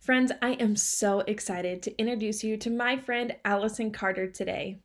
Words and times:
Friends, 0.00 0.32
I 0.42 0.52
am 0.52 0.76
so 0.76 1.20
excited 1.20 1.82
to 1.82 1.98
introduce 1.98 2.44
you 2.44 2.56
to 2.58 2.70
my 2.70 2.98
friend 2.98 3.34
Allison 3.44 3.90
Carter 3.90 4.28
today. 4.28 4.80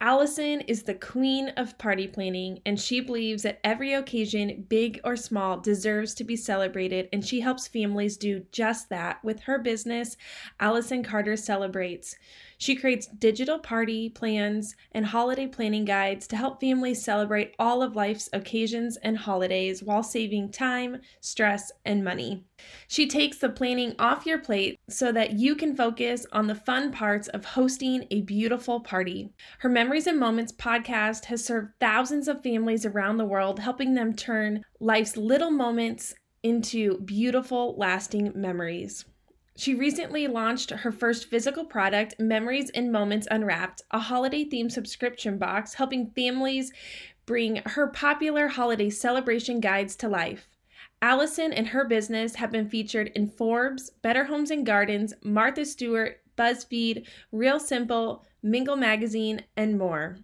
Allison 0.00 0.60
is 0.62 0.82
the 0.82 0.94
queen 0.94 1.48
of 1.56 1.78
party 1.78 2.06
planning, 2.06 2.60
and 2.64 2.78
she 2.78 3.00
believes 3.00 3.42
that 3.42 3.60
every 3.64 3.94
occasion, 3.94 4.66
big 4.68 5.00
or 5.04 5.16
small, 5.16 5.58
deserves 5.58 6.14
to 6.14 6.24
be 6.24 6.36
celebrated, 6.36 7.08
and 7.12 7.24
she 7.24 7.40
helps 7.40 7.66
families 7.66 8.16
do 8.16 8.44
just 8.52 8.88
that 8.90 9.24
with 9.24 9.40
her 9.40 9.58
business, 9.58 10.16
Allison 10.60 11.02
Carter 11.02 11.36
Celebrates. 11.36 12.14
She 12.58 12.74
creates 12.74 13.06
digital 13.06 13.58
party 13.58 14.08
plans 14.08 14.74
and 14.92 15.04
holiday 15.04 15.46
planning 15.46 15.84
guides 15.84 16.26
to 16.28 16.36
help 16.36 16.60
families 16.60 17.04
celebrate 17.04 17.54
all 17.58 17.82
of 17.82 17.96
life's 17.96 18.30
occasions 18.32 18.96
and 18.98 19.18
holidays 19.18 19.82
while 19.82 20.02
saving 20.02 20.52
time, 20.52 21.00
stress, 21.20 21.70
and 21.84 22.02
money. 22.02 22.44
She 22.88 23.06
takes 23.06 23.38
the 23.38 23.50
planning 23.50 23.94
off 23.98 24.24
your 24.24 24.38
plate 24.38 24.80
so 24.88 25.12
that 25.12 25.32
you 25.32 25.54
can 25.54 25.76
focus 25.76 26.26
on 26.32 26.46
the 26.46 26.54
fun 26.54 26.92
parts 26.92 27.28
of 27.28 27.44
hosting 27.44 28.06
a 28.10 28.22
beautiful 28.22 28.80
party. 28.80 29.32
Her 29.58 29.68
Memories 29.68 30.06
and 30.06 30.18
Moments 30.18 30.52
podcast 30.52 31.26
has 31.26 31.44
served 31.44 31.72
thousands 31.78 32.26
of 32.26 32.42
families 32.42 32.86
around 32.86 33.18
the 33.18 33.26
world, 33.26 33.58
helping 33.58 33.94
them 33.94 34.14
turn 34.14 34.64
life's 34.80 35.16
little 35.16 35.50
moments 35.50 36.14
into 36.42 36.98
beautiful, 37.00 37.76
lasting 37.76 38.32
memories. 38.34 39.04
She 39.58 39.74
recently 39.74 40.26
launched 40.26 40.70
her 40.70 40.92
first 40.92 41.30
physical 41.30 41.64
product, 41.64 42.20
Memories 42.20 42.68
and 42.70 42.92
Moments 42.92 43.26
Unwrapped, 43.30 43.80
a 43.90 43.98
holiday 43.98 44.44
themed 44.44 44.70
subscription 44.70 45.38
box 45.38 45.74
helping 45.74 46.10
families 46.10 46.72
bring 47.24 47.62
her 47.64 47.86
popular 47.86 48.48
holiday 48.48 48.90
celebration 48.90 49.60
guides 49.60 49.96
to 49.96 50.08
life. 50.08 50.50
Allison 51.00 51.54
and 51.54 51.68
her 51.68 51.86
business 51.86 52.34
have 52.34 52.52
been 52.52 52.68
featured 52.68 53.08
in 53.14 53.28
Forbes, 53.28 53.90
Better 54.02 54.24
Homes 54.24 54.50
and 54.50 54.66
Gardens, 54.66 55.14
Martha 55.24 55.64
Stewart, 55.64 56.20
BuzzFeed, 56.36 57.06
Real 57.32 57.58
Simple, 57.58 58.26
Mingle 58.42 58.76
Magazine, 58.76 59.42
and 59.56 59.78
more. 59.78 60.18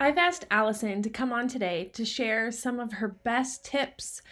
I've 0.00 0.16
asked 0.16 0.46
Allison 0.50 1.02
to 1.02 1.10
come 1.10 1.32
on 1.32 1.48
today 1.48 1.90
to 1.94 2.04
share 2.04 2.50
some 2.52 2.78
of 2.78 2.94
her 2.94 3.08
best 3.08 3.64
tips 3.64 4.22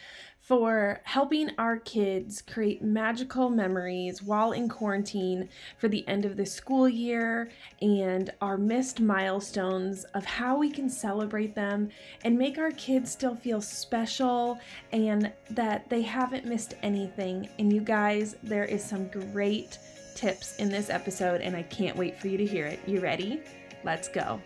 for 0.47 1.01
helping 1.03 1.51
our 1.59 1.77
kids 1.79 2.41
create 2.41 2.81
magical 2.81 3.51
memories 3.51 4.23
while 4.23 4.53
in 4.53 4.69
quarantine 4.69 5.49
for 5.77 5.89
the 5.89 6.07
end 6.07 6.25
of 6.25 6.37
the 6.37 6.47
school 6.47 6.89
year 6.89 7.51
and 7.83 8.33
our 8.41 8.57
missed 8.57 9.01
milestones 9.01 10.05
of 10.15 10.25
how 10.25 10.57
we 10.57 10.71
can 10.71 10.89
celebrate 10.89 11.53
them 11.57 11.89
and 12.23 12.39
make 12.39 12.59
our 12.59 12.71
kids 12.73 13.11
still 13.11 13.35
feel 13.35 13.61
special 13.61 14.57
and 14.93 15.33
that 15.51 15.91
they 15.91 16.03
haven't 16.03 16.45
missed 16.45 16.75
anything. 16.81 17.49
And 17.59 17.73
you 17.73 17.81
guys, 17.81 18.37
there 18.45 18.67
is 18.67 18.85
some 18.85 19.09
great 19.09 19.79
tips 20.15 20.57
in 20.59 20.69
this 20.69 20.91
episode, 20.91 21.41
and 21.41 21.57
I 21.57 21.63
can't 21.65 21.97
wait 21.97 22.21
for 22.21 22.29
you 22.29 22.39
to 22.39 22.47
hear 22.47 22.67
it. 22.67 22.79
You 22.87 23.01
ready? 23.01 23.41
Let's 23.83 24.07
go. 24.07 24.41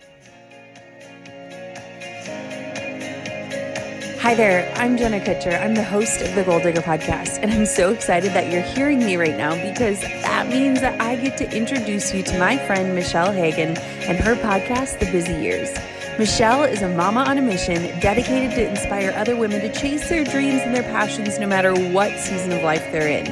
Hi 4.21 4.35
there, 4.35 4.71
I'm 4.75 4.97
Jenna 4.97 5.19
Kutcher. 5.19 5.59
I'm 5.59 5.73
the 5.73 5.83
host 5.83 6.21
of 6.21 6.35
the 6.35 6.43
Goal 6.43 6.59
Digger 6.59 6.81
podcast, 6.81 7.39
and 7.41 7.51
I'm 7.51 7.65
so 7.65 7.91
excited 7.91 8.33
that 8.33 8.51
you're 8.51 8.61
hearing 8.61 8.99
me 8.99 9.15
right 9.15 9.35
now 9.35 9.55
because 9.55 9.99
that 9.99 10.47
means 10.47 10.79
that 10.81 11.01
I 11.01 11.15
get 11.15 11.37
to 11.37 11.51
introduce 11.51 12.13
you 12.13 12.21
to 12.21 12.37
my 12.37 12.59
friend 12.67 12.93
Michelle 12.93 13.31
Hagan 13.31 13.75
and 13.79 14.19
her 14.19 14.35
podcast, 14.35 14.99
The 14.99 15.11
Busy 15.11 15.33
Years. 15.33 15.75
Michelle 16.19 16.65
is 16.65 16.83
a 16.83 16.89
mama 16.89 17.21
on 17.21 17.39
a 17.39 17.41
mission 17.41 17.99
dedicated 17.99 18.51
to 18.51 18.69
inspire 18.69 19.11
other 19.17 19.35
women 19.35 19.59
to 19.61 19.73
chase 19.73 20.07
their 20.07 20.23
dreams 20.23 20.61
and 20.61 20.75
their 20.75 20.83
passions 20.83 21.39
no 21.39 21.47
matter 21.47 21.73
what 21.89 22.15
season 22.19 22.51
of 22.51 22.61
life 22.61 22.91
they're 22.91 23.07
in. 23.07 23.25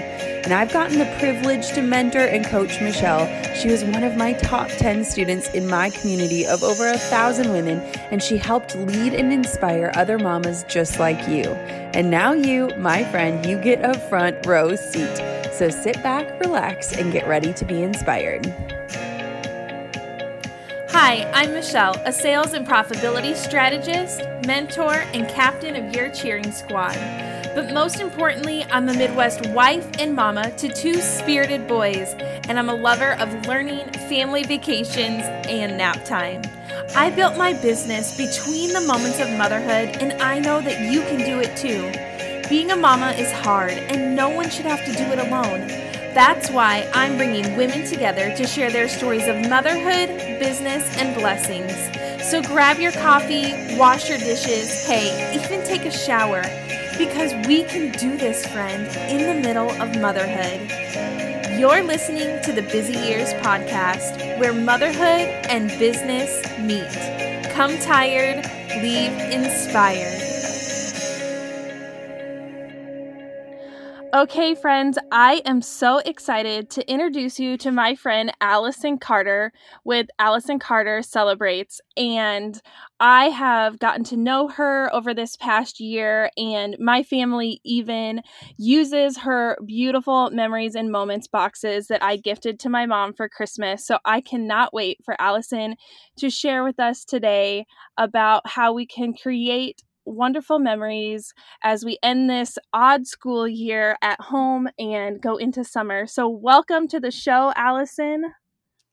And 0.44 0.54
I've 0.54 0.72
gotten 0.72 0.98
the 0.98 1.06
privilege 1.20 1.70
to 1.74 1.82
mentor 1.82 2.20
and 2.20 2.46
coach 2.46 2.80
Michelle. 2.82 3.28
She 3.56 3.70
was 3.70 3.84
one 3.84 4.04
of 4.04 4.16
my 4.16 4.34
top 4.34 4.70
10 4.70 5.04
students 5.04 5.50
in 5.54 5.68
my 5.68 5.90
community 5.90 6.48
of 6.48 6.64
over 6.64 6.90
a 6.90 6.98
thousand 6.98 7.52
women, 7.52 7.80
and 8.10 8.24
she 8.24 8.38
helped 8.38 8.76
lead 8.76 9.14
and 9.14 9.32
inspire 9.34 9.92
other 9.96 10.18
mamas 10.18 10.64
just 10.68 10.98
like 10.98 11.28
you. 11.28 11.44
And 11.94 12.10
now, 12.10 12.34
you, 12.34 12.70
my 12.78 13.04
friend, 13.06 13.46
you 13.46 13.60
get 13.60 13.84
a 13.84 14.00
front 14.00 14.46
row 14.46 14.76
seat. 14.76 15.18
So 15.52 15.70
sit 15.70 16.02
back, 16.02 16.40
relax, 16.40 16.94
and 16.94 17.12
get 17.12 17.28
ready 17.28 17.54
to 17.54 17.66
be 17.66 17.84
inspired. 17.84 18.46
Hi, 20.92 21.30
I'm 21.34 21.54
Michelle, 21.54 21.96
a 22.06 22.12
sales 22.12 22.54
and 22.54 22.68
profitability 22.68 23.36
strategist, 23.36 24.22
mentor, 24.46 24.94
and 25.14 25.28
captain 25.28 25.76
of 25.76 25.94
your 25.94 26.10
cheering 26.10 26.52
squad. 26.52 26.96
But 27.56 27.74
most 27.74 28.00
importantly, 28.00 28.64
I'm 28.70 28.88
a 28.90 28.94
Midwest 28.94 29.48
wife 29.48 29.88
and 29.98 30.16
mama 30.16 30.52
to 30.52 30.72
two 30.72 30.94
spirited 31.02 31.68
boys, 31.68 32.14
and 32.48 32.60
I'm 32.60 32.70
a 32.70 32.76
lover 32.76 33.14
of 33.14 33.48
learning, 33.48 33.92
family 34.08 34.44
vacations, 34.44 35.24
and 35.48 35.76
nap 35.76 36.06
time. 36.06 36.44
I 36.96 37.10
built 37.10 37.38
my 37.38 37.54
business 37.54 38.16
between 38.16 38.72
the 38.72 38.82
moments 38.82 39.20
of 39.20 39.32
motherhood, 39.32 39.98
and 40.00 40.22
I 40.22 40.38
know 40.40 40.62
that 40.62 40.92
you 40.92 41.02
can 41.02 41.26
do 41.26 41.40
it 41.40 41.58
too. 41.58 42.48
Being 42.50 42.70
a 42.70 42.76
mama 42.76 43.12
is 43.12 43.32
hard, 43.32 43.74
and 43.74 44.16
no 44.16 44.30
one 44.30 44.52
should 44.52 44.66
have 44.66 44.86
to 44.86 44.94
do 44.94 45.12
it 45.12 45.18
alone. 45.18 45.68
That's 46.14 46.52
why 46.52 46.88
I'm 46.94 47.18
bringing 47.18 47.58
women 47.58 47.84
together 47.84 48.36
to 48.36 48.46
share 48.46 48.70
their 48.70 48.88
stories 48.88 49.28
of 49.28 49.50
motherhood, 49.50 50.10
business, 50.40 50.84
and 50.98 51.16
blessings. 51.16 51.74
So 52.30 52.44
grab 52.44 52.78
your 52.78 52.92
coffee, 52.92 53.76
wash 53.76 54.08
your 54.08 54.20
dishes, 54.20 54.86
hey, 54.86 55.34
even 55.34 55.66
take 55.66 55.86
a 55.86 55.92
shower 55.92 56.44
because 57.00 57.34
we 57.48 57.64
can 57.64 57.92
do 57.94 58.18
this, 58.18 58.46
friend, 58.46 58.86
in 59.10 59.26
the 59.26 59.48
middle 59.48 59.72
of 59.82 59.98
motherhood. 60.02 60.60
You're 61.58 61.82
listening 61.82 62.42
to 62.44 62.52
the 62.52 62.62
Busy 62.62 62.92
Years 62.92 63.32
podcast, 63.36 64.38
where 64.38 64.52
motherhood 64.52 65.30
and 65.50 65.70
business 65.80 66.44
meet. 66.60 66.92
Come 67.54 67.78
tired, 67.80 68.46
leave 68.84 69.14
inspired. 69.32 70.19
Okay, 74.12 74.56
friends, 74.56 74.98
I 75.12 75.44
am 75.46 75.62
so 75.62 76.00
excited 76.00 76.72
to 76.72 76.92
introduce 76.92 77.40
you 77.40 77.58
to 77.58 77.72
my 77.72 77.94
friend 77.94 78.32
Allison 78.42 78.98
Carter 78.98 79.54
with 79.84 80.08
Allison 80.18 80.58
Carter 80.58 81.04
Celebrates. 81.04 81.80
And 81.96 82.60
I 83.00 83.26
have 83.26 83.78
gotten 83.78 84.04
to 84.06 84.18
know 84.18 84.48
her 84.48 84.90
over 84.96 85.14
this 85.14 85.36
past 85.36 85.80
year, 85.80 86.32
and 86.38 86.76
my 86.80 87.04
family 87.04 87.62
even 87.64 88.22
uses 88.58 89.20
her 89.20 89.60
beautiful 89.64 90.32
memories 90.32 90.74
and 90.74 90.92
moments 90.92 91.28
boxes 91.28 91.86
that 91.90 92.02
I 92.02 92.18
gifted 92.18 92.60
to 92.62 92.70
my 92.70 92.88
mom 92.88 93.14
for 93.14 93.30
Christmas. 93.30 93.86
So 93.86 94.00
I 94.06 94.22
cannot 94.22 94.74
wait 94.74 94.98
for 95.06 95.16
Allison 95.22 95.76
to 96.18 96.32
share 96.32 96.64
with 96.64 96.80
us 96.80 97.06
today 97.06 97.68
about 97.96 98.42
how 98.48 98.74
we 98.74 98.88
can 98.88 99.14
create 99.14 99.84
wonderful 100.06 100.60
memories 100.60 101.34
as 101.64 101.86
we 101.86 101.98
end 102.04 102.30
this 102.30 102.58
odd 102.74 103.08
school 103.08 103.48
year 103.48 103.98
at 104.02 104.20
home 104.22 104.68
and 104.78 105.22
go 105.22 105.38
into 105.38 105.64
summer. 105.64 106.08
So, 106.08 106.28
welcome 106.28 106.88
to 106.90 107.00
the 107.00 107.12
show, 107.12 107.54
Allison. 107.56 108.24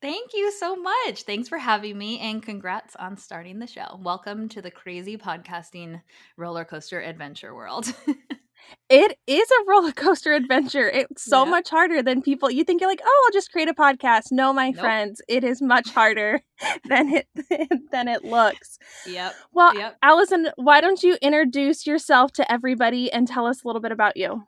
Thank 0.02 0.34
you 0.34 0.52
so 0.52 0.76
much. 0.76 1.22
Thanks 1.22 1.48
for 1.48 1.58
having 1.58 1.96
me 1.96 2.20
and 2.20 2.42
congrats 2.42 2.94
on 2.96 3.16
starting 3.16 3.58
the 3.58 3.66
show. 3.66 3.98
Welcome 4.02 4.48
to 4.50 4.60
the 4.60 4.70
crazy 4.70 5.16
podcasting 5.16 6.02
roller 6.36 6.64
coaster 6.64 7.00
adventure 7.00 7.54
world. 7.54 7.92
it 8.88 9.18
is 9.26 9.48
a 9.50 9.64
roller 9.68 9.92
coaster 9.92 10.32
adventure. 10.32 10.88
It's 10.88 11.24
so 11.24 11.44
yeah. 11.44 11.50
much 11.50 11.70
harder 11.70 12.02
than 12.02 12.22
people. 12.22 12.50
You 12.50 12.64
think 12.64 12.80
you're 12.80 12.90
like, 12.90 13.02
oh, 13.04 13.24
I'll 13.26 13.32
just 13.32 13.50
create 13.50 13.68
a 13.68 13.74
podcast. 13.74 14.30
No, 14.30 14.52
my 14.52 14.70
nope. 14.70 14.80
friends, 14.80 15.20
it 15.28 15.44
is 15.44 15.60
much 15.60 15.90
harder 15.90 16.40
than 16.88 17.12
it 17.12 17.28
than 17.92 18.08
it 18.08 18.24
looks. 18.24 18.78
Yep. 19.06 19.34
Well, 19.52 19.76
yep. 19.76 19.96
Allison, 20.02 20.48
why 20.56 20.80
don't 20.80 21.02
you 21.02 21.16
introduce 21.20 21.86
yourself 21.86 22.32
to 22.32 22.50
everybody 22.50 23.10
and 23.12 23.26
tell 23.26 23.46
us 23.46 23.64
a 23.64 23.66
little 23.66 23.82
bit 23.82 23.92
about 23.92 24.16
you? 24.16 24.46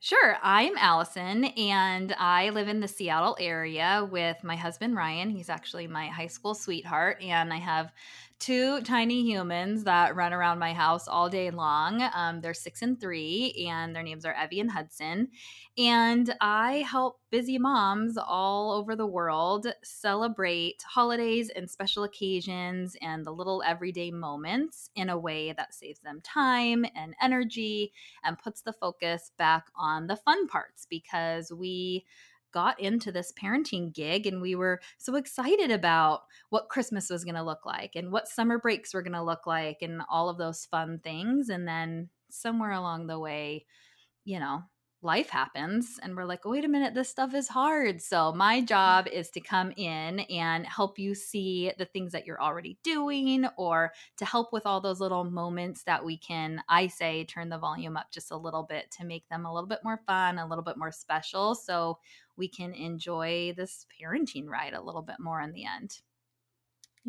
Sure. 0.00 0.36
I'm 0.44 0.76
Allison, 0.76 1.46
and 1.46 2.14
I 2.16 2.50
live 2.50 2.68
in 2.68 2.78
the 2.78 2.86
Seattle 2.86 3.36
area 3.40 4.06
with 4.08 4.44
my 4.44 4.54
husband, 4.54 4.94
Ryan. 4.94 5.28
He's 5.28 5.48
actually 5.48 5.88
my 5.88 6.06
high 6.06 6.28
school 6.28 6.54
sweetheart, 6.54 7.20
and 7.20 7.52
I 7.52 7.56
have 7.56 7.90
two 8.38 8.80
tiny 8.82 9.22
humans 9.22 9.84
that 9.84 10.14
run 10.14 10.32
around 10.32 10.58
my 10.58 10.72
house 10.72 11.08
all 11.08 11.28
day 11.28 11.50
long. 11.50 12.08
Um, 12.14 12.40
they're 12.40 12.54
six 12.54 12.82
and 12.82 13.00
three, 13.00 13.66
and 13.68 13.94
their 13.94 14.02
names 14.02 14.24
are 14.24 14.34
Evie 14.34 14.60
and 14.60 14.70
Hudson. 14.70 15.28
And 15.76 16.34
I 16.40 16.86
help 16.88 17.20
busy 17.30 17.58
moms 17.58 18.16
all 18.16 18.72
over 18.72 18.96
the 18.96 19.06
world 19.06 19.66
celebrate 19.82 20.82
holidays 20.82 21.50
and 21.54 21.70
special 21.70 22.04
occasions 22.04 22.96
and 23.02 23.24
the 23.24 23.32
little 23.32 23.62
everyday 23.66 24.10
moments 24.10 24.90
in 24.94 25.08
a 25.08 25.18
way 25.18 25.52
that 25.52 25.74
saves 25.74 26.00
them 26.00 26.20
time 26.22 26.86
and 26.94 27.14
energy 27.20 27.92
and 28.24 28.38
puts 28.38 28.62
the 28.62 28.72
focus 28.72 29.32
back 29.36 29.66
on 29.76 30.06
the 30.06 30.16
fun 30.16 30.46
parts 30.46 30.86
because 30.88 31.52
we 31.52 32.04
got 32.52 32.78
into 32.80 33.12
this 33.12 33.32
parenting 33.32 33.92
gig 33.94 34.26
and 34.26 34.40
we 34.40 34.54
were 34.54 34.80
so 34.98 35.14
excited 35.16 35.70
about 35.70 36.22
what 36.50 36.68
Christmas 36.68 37.10
was 37.10 37.24
going 37.24 37.34
to 37.34 37.42
look 37.42 37.66
like 37.66 37.92
and 37.94 38.10
what 38.12 38.28
summer 38.28 38.58
breaks 38.58 38.94
were 38.94 39.02
going 39.02 39.12
to 39.12 39.22
look 39.22 39.46
like 39.46 39.78
and 39.82 40.02
all 40.10 40.28
of 40.28 40.38
those 40.38 40.64
fun 40.66 41.00
things. 41.02 41.48
And 41.48 41.66
then 41.66 42.08
somewhere 42.30 42.72
along 42.72 43.06
the 43.06 43.18
way, 43.18 43.66
you 44.24 44.40
know, 44.40 44.62
life 45.02 45.28
happens 45.28 45.98
and 46.02 46.16
we're 46.16 46.24
like, 46.24 46.44
wait 46.44 46.64
a 46.64 46.68
minute, 46.68 46.94
this 46.94 47.08
stuff 47.08 47.34
is 47.34 47.48
hard. 47.48 48.02
So, 48.02 48.32
my 48.32 48.60
job 48.60 49.06
is 49.12 49.30
to 49.30 49.40
come 49.40 49.72
in 49.76 50.20
and 50.20 50.66
help 50.66 50.98
you 50.98 51.14
see 51.14 51.72
the 51.78 51.84
things 51.84 52.12
that 52.12 52.26
you're 52.26 52.42
already 52.42 52.78
doing 52.82 53.46
or 53.56 53.92
to 54.16 54.24
help 54.24 54.52
with 54.52 54.66
all 54.66 54.80
those 54.80 55.00
little 55.00 55.24
moments 55.24 55.84
that 55.84 56.04
we 56.04 56.16
can, 56.18 56.62
I 56.68 56.88
say, 56.88 57.24
turn 57.24 57.48
the 57.48 57.58
volume 57.58 57.96
up 57.96 58.10
just 58.10 58.30
a 58.30 58.36
little 58.36 58.64
bit 58.64 58.90
to 58.98 59.04
make 59.04 59.28
them 59.28 59.46
a 59.46 59.52
little 59.52 59.68
bit 59.68 59.80
more 59.84 60.00
fun, 60.06 60.38
a 60.38 60.46
little 60.46 60.64
bit 60.64 60.76
more 60.76 60.92
special. 60.92 61.54
So, 61.54 61.98
we 62.36 62.48
can 62.48 62.72
enjoy 62.72 63.52
this 63.56 63.84
parenting 64.00 64.46
ride 64.46 64.74
a 64.74 64.80
little 64.80 65.02
bit 65.02 65.16
more 65.18 65.40
in 65.40 65.52
the 65.52 65.64
end. 65.64 66.00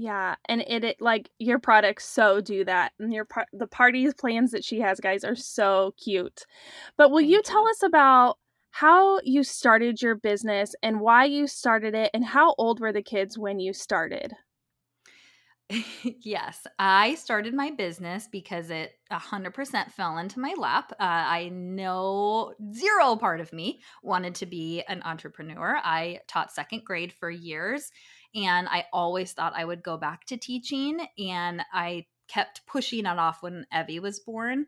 Yeah, 0.01 0.35
and 0.45 0.61
it, 0.67 0.83
it 0.83 1.01
like 1.01 1.29
your 1.39 1.59
products 1.59 2.05
so 2.05 2.39
do 2.41 2.63
that, 2.65 2.93
and 2.99 3.11
your 3.13 3.25
par- 3.25 3.47
the 3.51 3.67
parties 3.67 4.13
plans 4.13 4.51
that 4.51 4.63
she 4.63 4.79
has, 4.79 4.99
guys, 4.99 5.23
are 5.23 5.35
so 5.35 5.93
cute. 6.01 6.45
But 6.97 7.11
will 7.11 7.19
Thank 7.19 7.21
you 7.21 7.41
you. 7.43 7.43
tell 7.43 7.67
us 7.67 7.83
about 7.83 8.37
how 8.71 9.19
you 9.23 9.43
started 9.43 10.01
your 10.01 10.15
business 10.15 10.73
and 10.83 11.01
why 11.01 11.25
you 11.25 11.47
started 11.47 11.95
it, 11.95 12.11
and 12.13 12.23
how 12.25 12.55
old 12.57 12.79
were 12.79 12.93
the 12.93 13.01
kids 13.03 13.37
when 13.37 13.59
you 13.59 13.73
started? 13.73 14.33
yes, 16.03 16.65
I 16.79 17.13
started 17.15 17.53
my 17.53 17.69
business 17.69 18.27
because 18.27 18.71
it 18.71 18.93
100% 19.11 19.91
fell 19.91 20.17
into 20.17 20.39
my 20.39 20.55
lap. 20.57 20.91
Uh, 20.93 20.95
I 20.99 21.49
know 21.49 22.55
zero 22.73 23.15
part 23.15 23.39
of 23.39 23.53
me 23.53 23.81
wanted 24.01 24.33
to 24.35 24.47
be 24.47 24.81
an 24.87 25.03
entrepreneur. 25.03 25.79
I 25.83 26.21
taught 26.27 26.51
second 26.51 26.85
grade 26.85 27.13
for 27.13 27.29
years 27.29 27.91
and 28.35 28.67
I 28.69 28.85
always 28.93 29.33
thought 29.33 29.53
I 29.55 29.65
would 29.65 29.83
go 29.83 29.97
back 29.97 30.25
to 30.25 30.37
teaching. 30.37 30.99
And 31.17 31.61
I 31.73 32.05
kept 32.27 32.65
pushing 32.67 33.05
it 33.05 33.19
off 33.19 33.41
when 33.41 33.65
Evie 33.77 33.99
was 33.99 34.19
born. 34.19 34.67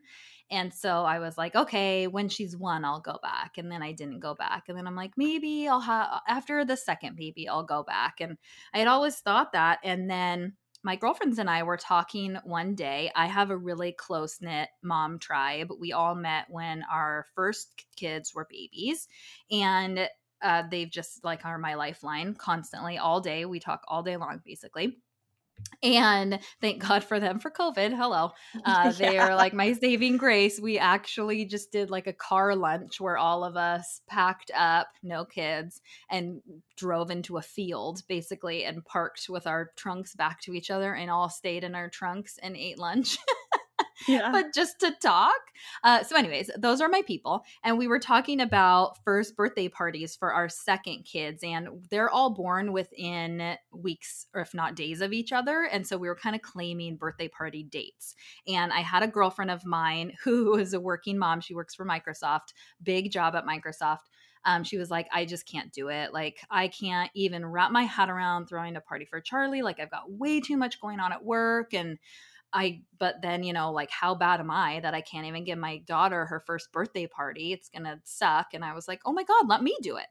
And 0.50 0.74
so 0.74 1.04
I 1.04 1.18
was 1.18 1.38
like, 1.38 1.54
okay, 1.54 2.06
when 2.08 2.28
she's 2.28 2.56
one, 2.56 2.84
I'll 2.84 3.00
go 3.00 3.18
back. 3.22 3.56
And 3.56 3.72
then 3.72 3.82
I 3.82 3.92
didn't 3.92 4.20
go 4.20 4.34
back. 4.34 4.64
And 4.68 4.76
then 4.76 4.86
I'm 4.86 4.96
like, 4.96 5.12
maybe 5.16 5.66
I'll 5.66 5.80
have, 5.80 6.20
after 6.28 6.64
the 6.64 6.76
second 6.76 7.16
baby, 7.16 7.48
I'll 7.48 7.62
go 7.62 7.82
back. 7.82 8.16
And 8.20 8.36
I 8.74 8.80
had 8.80 8.88
always 8.88 9.16
thought 9.16 9.52
that. 9.52 9.78
And 9.82 10.10
then 10.10 10.54
my 10.82 10.96
girlfriends 10.96 11.38
and 11.38 11.48
I 11.48 11.62
were 11.62 11.76
talking 11.76 12.36
one 12.44 12.74
day. 12.74 13.10
I 13.14 13.26
have 13.26 13.50
a 13.50 13.56
really 13.56 13.92
close 13.92 14.42
knit 14.42 14.68
mom 14.82 15.18
tribe. 15.18 15.70
We 15.80 15.92
all 15.92 16.14
met 16.14 16.46
when 16.50 16.84
our 16.92 17.26
first 17.34 17.84
kids 17.96 18.34
were 18.34 18.48
babies. 18.50 19.08
And 19.50 20.08
uh, 20.42 20.64
they've 20.70 20.90
just 20.90 21.24
like 21.24 21.44
are 21.44 21.58
my 21.58 21.74
lifeline 21.74 22.34
constantly 22.34 22.98
all 22.98 23.20
day. 23.20 23.44
We 23.44 23.60
talk 23.60 23.82
all 23.88 24.02
day 24.02 24.16
long, 24.16 24.40
basically. 24.44 24.98
And 25.82 26.38
thank 26.60 26.80
God 26.82 27.02
for 27.04 27.18
them 27.18 27.38
for 27.38 27.50
COVID. 27.50 27.94
Hello. 27.96 28.30
Uh, 28.64 28.92
they 28.92 29.16
Yeah. 29.16 29.26
are 29.26 29.34
like 29.34 29.52
my 29.52 29.72
saving 29.72 30.16
grace. 30.16 30.60
We 30.60 30.78
actually 30.78 31.44
just 31.44 31.72
did 31.72 31.90
like 31.90 32.06
a 32.06 32.12
car 32.12 32.54
lunch 32.54 33.00
where 33.00 33.18
all 33.18 33.44
of 33.44 33.56
us 33.56 34.00
packed 34.08 34.50
up, 34.54 34.88
no 35.02 35.24
kids, 35.24 35.80
and 36.10 36.40
drove 36.76 37.10
into 37.10 37.38
a 37.38 37.42
field 37.42 38.02
basically 38.08 38.64
and 38.64 38.84
parked 38.84 39.26
with 39.28 39.46
our 39.46 39.72
trunks 39.76 40.14
back 40.14 40.40
to 40.42 40.54
each 40.54 40.70
other 40.70 40.94
and 40.94 41.10
all 41.10 41.28
stayed 41.28 41.64
in 41.64 41.74
our 41.74 41.88
trunks 41.88 42.38
and 42.42 42.56
ate 42.56 42.78
lunch. 42.78 43.18
Yeah. 44.08 44.30
but 44.32 44.54
just 44.54 44.80
to 44.80 44.92
talk. 45.00 45.40
Uh, 45.84 46.02
so, 46.02 46.16
anyways, 46.16 46.50
those 46.58 46.80
are 46.80 46.88
my 46.88 47.02
people. 47.02 47.44
And 47.62 47.78
we 47.78 47.88
were 47.88 47.98
talking 47.98 48.40
about 48.40 48.98
first 49.04 49.36
birthday 49.36 49.68
parties 49.68 50.16
for 50.16 50.32
our 50.32 50.48
second 50.48 51.04
kids, 51.04 51.42
and 51.42 51.68
they're 51.90 52.10
all 52.10 52.30
born 52.30 52.72
within 52.72 53.56
weeks 53.72 54.26
or 54.34 54.40
if 54.40 54.54
not 54.54 54.74
days 54.74 55.00
of 55.00 55.12
each 55.12 55.32
other. 55.32 55.64
And 55.64 55.86
so 55.86 55.96
we 55.96 56.08
were 56.08 56.16
kind 56.16 56.34
of 56.34 56.42
claiming 56.42 56.96
birthday 56.96 57.28
party 57.28 57.62
dates. 57.62 58.14
And 58.46 58.72
I 58.72 58.80
had 58.80 59.02
a 59.02 59.08
girlfriend 59.08 59.50
of 59.50 59.64
mine 59.64 60.12
who 60.24 60.56
is 60.56 60.74
a 60.74 60.80
working 60.80 61.18
mom. 61.18 61.40
She 61.40 61.54
works 61.54 61.74
for 61.74 61.84
Microsoft, 61.84 62.52
big 62.82 63.10
job 63.10 63.34
at 63.34 63.46
Microsoft. 63.46 63.98
Um, 64.44 64.64
she 64.64 64.76
was 64.76 64.90
like, 64.90 65.08
I 65.12 65.24
just 65.24 65.46
can't 65.46 65.72
do 65.72 65.88
it. 65.88 66.12
Like, 66.12 66.40
I 66.50 66.68
can't 66.68 67.10
even 67.14 67.46
wrap 67.46 67.70
my 67.70 67.84
head 67.84 68.08
around 68.08 68.46
throwing 68.46 68.76
a 68.76 68.80
party 68.80 69.04
for 69.04 69.20
Charlie. 69.20 69.62
Like, 69.62 69.78
I've 69.78 69.90
got 69.90 70.10
way 70.10 70.40
too 70.40 70.56
much 70.56 70.80
going 70.80 70.98
on 71.00 71.12
at 71.12 71.24
work. 71.24 71.74
And 71.74 71.98
I, 72.52 72.82
but 72.98 73.22
then, 73.22 73.42
you 73.42 73.52
know, 73.52 73.72
like, 73.72 73.90
how 73.90 74.14
bad 74.14 74.40
am 74.40 74.50
I 74.50 74.80
that 74.80 74.94
I 74.94 75.00
can't 75.00 75.26
even 75.26 75.44
give 75.44 75.58
my 75.58 75.78
daughter 75.78 76.26
her 76.26 76.40
first 76.40 76.72
birthday 76.72 77.06
party? 77.06 77.52
It's 77.52 77.68
going 77.68 77.84
to 77.84 78.00
suck. 78.04 78.54
And 78.54 78.64
I 78.64 78.74
was 78.74 78.88
like, 78.88 79.00
oh 79.04 79.12
my 79.12 79.24
God, 79.24 79.48
let 79.48 79.62
me 79.62 79.76
do 79.82 79.96
it. 79.96 80.06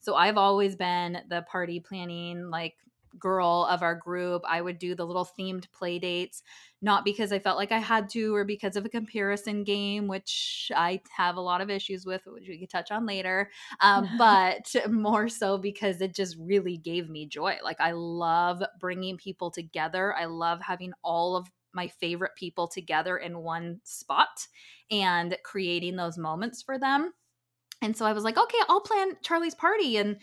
So 0.00 0.14
I've 0.14 0.38
always 0.38 0.76
been 0.76 1.18
the 1.28 1.42
party 1.42 1.80
planning, 1.80 2.50
like, 2.50 2.74
girl 3.18 3.66
of 3.70 3.82
our 3.82 3.94
group. 3.94 4.42
I 4.46 4.60
would 4.60 4.78
do 4.78 4.94
the 4.94 5.06
little 5.06 5.28
themed 5.38 5.70
play 5.72 5.98
dates, 5.98 6.42
not 6.82 7.04
because 7.04 7.32
I 7.32 7.38
felt 7.38 7.56
like 7.56 7.72
I 7.72 7.78
had 7.78 8.08
to 8.10 8.34
or 8.34 8.44
because 8.44 8.76
of 8.76 8.84
a 8.84 8.90
comparison 8.90 9.64
game, 9.64 10.06
which 10.06 10.70
I 10.74 11.00
have 11.16 11.36
a 11.36 11.40
lot 11.40 11.60
of 11.60 11.70
issues 11.70 12.06
with, 12.06 12.22
which 12.26 12.48
we 12.48 12.58
could 12.58 12.70
touch 12.70 12.90
on 12.90 13.06
later. 13.06 13.50
Um, 13.80 14.08
but 14.18 14.74
more 14.90 15.28
so 15.28 15.58
because 15.58 16.00
it 16.00 16.14
just 16.14 16.36
really 16.38 16.76
gave 16.76 17.08
me 17.08 17.26
joy. 17.26 17.56
Like, 17.62 17.80
I 17.80 17.92
love 17.92 18.62
bringing 18.80 19.16
people 19.16 19.50
together. 19.50 20.14
I 20.14 20.26
love 20.26 20.60
having 20.60 20.92
all 21.02 21.36
of 21.36 21.48
my 21.76 21.86
favorite 21.86 22.32
people 22.36 22.66
together 22.66 23.16
in 23.16 23.38
one 23.38 23.80
spot 23.84 24.48
and 24.90 25.36
creating 25.44 25.94
those 25.94 26.18
moments 26.18 26.62
for 26.62 26.78
them. 26.78 27.12
And 27.82 27.96
so 27.96 28.04
I 28.06 28.12
was 28.12 28.24
like, 28.24 28.38
okay, 28.38 28.58
I'll 28.68 28.80
plan 28.80 29.16
Charlie's 29.22 29.54
party. 29.54 29.98
And 29.98 30.16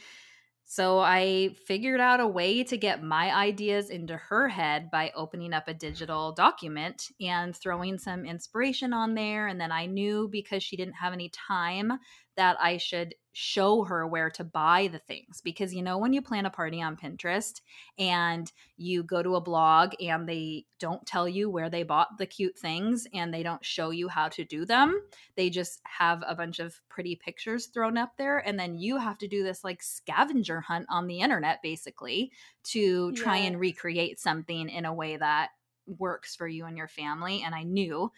so 0.65 1.00
I 1.00 1.55
figured 1.67 2.00
out 2.00 2.19
a 2.19 2.27
way 2.27 2.63
to 2.63 2.77
get 2.77 3.03
my 3.03 3.35
ideas 3.35 3.89
into 3.89 4.17
her 4.17 4.47
head 4.47 4.89
by 4.89 5.11
opening 5.15 5.53
up 5.53 5.67
a 5.67 5.73
digital 5.73 6.31
document 6.31 7.09
and 7.21 7.55
throwing 7.55 7.97
some 7.97 8.25
inspiration 8.25 8.91
on 8.91 9.13
there. 9.13 9.47
And 9.47 9.61
then 9.61 9.71
I 9.71 9.85
knew 9.85 10.29
because 10.31 10.63
she 10.63 10.77
didn't 10.77 10.95
have 10.95 11.13
any 11.13 11.29
time 11.29 11.94
that 12.38 12.57
I 12.59 12.77
should 12.77 13.13
show 13.33 13.83
her 13.83 14.07
where 14.07 14.30
to 14.30 14.44
buy 14.44 14.88
the 14.91 15.00
things. 15.00 15.41
Because, 15.41 15.74
you 15.74 15.81
know, 15.81 15.97
when 15.97 16.13
you 16.13 16.21
plan 16.21 16.45
a 16.45 16.51
party 16.51 16.81
on 16.81 16.95
Pinterest 16.95 17.59
and 17.97 18.50
you 18.77 19.03
go 19.03 19.21
to 19.21 19.35
a 19.35 19.41
blog 19.41 19.94
and 20.00 20.30
they 20.30 20.65
don't 20.80 21.06
tell 21.06 21.27
you 21.27 21.50
where 21.50 21.69
they 21.69 21.83
bought 21.83 22.18
the 22.18 22.25
cute 22.25 22.57
things 22.57 23.07
and 23.13 23.33
they 23.33 23.44
don't 23.44 23.65
show 23.65 23.89
you 23.89 24.07
how 24.07 24.30
to 24.30 24.45
do 24.45 24.65
them, 24.65 25.01
they 25.35 25.50
just 25.50 25.81
have 25.83 26.24
a 26.27 26.35
bunch 26.35 26.59
of 26.59 26.80
pretty 26.89 27.15
pictures 27.15 27.65
thrown 27.65 27.97
up 27.97 28.13
there. 28.18 28.38
And 28.38 28.59
then 28.59 28.75
you 28.75 28.97
have 28.97 29.18
to 29.18 29.27
do 29.27 29.44
this 29.44 29.63
like 29.63 29.81
scavenger 29.81 30.62
hunt 30.62 30.86
on 30.89 31.07
the 31.07 31.19
internet, 31.19 31.62
basically, 31.63 32.31
to 32.65 33.12
try 33.13 33.38
and 33.38 33.59
recreate 33.59 34.19
something 34.19 34.69
in 34.69 34.86
a 34.86 34.94
way 34.94 35.18
that 35.18 35.50
works 35.86 36.36
for 36.36 36.47
you 36.47 36.65
and 36.65 36.77
your 36.77 36.88
family. 36.88 37.41
And 37.44 37.56
I 37.56 37.63
knew 37.63 38.12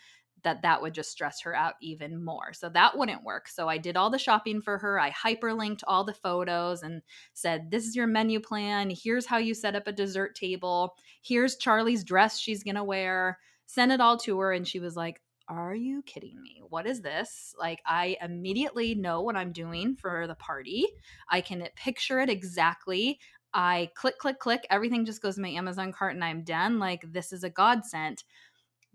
that 0.46 0.62
that 0.62 0.82
would 0.82 0.94
just 0.94 1.12
stress 1.12 1.42
her 1.42 1.54
out 1.54 1.74
even 1.82 2.24
more. 2.24 2.54
So 2.54 2.70
that 2.70 2.98
wouldn't 2.98 3.24
work. 3.24 3.50
So 3.50 3.68
I 3.68 3.78
did 3.78 3.98
all 3.98 4.12
the 4.12 4.20
shopping 4.20 4.62
for 4.62 4.78
her. 4.78 5.00
I 5.00 5.12
hyperlinked 5.12 5.82
all 5.86 6.06
the 6.06 6.14
photos 6.14 6.84
and 6.84 7.02
said, 7.34 7.72
This 7.72 7.86
is 7.86 7.96
your 7.96 8.08
menu 8.08 8.40
plan. 8.40 8.92
Here's 8.92 9.26
how 9.26 9.38
you 9.38 9.54
set 9.54 9.76
up 9.76 9.88
a 9.88 9.92
dessert 9.92 10.36
table. 10.36 10.96
Here's 11.22 11.58
Charlie's 11.58 12.04
dress 12.04 12.40
she's 12.40 12.64
going 12.64 12.76
to 12.76 12.84
wear. 12.84 13.40
Sent 13.66 13.92
it 13.92 14.00
all 14.00 14.18
to 14.20 14.40
her. 14.40 14.54
And 14.54 14.68
she 14.68 14.80
was 14.80 14.96
like, 14.96 15.20
Are 15.50 15.76
you 15.76 16.04
kidding 16.04 16.40
me? 16.42 16.62
What 16.70 16.86
is 16.86 17.02
this? 17.02 17.56
Like, 17.60 17.82
I 17.86 18.16
immediately 18.22 18.94
know 18.94 19.22
what 19.22 19.36
I'm 19.36 19.52
doing 19.52 19.96
for 19.96 20.28
the 20.28 20.36
party. 20.36 20.86
I 21.30 21.42
can 21.42 21.68
picture 21.76 22.20
it 22.20 22.30
exactly. 22.30 23.20
I 23.58 23.90
click, 23.96 24.18
click, 24.20 24.38
click. 24.38 24.68
Everything 24.70 25.06
just 25.06 25.22
goes 25.22 25.36
to 25.36 25.42
my 25.42 25.50
Amazon 25.50 25.94
cart 25.94 26.14
and 26.14 26.24
I'm 26.24 26.44
done. 26.44 26.78
Like, 26.78 27.06
this 27.12 27.32
is 27.32 27.44
a 27.44 27.50
godsend 27.50 28.24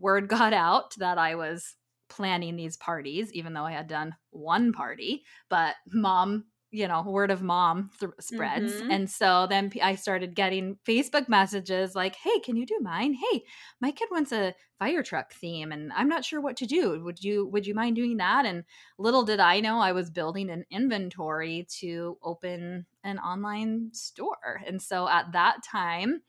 word 0.00 0.28
got 0.28 0.52
out 0.52 0.94
that 0.98 1.18
I 1.18 1.34
was 1.36 1.76
planning 2.08 2.56
these 2.56 2.76
parties, 2.76 3.32
even 3.32 3.54
though 3.54 3.64
I 3.64 3.72
had 3.72 3.86
done 3.86 4.16
one 4.30 4.72
party. 4.72 5.24
But 5.48 5.76
mom, 5.92 6.46
you 6.72 6.88
know, 6.88 7.02
word 7.02 7.30
of 7.30 7.42
mom 7.42 7.90
th- 8.00 8.12
spreads. 8.20 8.82
Mhm. 8.82 8.90
And 8.90 9.10
so 9.10 9.46
then 9.48 9.70
i 9.82 9.94
started 9.96 10.34
getting 10.36 10.78
Facebook 10.86 11.28
messages 11.28 11.94
like, 11.94 12.16
hey, 12.16 12.40
can 12.40 12.56
you 12.56 12.66
do 12.66 12.78
mine? 12.80 13.14
Hey, 13.14 13.44
my 13.80 13.90
kid 13.92 14.08
wants 14.10 14.32
a 14.32 14.54
fire 14.78 15.02
truck 15.02 15.32
theme 15.32 15.72
and 15.72 15.92
I'm 15.92 16.08
not 16.08 16.24
sure 16.24 16.40
what 16.40 16.56
to 16.58 16.66
do. 16.66 17.02
Would 17.04 17.22
you 17.22 17.46
would 17.48 17.66
you 17.66 17.74
mind 17.74 17.96
doing 17.96 18.16
that? 18.18 18.46
And 18.46 18.64
little 18.98 19.24
did 19.24 19.40
I 19.40 19.60
know 19.60 19.80
I 19.80 19.92
was 19.92 20.10
building 20.10 20.50
an 20.50 20.64
inventory 20.70 21.66
to 21.80 22.18
open 22.22 22.86
an 23.04 23.18
online 23.18 23.90
store. 23.92 24.62
And 24.66 24.80
so 24.80 25.08
at 25.08 25.32
that 25.32 25.62
time, 25.64 26.22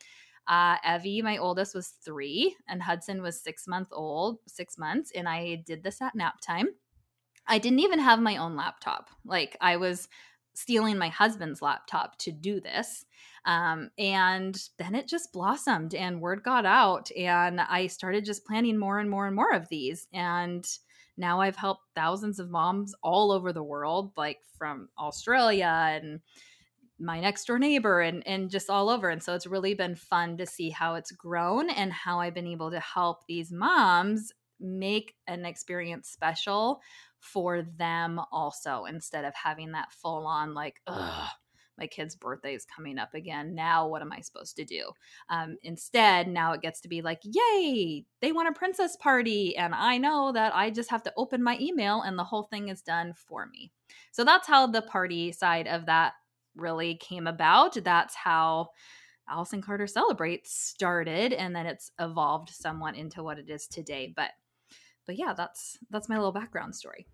uh, 0.46 0.76
Evie, 0.86 1.22
my 1.22 1.38
oldest, 1.38 1.74
was 1.74 1.94
three, 2.04 2.56
and 2.68 2.82
Hudson 2.82 3.22
was 3.22 3.40
six 3.40 3.66
month 3.66 3.88
old, 3.92 4.38
six 4.46 4.76
months, 4.78 5.12
and 5.14 5.28
I 5.28 5.56
did 5.66 5.82
this 5.82 6.02
at 6.02 6.14
nap 6.14 6.40
time. 6.40 6.68
I 7.46 7.58
didn't 7.58 7.80
even 7.80 7.98
have 7.98 8.20
my 8.20 8.36
own 8.36 8.56
laptop. 8.56 9.10
Like 9.24 9.56
I 9.60 9.76
was 9.76 10.08
stealing 10.54 10.98
my 10.98 11.08
husband's 11.08 11.62
laptop 11.62 12.18
to 12.18 12.32
do 12.32 12.60
this. 12.60 13.04
Um, 13.44 13.90
and 13.98 14.56
then 14.78 14.94
it 14.94 15.08
just 15.08 15.32
blossomed 15.32 15.94
and 15.94 16.20
word 16.20 16.42
got 16.42 16.64
out 16.64 17.10
and 17.16 17.60
I 17.60 17.86
started 17.86 18.24
just 18.24 18.46
planning 18.46 18.78
more 18.78 18.98
and 18.98 19.10
more 19.10 19.26
and 19.26 19.34
more 19.34 19.52
of 19.52 19.68
these. 19.68 20.06
And 20.12 20.66
now 21.16 21.40
I've 21.40 21.56
helped 21.56 21.82
thousands 21.94 22.38
of 22.38 22.50
moms 22.50 22.94
all 23.02 23.32
over 23.32 23.52
the 23.52 23.62
world, 23.62 24.12
like 24.16 24.38
from 24.56 24.88
Australia 24.98 25.98
and 26.00 26.20
my 27.02 27.20
next 27.20 27.46
door 27.46 27.58
neighbor 27.58 28.00
and 28.00 28.26
and 28.26 28.50
just 28.50 28.70
all 28.70 28.88
over 28.88 29.08
and 29.08 29.22
so 29.22 29.34
it's 29.34 29.46
really 29.46 29.74
been 29.74 29.94
fun 29.94 30.36
to 30.36 30.46
see 30.46 30.70
how 30.70 30.94
it's 30.94 31.12
grown 31.12 31.68
and 31.70 31.92
how 31.92 32.20
I've 32.20 32.34
been 32.34 32.46
able 32.46 32.70
to 32.70 32.80
help 32.80 33.26
these 33.26 33.52
moms 33.52 34.32
make 34.60 35.14
an 35.26 35.44
experience 35.44 36.08
special 36.08 36.80
for 37.18 37.62
them 37.62 38.20
also 38.30 38.84
instead 38.84 39.24
of 39.24 39.34
having 39.34 39.72
that 39.72 39.92
full 39.92 40.26
on 40.26 40.54
like 40.54 40.80
ugh 40.86 41.28
my 41.78 41.86
kid's 41.86 42.14
birthday 42.14 42.54
is 42.54 42.64
coming 42.64 42.98
up 42.98 43.14
again. 43.14 43.54
Now, 43.54 43.88
what 43.88 44.02
am 44.02 44.12
I 44.12 44.20
supposed 44.20 44.56
to 44.56 44.64
do? 44.64 44.92
Um, 45.28 45.56
instead, 45.62 46.28
now 46.28 46.52
it 46.52 46.62
gets 46.62 46.80
to 46.82 46.88
be 46.88 47.02
like, 47.02 47.20
yay, 47.24 48.04
they 48.20 48.32
want 48.32 48.48
a 48.48 48.52
princess 48.52 48.96
party. 48.96 49.56
And 49.56 49.74
I 49.74 49.98
know 49.98 50.32
that 50.32 50.54
I 50.54 50.70
just 50.70 50.90
have 50.90 51.02
to 51.04 51.12
open 51.16 51.42
my 51.42 51.58
email 51.60 52.02
and 52.02 52.18
the 52.18 52.24
whole 52.24 52.44
thing 52.44 52.68
is 52.68 52.82
done 52.82 53.14
for 53.14 53.46
me. 53.46 53.72
So 54.12 54.24
that's 54.24 54.46
how 54.46 54.66
the 54.66 54.82
party 54.82 55.32
side 55.32 55.66
of 55.66 55.86
that 55.86 56.12
really 56.56 56.96
came 56.96 57.26
about. 57.26 57.74
That's 57.82 58.14
how 58.14 58.68
Allison 59.28 59.62
Carter 59.62 59.86
Celebrates 59.86 60.52
started. 60.52 61.32
And 61.32 61.54
then 61.54 61.66
it's 61.66 61.90
evolved 61.98 62.50
somewhat 62.50 62.96
into 62.96 63.22
what 63.22 63.38
it 63.38 63.48
is 63.48 63.66
today. 63.66 64.12
But 64.14 64.30
but 65.06 65.16
yeah, 65.16 65.34
that's 65.34 65.78
that's 65.90 66.08
my 66.08 66.16
little 66.16 66.32
background 66.32 66.74
story. 66.74 67.06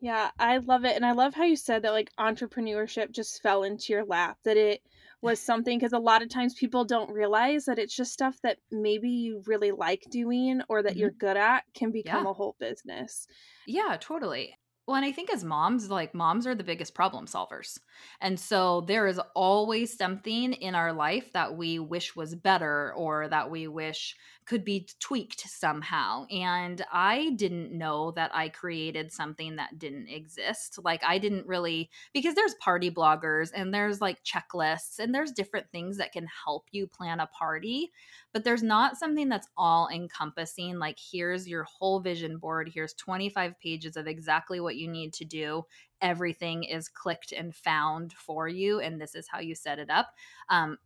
Yeah, 0.00 0.30
I 0.36 0.58
love 0.58 0.84
it. 0.84 0.96
And 0.96 1.06
I 1.06 1.12
love 1.12 1.32
how 1.32 1.44
you 1.44 1.54
said 1.54 1.82
that 1.82 1.92
like 1.92 2.10
entrepreneurship 2.18 3.12
just 3.12 3.40
fell 3.40 3.62
into 3.62 3.92
your 3.92 4.04
lap, 4.04 4.36
that 4.44 4.56
it 4.56 4.82
was 5.22 5.40
something 5.46 5.78
because 5.78 5.92
a 5.92 5.98
lot 5.98 6.22
of 6.22 6.28
times 6.28 6.54
people 6.54 6.84
don't 6.84 7.10
realize 7.10 7.66
that 7.66 7.78
it's 7.78 7.94
just 7.94 8.12
stuff 8.12 8.36
that 8.42 8.58
maybe 8.72 9.08
you 9.08 9.42
really 9.46 9.70
like 9.70 10.02
doing 10.10 10.60
or 10.68 10.82
that 10.82 10.90
mm-hmm. 10.90 10.98
you're 10.98 11.10
good 11.12 11.36
at 11.36 11.62
can 11.74 11.92
become 11.92 12.24
yeah. 12.24 12.30
a 12.30 12.34
whole 12.34 12.56
business. 12.58 13.28
Yeah, 13.66 13.96
totally. 14.00 14.56
Well, 14.86 14.96
and 14.96 15.04
I 15.06 15.12
think 15.12 15.30
as 15.32 15.44
moms, 15.44 15.90
like 15.90 16.12
moms 16.14 16.46
are 16.46 16.54
the 16.56 16.64
biggest 16.64 16.94
problem 16.94 17.26
solvers. 17.26 17.78
And 18.20 18.38
so 18.38 18.80
there 18.80 19.06
is 19.06 19.20
always 19.34 19.96
something 19.96 20.52
in 20.54 20.74
our 20.74 20.92
life 20.92 21.32
that 21.32 21.56
we 21.56 21.78
wish 21.78 22.16
was 22.16 22.34
better 22.34 22.92
or 22.94 23.28
that 23.28 23.48
we 23.50 23.68
wish 23.68 24.16
could 24.46 24.64
be 24.64 24.88
tweaked 24.98 25.40
somehow. 25.40 26.26
And 26.26 26.84
I 26.92 27.30
didn't 27.36 27.72
know 27.72 28.10
that 28.12 28.34
I 28.34 28.48
created 28.48 29.12
something 29.12 29.56
that 29.56 29.78
didn't 29.78 30.08
exist. 30.08 30.78
Like, 30.82 31.02
I 31.04 31.18
didn't 31.18 31.46
really, 31.46 31.90
because 32.12 32.34
there's 32.34 32.54
party 32.54 32.90
bloggers 32.90 33.50
and 33.54 33.72
there's 33.72 34.00
like 34.00 34.24
checklists 34.24 34.98
and 34.98 35.14
there's 35.14 35.32
different 35.32 35.70
things 35.70 35.98
that 35.98 36.12
can 36.12 36.26
help 36.44 36.66
you 36.72 36.86
plan 36.86 37.20
a 37.20 37.26
party, 37.26 37.92
but 38.32 38.44
there's 38.44 38.62
not 38.62 38.96
something 38.96 39.28
that's 39.28 39.48
all 39.56 39.88
encompassing. 39.92 40.78
Like, 40.78 40.98
here's 40.98 41.48
your 41.48 41.64
whole 41.64 42.00
vision 42.00 42.38
board, 42.38 42.70
here's 42.72 42.94
25 42.94 43.58
pages 43.60 43.96
of 43.96 44.06
exactly 44.06 44.60
what 44.60 44.76
you 44.76 44.88
need 44.88 45.12
to 45.14 45.24
do 45.24 45.64
everything 46.02 46.64
is 46.64 46.88
clicked 46.88 47.32
and 47.32 47.54
found 47.54 48.12
for 48.12 48.48
you 48.48 48.80
and 48.80 49.00
this 49.00 49.14
is 49.14 49.28
how 49.28 49.38
you 49.38 49.54
set 49.54 49.78
it 49.78 49.88
up 49.88 50.08
um, 50.50 50.76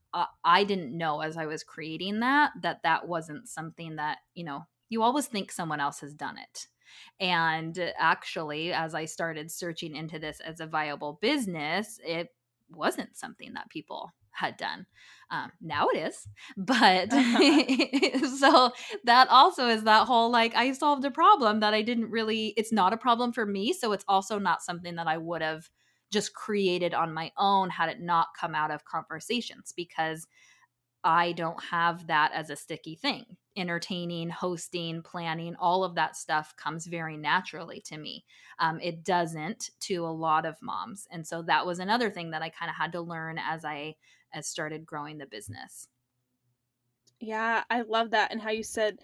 i 0.45 0.63
didn't 0.63 0.97
know 0.97 1.21
as 1.21 1.37
i 1.37 1.47
was 1.47 1.65
creating 1.65 2.21
that 2.21 2.53
that 2.61 2.83
that 2.83 3.09
wasn't 3.09 3.49
something 3.49 3.97
that 3.97 4.19
you 4.35 4.45
know 4.45 4.65
you 4.89 5.03
always 5.03 5.27
think 5.27 5.51
someone 5.51 5.81
else 5.81 6.01
has 6.01 6.15
done 6.15 6.39
it. 6.39 6.67
And 7.19 7.93
actually 7.99 8.73
as 8.73 8.95
i 8.95 9.05
started 9.05 9.51
searching 9.51 9.97
into 9.97 10.19
this 10.19 10.41
as 10.41 10.61
a 10.61 10.67
viable 10.67 11.19
business 11.21 11.99
it 12.05 12.29
wasn't 12.71 13.17
something 13.17 13.55
that 13.55 13.69
people 13.71 14.13
had 14.37 14.57
done. 14.57 14.87
Um, 15.31 15.51
now 15.61 15.89
it 15.89 15.99
is, 15.99 16.29
but 16.57 17.11
so 18.39 18.73
that 19.05 19.29
also 19.29 19.69
is 19.69 19.85
that 19.85 20.07
whole 20.07 20.31
like 20.31 20.55
I 20.55 20.73
solved 20.73 21.05
a 21.05 21.11
problem 21.11 21.61
that 21.61 21.75
I 21.75 21.83
didn't 21.83 22.11
really. 22.11 22.55
It's 22.57 22.73
not 22.73 22.93
a 22.93 22.99
problem 22.99 23.33
for 23.33 23.47
me, 23.47 23.73
so 23.73 23.93
it's 23.93 24.05
also 24.09 24.39
not 24.39 24.63
something 24.63 24.97
that 24.97 25.09
I 25.09 25.19
would 25.19 25.43
have 25.43 25.69
just 26.13 26.35
created 26.35 26.95
on 26.95 27.13
my 27.13 27.33
own 27.37 27.69
had 27.69 27.89
it 27.89 28.01
not 28.01 28.29
come 28.39 28.55
out 28.55 28.71
of 28.71 28.85
conversations 28.85 29.73
because 29.77 30.27
I 31.07 31.33
don't 31.33 31.63
have 31.71 32.09
that 32.09 32.33
as 32.33 32.51
a 32.51 32.57
sticky 32.57 32.97
thing. 32.97 33.37
Entertaining, 33.57 34.29
hosting, 34.29 35.03
planning, 35.03 35.55
all 35.55 35.85
of 35.85 35.95
that 35.95 36.17
stuff 36.17 36.55
comes 36.57 36.87
very 36.87 37.17
naturally 37.17 37.81
to 37.87 37.97
me. 37.97 38.25
Um, 38.59 38.81
it 38.81 39.05
doesn't 39.05 39.71
to 39.83 40.05
a 40.05 40.09
lot 40.09 40.45
of 40.45 40.57
moms. 40.61 41.07
And 41.13 41.25
so 41.25 41.43
that 41.43 41.65
was 41.65 41.79
another 41.79 42.11
thing 42.11 42.33
that 42.33 42.43
I 42.43 42.49
kind 42.49 42.69
of 42.69 42.77
had 42.77 42.93
to 42.93 43.01
learn 43.01 43.39
as 43.39 43.65
I 43.65 43.95
as 44.37 44.47
started 44.47 44.87
growing 44.87 45.19
the 45.19 45.27
business. 45.27 45.89
Yeah, 47.19 47.65
I 47.71 47.81
love 47.83 48.11
that 48.11 48.31
and 48.31 48.41
how 48.41 48.51
you 48.51 48.63
said 48.63 48.99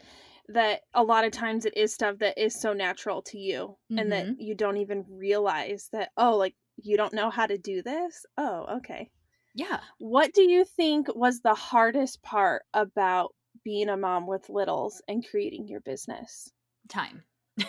that 0.48 0.82
a 0.94 1.02
lot 1.02 1.24
of 1.24 1.32
times 1.32 1.64
it 1.64 1.76
is 1.76 1.94
stuff 1.94 2.18
that 2.18 2.36
is 2.36 2.60
so 2.60 2.72
natural 2.72 3.22
to 3.22 3.38
you 3.38 3.76
mm-hmm. 3.90 3.98
and 3.98 4.12
that 4.12 4.26
mm-hmm. 4.26 4.40
you 4.40 4.54
don't 4.54 4.76
even 4.76 5.04
realize 5.08 5.88
that 5.92 6.10
oh 6.16 6.36
like 6.36 6.54
you 6.76 6.96
don't 6.96 7.14
know 7.14 7.30
how 7.30 7.46
to 7.46 7.58
do 7.58 7.82
this. 7.82 8.24
Oh, 8.36 8.76
okay. 8.78 9.10
Yeah. 9.54 9.80
What 9.98 10.32
do 10.32 10.42
you 10.42 10.64
think 10.64 11.14
was 11.14 11.40
the 11.40 11.54
hardest 11.54 12.22
part 12.22 12.62
about 12.72 13.34
being 13.64 13.88
a 13.88 13.96
mom 13.96 14.26
with 14.26 14.48
littles 14.48 15.02
and 15.08 15.26
creating 15.28 15.68
your 15.68 15.80
business? 15.80 16.50
Time. 16.88 17.22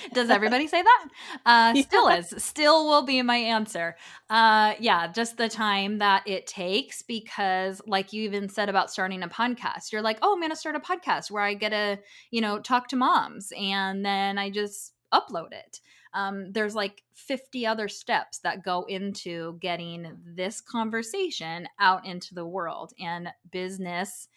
Does 0.12 0.30
everybody 0.30 0.66
say 0.66 0.82
that? 0.82 1.08
Uh, 1.46 1.72
yeah. 1.76 1.82
Still 1.82 2.08
is. 2.08 2.34
Still 2.38 2.86
will 2.86 3.02
be 3.02 3.22
my 3.22 3.36
answer. 3.36 3.96
Uh, 4.30 4.74
yeah, 4.78 5.10
just 5.10 5.36
the 5.36 5.48
time 5.48 5.98
that 5.98 6.22
it 6.26 6.46
takes 6.46 7.02
because, 7.02 7.80
like 7.86 8.12
you 8.12 8.22
even 8.22 8.48
said 8.48 8.68
about 8.68 8.90
starting 8.90 9.22
a 9.22 9.28
podcast, 9.28 9.92
you're 9.92 10.02
like, 10.02 10.18
oh, 10.22 10.32
I'm 10.32 10.40
going 10.40 10.50
to 10.50 10.56
start 10.56 10.76
a 10.76 10.80
podcast 10.80 11.30
where 11.30 11.42
I 11.42 11.54
get 11.54 11.70
to, 11.70 11.98
you 12.30 12.40
know, 12.40 12.58
talk 12.58 12.88
to 12.88 12.96
moms 12.96 13.52
and 13.58 14.04
then 14.04 14.38
I 14.38 14.50
just 14.50 14.94
upload 15.12 15.52
it. 15.52 15.80
Um, 16.14 16.52
there's 16.52 16.74
like 16.74 17.02
50 17.14 17.66
other 17.66 17.88
steps 17.88 18.38
that 18.40 18.64
go 18.64 18.84
into 18.84 19.58
getting 19.60 20.18
this 20.24 20.60
conversation 20.60 21.66
out 21.80 22.04
into 22.04 22.34
the 22.34 22.44
world 22.44 22.92
and 23.00 23.28
business 23.50 24.28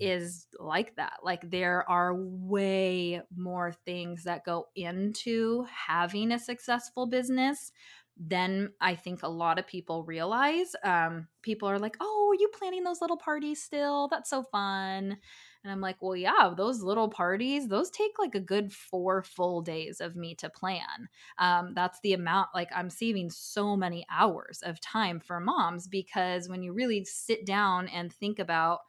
is 0.00 0.46
like 0.58 0.96
that. 0.96 1.18
Like 1.22 1.50
there 1.50 1.88
are 1.88 2.14
way 2.14 3.20
more 3.34 3.72
things 3.72 4.24
that 4.24 4.44
go 4.44 4.66
into 4.74 5.64
having 5.64 6.32
a 6.32 6.38
successful 6.38 7.06
business 7.06 7.72
than 8.18 8.70
I 8.80 8.94
think 8.94 9.22
a 9.22 9.28
lot 9.28 9.58
of 9.58 9.66
people 9.66 10.04
realize. 10.04 10.74
Um, 10.84 11.28
people 11.42 11.68
are 11.68 11.78
like, 11.78 11.96
"Oh, 12.00 12.28
are 12.32 12.40
you 12.40 12.48
planning 12.48 12.84
those 12.84 13.00
little 13.00 13.16
parties 13.16 13.62
still? 13.62 14.08
That's 14.08 14.28
so 14.30 14.42
fun." 14.42 15.16
And 15.64 15.70
I'm 15.72 15.80
like, 15.80 15.96
well, 16.02 16.16
yeah, 16.16 16.52
those 16.56 16.82
little 16.82 17.08
parties, 17.08 17.68
those 17.68 17.90
take 17.90 18.18
like 18.18 18.34
a 18.34 18.40
good 18.40 18.72
four 18.72 19.22
full 19.22 19.62
days 19.62 20.00
of 20.00 20.16
me 20.16 20.34
to 20.36 20.50
plan. 20.50 21.08
Um, 21.38 21.72
that's 21.74 22.00
the 22.02 22.14
amount, 22.14 22.48
like, 22.54 22.68
I'm 22.74 22.90
saving 22.90 23.30
so 23.30 23.76
many 23.76 24.04
hours 24.10 24.60
of 24.64 24.80
time 24.80 25.20
for 25.20 25.38
moms 25.40 25.86
because 25.86 26.48
when 26.48 26.62
you 26.62 26.72
really 26.72 27.04
sit 27.04 27.46
down 27.46 27.86
and 27.88 28.12
think 28.12 28.38
about 28.40 28.80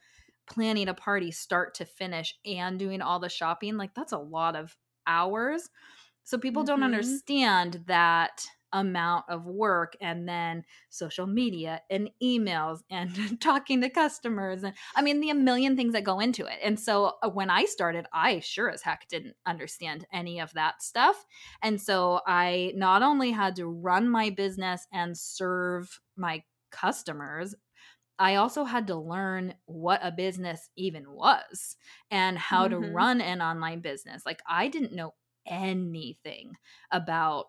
planning 0.49 0.87
a 0.87 0.93
party 0.93 1.31
start 1.31 1.75
to 1.75 1.85
finish 1.85 2.35
and 2.45 2.79
doing 2.79 3.01
all 3.01 3.19
the 3.19 3.29
shopping, 3.29 3.77
like 3.77 3.93
that's 3.93 4.11
a 4.11 4.17
lot 4.17 4.55
of 4.55 4.75
hours. 5.07 5.69
So 6.23 6.37
people 6.37 6.63
mm-hmm. 6.63 6.67
don't 6.67 6.83
understand 6.83 7.83
that 7.87 8.45
amount 8.73 9.25
of 9.29 9.45
work 9.45 9.95
and 10.01 10.27
then 10.27 10.63
social 10.89 11.27
media 11.27 11.81
and 11.89 12.09
emails 12.21 12.79
and 12.89 13.39
talking 13.39 13.81
to 13.81 13.89
customers 13.89 14.63
and 14.63 14.73
I 14.95 15.03
mean 15.03 15.19
the 15.19 15.29
a 15.29 15.35
million 15.35 15.77
things 15.77 15.93
that 15.93 16.03
go 16.03 16.19
into 16.19 16.45
it. 16.45 16.57
And 16.63 16.79
so 16.79 17.13
uh, 17.21 17.29
when 17.29 17.49
I 17.49 17.65
started, 17.65 18.07
I 18.11 18.39
sure 18.39 18.69
as 18.69 18.81
heck 18.81 19.07
didn't 19.07 19.35
understand 19.45 20.05
any 20.11 20.39
of 20.39 20.51
that 20.53 20.81
stuff. 20.81 21.23
And 21.61 21.79
so 21.79 22.21
I 22.25 22.73
not 22.75 23.03
only 23.03 23.31
had 23.31 23.55
to 23.57 23.67
run 23.67 24.09
my 24.09 24.31
business 24.31 24.87
and 24.91 25.15
serve 25.15 25.99
my 26.17 26.43
customers 26.71 27.53
I 28.19 28.35
also 28.35 28.63
had 28.63 28.87
to 28.87 28.95
learn 28.95 29.55
what 29.65 29.99
a 30.03 30.11
business 30.11 30.69
even 30.75 31.11
was 31.11 31.75
and 32.11 32.37
how 32.37 32.67
mm-hmm. 32.67 32.81
to 32.81 32.91
run 32.91 33.21
an 33.21 33.41
online 33.41 33.81
business. 33.81 34.23
Like, 34.25 34.41
I 34.47 34.67
didn't 34.67 34.93
know 34.93 35.13
anything 35.45 36.53
about 36.91 37.47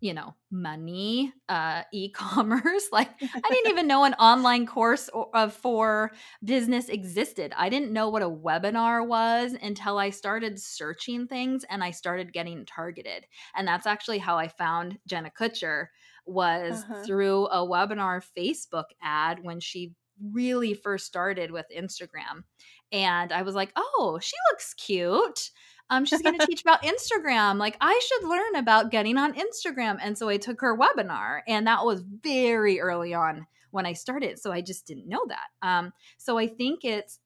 you 0.00 0.14
know 0.14 0.34
money 0.50 1.32
uh 1.48 1.82
e-commerce 1.92 2.88
like 2.92 3.10
i 3.20 3.48
didn't 3.50 3.70
even 3.70 3.86
know 3.86 4.04
an 4.04 4.14
online 4.14 4.66
course 4.66 5.08
or, 5.08 5.28
uh, 5.34 5.48
for 5.48 6.12
business 6.44 6.88
existed 6.88 7.52
i 7.56 7.68
didn't 7.68 7.92
know 7.92 8.08
what 8.08 8.22
a 8.22 8.28
webinar 8.28 9.06
was 9.06 9.54
until 9.60 9.98
i 9.98 10.10
started 10.10 10.58
searching 10.60 11.26
things 11.26 11.64
and 11.68 11.82
i 11.82 11.90
started 11.90 12.32
getting 12.32 12.64
targeted 12.64 13.24
and 13.56 13.66
that's 13.66 13.86
actually 13.86 14.18
how 14.18 14.36
i 14.38 14.48
found 14.48 14.98
jenna 15.06 15.30
kutcher 15.30 15.86
was 16.28 16.82
uh-huh. 16.84 17.02
through 17.04 17.46
a 17.46 17.66
webinar 17.66 18.22
Facebook 18.36 18.84
ad 19.02 19.42
when 19.42 19.60
she 19.60 19.92
really 20.32 20.74
first 20.74 21.06
started 21.06 21.50
with 21.50 21.66
Instagram. 21.74 22.44
And 22.92 23.32
I 23.32 23.42
was 23.42 23.54
like, 23.54 23.72
oh, 23.76 24.18
she 24.20 24.36
looks 24.50 24.74
cute. 24.74 25.50
Um, 25.90 26.04
she's 26.04 26.22
going 26.22 26.38
to 26.38 26.46
teach 26.46 26.62
about 26.62 26.82
Instagram. 26.82 27.58
Like, 27.58 27.76
I 27.80 28.00
should 28.04 28.28
learn 28.28 28.56
about 28.56 28.90
getting 28.90 29.16
on 29.16 29.34
Instagram. 29.34 29.98
And 30.02 30.16
so 30.16 30.28
I 30.28 30.36
took 30.36 30.60
her 30.60 30.76
webinar, 30.76 31.40
and 31.46 31.66
that 31.66 31.84
was 31.84 32.02
very 32.22 32.80
early 32.80 33.14
on 33.14 33.46
when 33.70 33.86
I 33.86 33.92
started. 33.92 34.38
So 34.38 34.52
I 34.52 34.60
just 34.60 34.86
didn't 34.86 35.08
know 35.08 35.24
that. 35.28 35.66
Um, 35.66 35.92
so 36.16 36.38
I 36.38 36.46
think 36.46 36.84
it's 36.84 37.18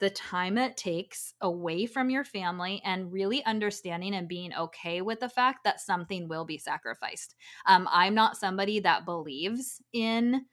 the 0.00 0.10
time 0.10 0.56
it 0.58 0.76
takes 0.76 1.34
away 1.42 1.86
from 1.86 2.10
your 2.10 2.24
family 2.24 2.80
and 2.84 3.12
really 3.12 3.44
understanding 3.44 4.14
and 4.14 4.28
being 4.28 4.52
okay 4.54 5.02
with 5.02 5.20
the 5.20 5.28
fact 5.28 5.64
that 5.64 5.80
something 5.80 6.26
will 6.26 6.46
be 6.46 6.58
sacrificed. 6.58 7.36
Um, 7.66 7.86
I'm 7.90 8.14
not 8.14 8.36
somebody 8.36 8.80
that 8.80 9.04
believes 9.04 9.80
in 9.92 10.46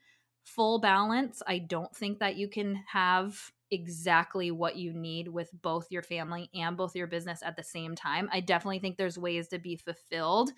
full 0.43 0.79
balance. 0.79 1.41
I 1.47 1.59
don't 1.59 1.95
think 1.95 2.19
that 2.19 2.35
you 2.35 2.49
can 2.49 2.83
have 2.91 3.51
exactly 3.71 4.51
what 4.51 4.77
you 4.77 4.93
need 4.93 5.27
with 5.27 5.49
both 5.61 5.87
your 5.91 6.03
family 6.03 6.49
and 6.53 6.77
both 6.77 6.95
your 6.95 7.07
business 7.07 7.41
at 7.43 7.55
the 7.55 7.63
same 7.63 7.95
time. 7.95 8.29
I 8.31 8.41
definitely 8.41 8.79
think 8.79 8.97
there's 8.97 9.17
ways 9.17 9.47
to 9.49 9.59
be 9.59 9.77
fulfilled, 9.77 10.51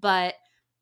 but 0.00 0.34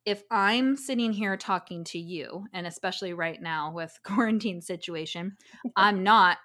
if 0.06 0.22
I'm 0.30 0.76
sitting 0.76 1.12
here 1.12 1.36
talking 1.36 1.84
to 1.84 1.98
you, 1.98 2.46
and 2.54 2.66
especially 2.66 3.12
right 3.12 3.40
now 3.40 3.72
with 3.72 3.98
quarantine 4.04 4.62
situation, 4.62 5.36
I'm 5.76 6.02
not 6.02 6.38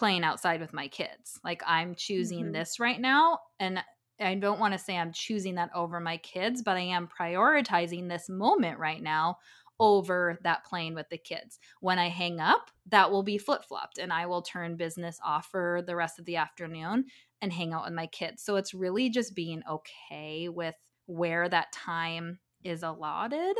playing 0.00 0.24
outside 0.24 0.62
with 0.62 0.72
my 0.72 0.88
kids. 0.88 1.38
Like 1.44 1.62
I'm 1.66 1.94
choosing 1.94 2.44
mm-hmm. 2.44 2.52
this 2.52 2.80
right 2.80 2.98
now 2.98 3.38
and 3.58 3.84
I 4.18 4.34
don't 4.34 4.58
want 4.58 4.72
to 4.72 4.78
say 4.78 4.96
I'm 4.96 5.12
choosing 5.12 5.56
that 5.56 5.68
over 5.74 6.00
my 6.00 6.16
kids, 6.16 6.62
but 6.62 6.78
I 6.78 6.80
am 6.80 7.06
prioritizing 7.06 8.08
this 8.08 8.26
moment 8.30 8.78
right 8.78 9.02
now 9.02 9.36
over 9.78 10.38
that 10.42 10.64
playing 10.64 10.94
with 10.94 11.10
the 11.10 11.18
kids. 11.18 11.58
When 11.80 11.98
I 11.98 12.08
hang 12.08 12.40
up, 12.40 12.70
that 12.88 13.10
will 13.10 13.22
be 13.22 13.36
flip 13.36 13.62
flopped 13.62 13.98
and 13.98 14.10
I 14.10 14.24
will 14.24 14.40
turn 14.40 14.76
business 14.76 15.20
off 15.22 15.50
for 15.50 15.82
the 15.86 15.96
rest 15.96 16.18
of 16.18 16.24
the 16.24 16.36
afternoon 16.36 17.04
and 17.42 17.52
hang 17.52 17.74
out 17.74 17.84
with 17.84 17.92
my 17.92 18.06
kids. 18.06 18.42
So 18.42 18.56
it's 18.56 18.72
really 18.72 19.10
just 19.10 19.34
being 19.34 19.62
okay 19.70 20.48
with 20.48 20.76
where 21.04 21.46
that 21.46 21.72
time 21.72 22.38
is 22.64 22.82
allotted. 22.82 23.54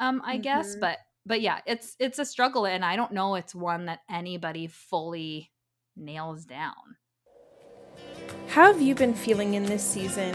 Um, 0.00 0.22
I 0.24 0.36
mm-hmm. 0.36 0.42
guess, 0.42 0.74
but 0.80 1.00
but 1.26 1.42
yeah, 1.42 1.60
it's 1.66 1.96
it's 1.98 2.18
a 2.18 2.24
struggle 2.24 2.64
and 2.64 2.82
I 2.82 2.96
don't 2.96 3.12
know 3.12 3.34
it's 3.34 3.54
one 3.54 3.86
that 3.86 4.00
anybody 4.08 4.68
fully 4.68 5.50
nails 5.96 6.44
down. 6.44 6.96
How 8.48 8.72
have 8.72 8.80
you 8.80 8.94
been 8.94 9.14
feeling 9.14 9.54
in 9.54 9.64
this 9.64 9.82
season? 9.82 10.34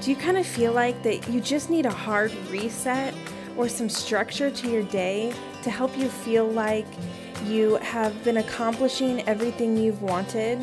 Do 0.00 0.10
you 0.10 0.16
kind 0.16 0.38
of 0.38 0.46
feel 0.46 0.72
like 0.72 1.02
that 1.02 1.28
you 1.28 1.40
just 1.40 1.70
need 1.70 1.86
a 1.86 1.90
hard 1.90 2.32
reset 2.50 3.14
or 3.56 3.68
some 3.68 3.88
structure 3.88 4.50
to 4.50 4.70
your 4.70 4.82
day 4.84 5.32
to 5.62 5.70
help 5.70 5.96
you 5.96 6.08
feel 6.08 6.46
like 6.46 6.86
you 7.44 7.76
have 7.76 8.24
been 8.24 8.38
accomplishing 8.38 9.26
everything 9.28 9.76
you've 9.76 10.02
wanted? 10.02 10.58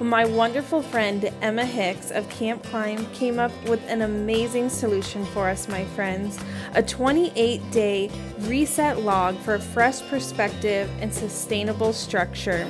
My 0.00 0.24
wonderful 0.24 0.80
friend 0.80 1.30
Emma 1.42 1.66
Hicks 1.66 2.10
of 2.10 2.26
Camp 2.30 2.62
Climb 2.64 3.04
came 3.12 3.38
up 3.38 3.52
with 3.68 3.86
an 3.86 4.00
amazing 4.00 4.70
solution 4.70 5.26
for 5.26 5.46
us, 5.46 5.68
my 5.68 5.84
friends 5.84 6.38
a 6.74 6.82
28 6.82 7.70
day 7.70 8.10
reset 8.40 9.00
log 9.00 9.36
for 9.38 9.54
a 9.54 9.60
fresh 9.60 10.00
perspective 10.08 10.90
and 11.00 11.12
sustainable 11.12 11.92
structure. 11.92 12.66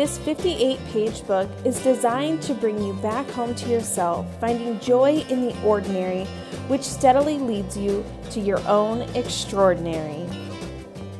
This 0.00 0.16
58 0.16 0.78
page 0.86 1.26
book 1.26 1.46
is 1.62 1.78
designed 1.80 2.40
to 2.44 2.54
bring 2.54 2.82
you 2.82 2.94
back 2.94 3.28
home 3.32 3.54
to 3.54 3.68
yourself, 3.68 4.26
finding 4.40 4.80
joy 4.80 5.26
in 5.28 5.46
the 5.46 5.62
ordinary, 5.62 6.24
which 6.68 6.80
steadily 6.80 7.38
leads 7.38 7.76
you 7.76 8.02
to 8.30 8.40
your 8.40 8.66
own 8.66 9.02
extraordinary. 9.14 10.26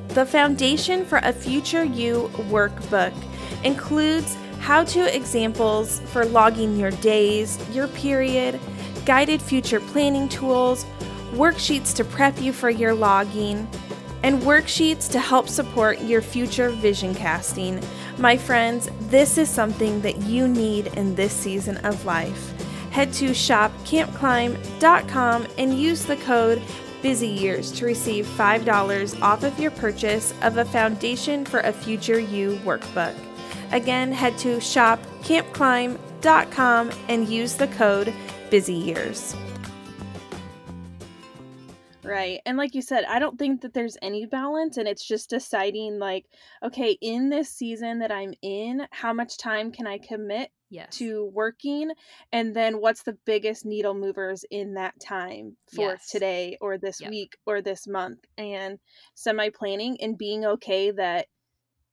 The 0.09 0.25
Foundation 0.25 1.05
for 1.05 1.19
a 1.19 1.31
Future 1.31 1.85
You 1.85 2.31
workbook 2.49 3.13
includes 3.65 4.35
how 4.61 4.85
to 4.85 5.15
examples 5.15 6.01
for 6.07 6.25
logging 6.25 6.79
your 6.79 6.93
days, 6.93 7.59
your 7.75 7.89
period, 7.89 8.59
guided 9.05 9.43
future 9.43 9.81
planning 9.81 10.27
tools, 10.27 10.87
worksheets 11.33 11.95
to 11.97 12.03
prep 12.03 12.41
you 12.41 12.55
for 12.55 12.71
your 12.71 12.95
logging, 12.95 13.69
and 14.23 14.41
worksheets 14.41 15.11
to 15.11 15.19
help 15.19 15.51
support 15.51 16.01
your 16.01 16.23
future 16.23 16.71
vision 16.71 17.15
casting. 17.15 17.79
My 18.21 18.37
friends, 18.37 18.89
this 19.09 19.39
is 19.39 19.49
something 19.49 20.03
that 20.03 20.19
you 20.19 20.47
need 20.47 20.89
in 20.89 21.15
this 21.15 21.33
season 21.33 21.79
of 21.79 22.05
life. 22.05 22.53
Head 22.91 23.15
to 23.15 23.31
shopcampclimb.com 23.31 25.47
and 25.57 25.81
use 25.81 26.05
the 26.05 26.17
code 26.17 26.61
Busy 27.01 27.29
Years 27.29 27.73
to 27.73 27.87
receive 27.87 28.27
$5 28.27 29.23
off 29.23 29.43
of 29.43 29.59
your 29.59 29.71
purchase 29.71 30.35
of 30.43 30.59
a 30.59 30.67
Foundation 30.67 31.47
for 31.47 31.61
a 31.61 31.73
Future 31.73 32.21
You 32.21 32.57
workbook. 32.57 33.15
Again, 33.73 34.13
head 34.13 34.37
to 34.41 34.59
shopcampclimb.com 34.59 36.91
and 37.09 37.27
use 37.27 37.55
the 37.55 37.69
code 37.69 38.13
Busy 38.51 38.75
Years. 38.75 39.35
Right. 42.03 42.41
And 42.47 42.57
like 42.57 42.75
you 42.75 42.83
said, 42.83 43.05
I 43.05 43.19
don't 43.19 43.39
think 43.39 43.61
that 43.61 43.75
there's 43.75 43.97
any 44.03 44.27
balance 44.27 44.77
and 44.77 44.89
it's 44.89 45.07
just 45.07 45.31
deciding 45.31 45.99
like, 45.99 46.27
okay, 46.63 46.97
in 47.01 47.29
this 47.29 47.51
season 47.51 47.99
that 48.01 48.13
I'm 48.13 48.35
in, 48.43 48.87
how 48.91 49.13
much 49.13 49.39
time 49.39 49.71
can 49.71 49.87
I 49.87 49.99
commit 49.99 50.51
yes. 50.71 50.97
to 50.97 51.31
working 51.35 51.91
and 52.33 52.55
then 52.55 52.81
what's 52.81 53.03
the 53.03 53.19
biggest 53.27 53.67
needle 53.67 53.95
movers 53.95 54.45
in 54.51 54.75
that 54.75 54.99
time 55.01 55.57
for 55.75 55.91
yes. 55.91 56.09
today 56.09 56.57
or 56.61 56.79
this 56.79 57.01
yep. 57.01 57.11
week 57.11 57.37
or 57.47 57.61
this 57.61 57.87
month 57.87 58.21
and 58.39 58.79
semi 59.15 59.51
planning 59.51 59.99
and 60.01 60.17
being 60.17 60.45
okay 60.45 60.91
that 60.93 61.27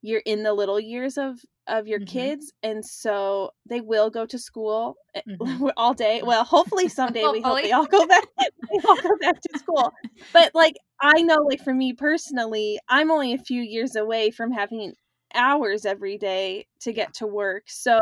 you're 0.02 0.22
in 0.26 0.44
the 0.44 0.54
little 0.54 0.80
years 0.80 1.18
of 1.18 1.40
of 1.68 1.88
your 1.88 2.00
mm-hmm. 2.00 2.20
kids 2.20 2.54
and 2.64 2.84
so 2.84 3.52
they 3.66 3.82
will 3.82 4.10
go 4.10 4.26
to 4.26 4.38
school 4.38 4.96
eh, 5.16 5.22
mm-hmm. 5.28 5.68
all 5.78 5.94
day 5.94 6.22
well 6.24 6.44
hopefully 6.44 6.88
someday 6.88 7.22
hopefully. 7.22 7.42
we 7.42 7.50
hope 7.50 7.62
they 7.64 7.72
all 7.72 7.86
go 7.86 8.06
back 8.08 8.24
they 8.38 8.80
all 8.88 9.02
go 9.02 9.16
back 9.22 9.40
to 9.42 9.60
school 9.60 9.94
but 10.34 10.52
like 10.54 10.76
i 11.02 11.22
know 11.22 11.38
like 11.38 11.62
for 11.64 11.74
me 11.74 11.94
personally 11.94 12.80
i'm 12.90 13.12
only 13.12 13.34
a 13.34 13.38
few 13.38 13.62
years 13.62 13.96
away 13.96 14.32
from 14.32 14.52
having 14.52 14.94
hours 15.36 15.86
every 15.86 16.18
day 16.18 16.66
to 16.80 16.94
get 16.94 17.14
to 17.14 17.28
work 17.28 17.64
so 17.68 18.00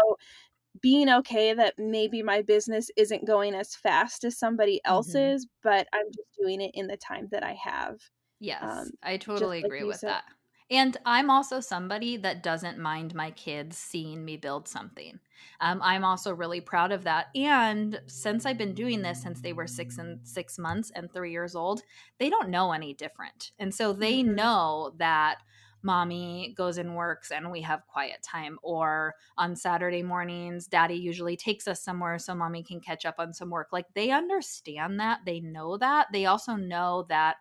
being 0.81 1.09
okay 1.09 1.53
that 1.53 1.73
maybe 1.77 2.21
my 2.21 2.41
business 2.41 2.91
isn't 2.97 3.25
going 3.25 3.55
as 3.55 3.75
fast 3.75 4.23
as 4.23 4.37
somebody 4.37 4.75
mm-hmm. 4.77 4.93
else's 4.93 5.45
mm-hmm. 5.45 5.69
but 5.69 5.87
i'm 5.93 6.07
just 6.07 6.29
doing 6.39 6.61
it 6.61 6.71
in 6.73 6.87
the 6.87 6.97
time 6.97 7.27
that 7.31 7.43
i 7.43 7.53
have 7.53 7.97
yes 8.39 8.61
um, 8.61 8.91
i 9.01 9.17
totally 9.17 9.63
agree 9.63 9.83
with 9.83 9.97
said. 9.97 10.09
that 10.09 10.23
and 10.71 10.97
I'm 11.05 11.29
also 11.29 11.59
somebody 11.59 12.17
that 12.17 12.41
doesn't 12.41 12.79
mind 12.79 13.13
my 13.13 13.31
kids 13.31 13.77
seeing 13.77 14.25
me 14.25 14.37
build 14.37 14.67
something. 14.67 15.19
Um, 15.61 15.79
I'm 15.83 16.03
also 16.03 16.33
really 16.33 16.61
proud 16.61 16.91
of 16.91 17.03
that. 17.03 17.27
And 17.35 18.01
since 18.07 18.45
I've 18.45 18.57
been 18.57 18.73
doing 18.73 19.01
this 19.01 19.21
since 19.21 19.41
they 19.41 19.53
were 19.53 19.67
six 19.67 19.97
and 19.99 20.19
six 20.23 20.57
months 20.57 20.91
and 20.95 21.11
three 21.11 21.31
years 21.31 21.55
old, 21.55 21.83
they 22.19 22.29
don't 22.29 22.49
know 22.49 22.71
any 22.71 22.93
different. 22.93 23.51
And 23.59 23.73
so 23.73 23.93
they 23.93 24.21
mm-hmm. 24.21 24.35
know 24.35 24.93
that 24.97 25.37
mommy 25.83 26.55
goes 26.57 26.79
and 26.79 26.95
works 26.95 27.31
and 27.31 27.51
we 27.51 27.61
have 27.61 27.85
quiet 27.87 28.23
time. 28.23 28.57
Or 28.63 29.13
on 29.37 29.55
Saturday 29.55 30.01
mornings, 30.01 30.65
daddy 30.65 30.95
usually 30.95 31.37
takes 31.37 31.67
us 31.67 31.83
somewhere 31.83 32.17
so 32.17 32.33
mommy 32.33 32.63
can 32.63 32.81
catch 32.81 33.05
up 33.05 33.15
on 33.19 33.33
some 33.33 33.51
work. 33.51 33.67
Like 33.71 33.85
they 33.93 34.09
understand 34.09 34.99
that. 34.99 35.19
They 35.25 35.39
know 35.41 35.77
that. 35.77 36.07
They 36.11 36.25
also 36.25 36.55
know 36.55 37.05
that 37.09 37.35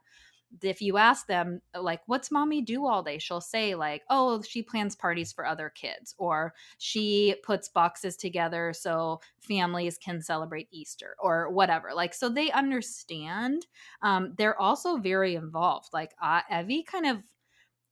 if 0.62 0.80
you 0.80 0.96
ask 0.96 1.26
them 1.26 1.60
uh, 1.74 1.82
like 1.82 2.00
what's 2.06 2.30
mommy 2.30 2.62
do 2.62 2.86
all 2.86 3.02
day? 3.02 3.18
she'll 3.18 3.40
say 3.40 3.74
like 3.74 4.02
oh 4.10 4.42
she 4.42 4.62
plans 4.62 4.94
parties 4.94 5.32
for 5.32 5.46
other 5.46 5.70
kids 5.74 6.14
or 6.18 6.54
she 6.78 7.34
puts 7.44 7.68
boxes 7.68 8.16
together 8.16 8.72
so 8.72 9.20
families 9.40 9.98
can 9.98 10.20
celebrate 10.20 10.68
easter 10.70 11.16
or 11.20 11.50
whatever 11.50 11.90
like 11.94 12.14
so 12.14 12.28
they 12.28 12.50
understand 12.52 13.66
um, 14.02 14.34
they're 14.36 14.60
also 14.60 14.96
very 14.96 15.34
involved 15.34 15.88
like 15.92 16.12
uh, 16.22 16.40
evie 16.50 16.82
kind 16.82 17.06
of 17.06 17.18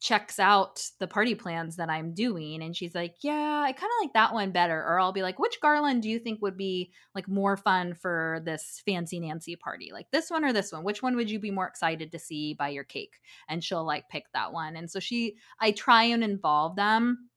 checks 0.02 0.40
out 0.40 0.82
the 0.98 1.06
party 1.06 1.34
plans 1.36 1.76
that 1.76 1.88
I'm 1.88 2.12
doing 2.12 2.60
and 2.62 2.76
she's 2.76 2.94
like, 2.94 3.16
"Yeah, 3.22 3.62
I 3.64 3.72
kind 3.72 3.90
of 3.90 4.04
like 4.04 4.12
that 4.14 4.34
one 4.34 4.50
better." 4.50 4.78
Or 4.78 4.98
I'll 4.98 5.12
be 5.12 5.22
like, 5.22 5.38
"Which 5.38 5.60
garland 5.60 6.02
do 6.02 6.10
you 6.10 6.18
think 6.18 6.42
would 6.42 6.56
be 6.56 6.92
like 7.14 7.28
more 7.28 7.56
fun 7.56 7.94
for 7.94 8.42
this 8.44 8.82
fancy 8.84 9.20
Nancy 9.20 9.54
party? 9.56 9.90
Like 9.92 10.10
this 10.10 10.28
one 10.30 10.44
or 10.44 10.52
this 10.52 10.72
one? 10.72 10.82
Which 10.84 11.02
one 11.02 11.14
would 11.16 11.30
you 11.30 11.38
be 11.38 11.52
more 11.52 11.68
excited 11.68 12.10
to 12.12 12.18
see 12.18 12.54
by 12.54 12.70
your 12.70 12.84
cake?" 12.84 13.20
And 13.48 13.62
she'll 13.62 13.84
like 13.86 14.08
pick 14.08 14.24
that 14.34 14.52
one. 14.52 14.76
And 14.76 14.90
so 14.90 14.98
she 15.00 15.36
I 15.60 15.70
try 15.72 16.02
and 16.04 16.24
involve 16.24 16.76
them 16.76 17.30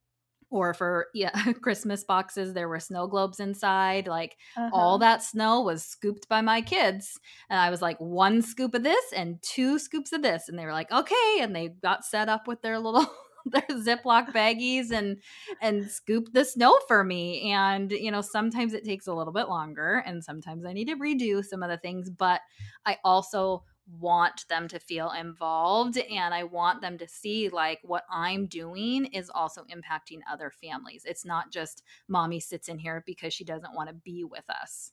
or 0.50 0.74
for 0.74 1.08
yeah 1.14 1.54
christmas 1.62 2.04
boxes 2.04 2.54
there 2.54 2.70
were 2.70 2.80
snow 2.80 3.08
globes 3.08 3.40
inside 3.40 4.08
like 4.08 4.38
uh-huh. 4.58 4.70
all 4.74 4.98
that 4.98 5.24
snow 5.24 5.62
was 5.62 5.84
scooped 5.84 6.28
by 6.30 6.42
my 6.42 6.62
kids 6.62 7.20
and 7.50 7.60
i 7.60 7.70
was 7.70 7.82
like 7.82 7.98
one 8.00 8.42
scoop 8.42 8.74
of 8.74 8.84
this 8.84 9.06
and 9.16 9.42
two 9.42 9.80
scoops 9.80 10.12
of 10.12 10.22
this 10.22 10.48
and 10.48 10.58
they 10.58 10.66
were 10.66 10.72
like 10.72 10.92
okay 10.92 11.38
and 11.40 11.56
they 11.56 11.70
got 11.82 12.06
set 12.06 12.30
up 12.30 12.48
with 12.48 12.62
their 12.62 12.80
little 12.80 13.08
their 13.46 13.62
ziploc 13.74 14.32
baggies 14.34 14.92
and 14.92 15.18
and 15.62 15.90
scoop 15.90 16.32
the 16.34 16.44
snow 16.44 16.80
for 16.88 17.04
me 17.04 17.52
and 17.52 17.92
you 17.92 18.10
know 18.10 18.22
sometimes 18.22 18.74
it 18.74 18.84
takes 18.84 19.08
a 19.08 19.14
little 19.14 19.34
bit 19.34 19.48
longer 19.48 20.04
and 20.06 20.24
sometimes 20.24 20.66
i 20.66 20.74
need 20.74 20.88
to 20.88 20.96
redo 20.96 21.44
some 21.44 21.62
of 21.62 21.70
the 21.70 21.78
things 21.78 22.10
but 22.10 22.42
i 22.86 22.98
also 23.04 23.64
want 23.88 24.46
them 24.50 24.68
to 24.68 24.80
feel 24.80 25.12
involved 25.12 25.98
and 25.98 26.34
I 26.34 26.44
want 26.44 26.82
them 26.82 26.98
to 26.98 27.08
see 27.08 27.50
like 27.50 27.80
what 27.84 28.04
I'm 28.10 28.48
doing 28.48 29.06
is 29.06 29.30
also 29.30 29.64
impacting 29.64 30.20
other 30.32 30.52
families. 30.52 31.04
It's 31.06 31.26
not 31.26 31.52
just 31.52 31.84
mommy 32.08 32.40
sits 32.40 32.68
in 32.68 32.80
here 32.80 33.04
because 33.06 33.34
she 33.34 33.44
doesn't 33.44 33.76
want 33.76 33.90
to 33.90 33.96
be 33.96 34.24
with 34.24 34.50
us. 34.50 34.92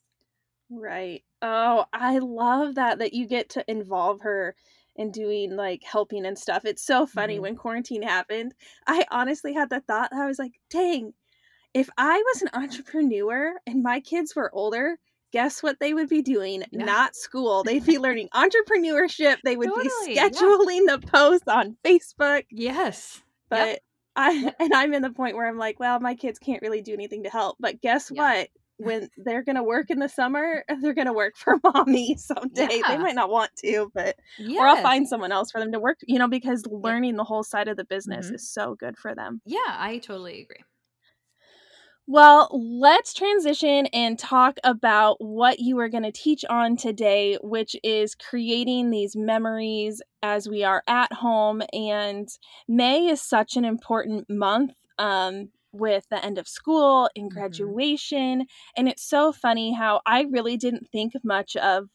Right. 0.70 1.22
Oh, 1.40 1.86
I 1.92 2.18
love 2.18 2.76
that 2.76 2.98
that 2.98 3.14
you 3.14 3.26
get 3.26 3.50
to 3.50 3.70
involve 3.70 4.20
her 4.22 4.54
in 4.96 5.10
doing 5.10 5.56
like 5.56 5.82
helping 5.84 6.26
and 6.26 6.38
stuff. 6.38 6.64
It's 6.64 6.84
so 6.84 7.06
funny 7.06 7.34
mm-hmm. 7.34 7.42
when 7.42 7.56
quarantine 7.56 8.02
happened. 8.02 8.54
I 8.86 9.04
honestly 9.10 9.54
had 9.54 9.70
the 9.70 9.80
thought 9.80 10.12
I 10.12 10.26
was 10.26 10.38
like, 10.38 10.60
"Dang, 10.70 11.14
if 11.74 11.88
I 11.96 12.18
was 12.18 12.42
an 12.42 12.50
entrepreneur 12.54 13.54
and 13.66 13.82
my 13.82 14.00
kids 14.00 14.34
were 14.36 14.54
older, 14.54 14.98
guess 15.32 15.62
what 15.62 15.80
they 15.80 15.94
would 15.94 16.08
be 16.08 16.22
doing? 16.22 16.64
Yeah. 16.70 16.84
Not 16.84 17.16
school. 17.16 17.62
They'd 17.64 17.84
be 17.84 17.98
learning 17.98 18.28
entrepreneurship. 18.34 19.38
They 19.44 19.56
would 19.56 19.68
totally, 19.68 19.88
be 20.06 20.16
scheduling 20.16 20.86
yeah. 20.86 20.96
the 20.96 21.06
posts 21.06 21.48
on 21.48 21.76
Facebook. 21.84 22.44
Yes. 22.50 23.22
But 23.48 23.68
yep. 23.68 23.80
I 24.16 24.52
and 24.60 24.72
I'm 24.74 24.94
in 24.94 25.02
the 25.02 25.10
point 25.10 25.36
where 25.36 25.48
I'm 25.48 25.58
like, 25.58 25.80
well, 25.80 26.00
my 26.00 26.14
kids 26.14 26.38
can't 26.38 26.62
really 26.62 26.82
do 26.82 26.92
anything 26.92 27.24
to 27.24 27.30
help. 27.30 27.56
But 27.58 27.80
guess 27.80 28.10
yeah. 28.12 28.22
what? 28.22 28.48
When 28.78 29.08
they're 29.16 29.44
gonna 29.44 29.62
work 29.62 29.90
in 29.90 30.00
the 30.00 30.08
summer, 30.08 30.64
they're 30.80 30.94
gonna 30.94 31.12
work 31.12 31.36
for 31.36 31.56
mommy 31.62 32.16
someday. 32.16 32.80
They 32.88 32.98
might 32.98 33.14
not 33.14 33.30
want 33.30 33.54
to, 33.58 33.92
but 33.94 34.16
yes. 34.40 34.58
or 34.58 34.66
I'll 34.66 34.82
find 34.82 35.06
someone 35.06 35.30
else 35.30 35.52
for 35.52 35.60
them 35.60 35.70
to 35.70 35.78
work. 35.78 35.98
You 36.08 36.18
know, 36.18 36.26
because 36.26 36.64
learning 36.66 37.14
the 37.14 37.22
whole 37.22 37.44
side 37.44 37.68
of 37.68 37.76
the 37.76 37.84
business 37.84 38.26
mm-hmm. 38.26 38.36
is 38.36 38.50
so 38.50 38.74
good 38.74 38.98
for 38.98 39.14
them. 39.14 39.40
Yeah, 39.44 39.58
I 39.68 39.98
totally 39.98 40.42
agree. 40.42 40.64
Well, 42.08 42.48
let's 42.52 43.14
transition 43.14 43.86
and 43.86 44.18
talk 44.18 44.58
about 44.64 45.18
what 45.20 45.60
you 45.60 45.78
are 45.78 45.88
going 45.88 46.02
to 46.02 46.12
teach 46.12 46.44
on 46.50 46.76
today, 46.76 47.38
which 47.42 47.76
is 47.84 48.16
creating 48.16 48.90
these 48.90 49.14
memories 49.14 50.02
as 50.20 50.48
we 50.48 50.64
are 50.64 50.82
at 50.88 51.12
home. 51.12 51.62
And 51.72 52.28
May 52.66 53.06
is 53.06 53.22
such 53.22 53.56
an 53.56 53.64
important 53.64 54.28
month 54.28 54.74
um, 54.98 55.50
with 55.72 56.04
the 56.10 56.22
end 56.24 56.38
of 56.38 56.48
school 56.48 57.08
and 57.14 57.30
mm-hmm. 57.30 57.38
graduation. 57.38 58.40
Mm-hmm. 58.40 58.76
And 58.76 58.88
it's 58.88 59.08
so 59.08 59.32
funny 59.32 59.72
how 59.72 60.00
I 60.04 60.22
really 60.22 60.56
didn't 60.56 60.88
think 60.90 61.12
much 61.22 61.54
of 61.56 61.88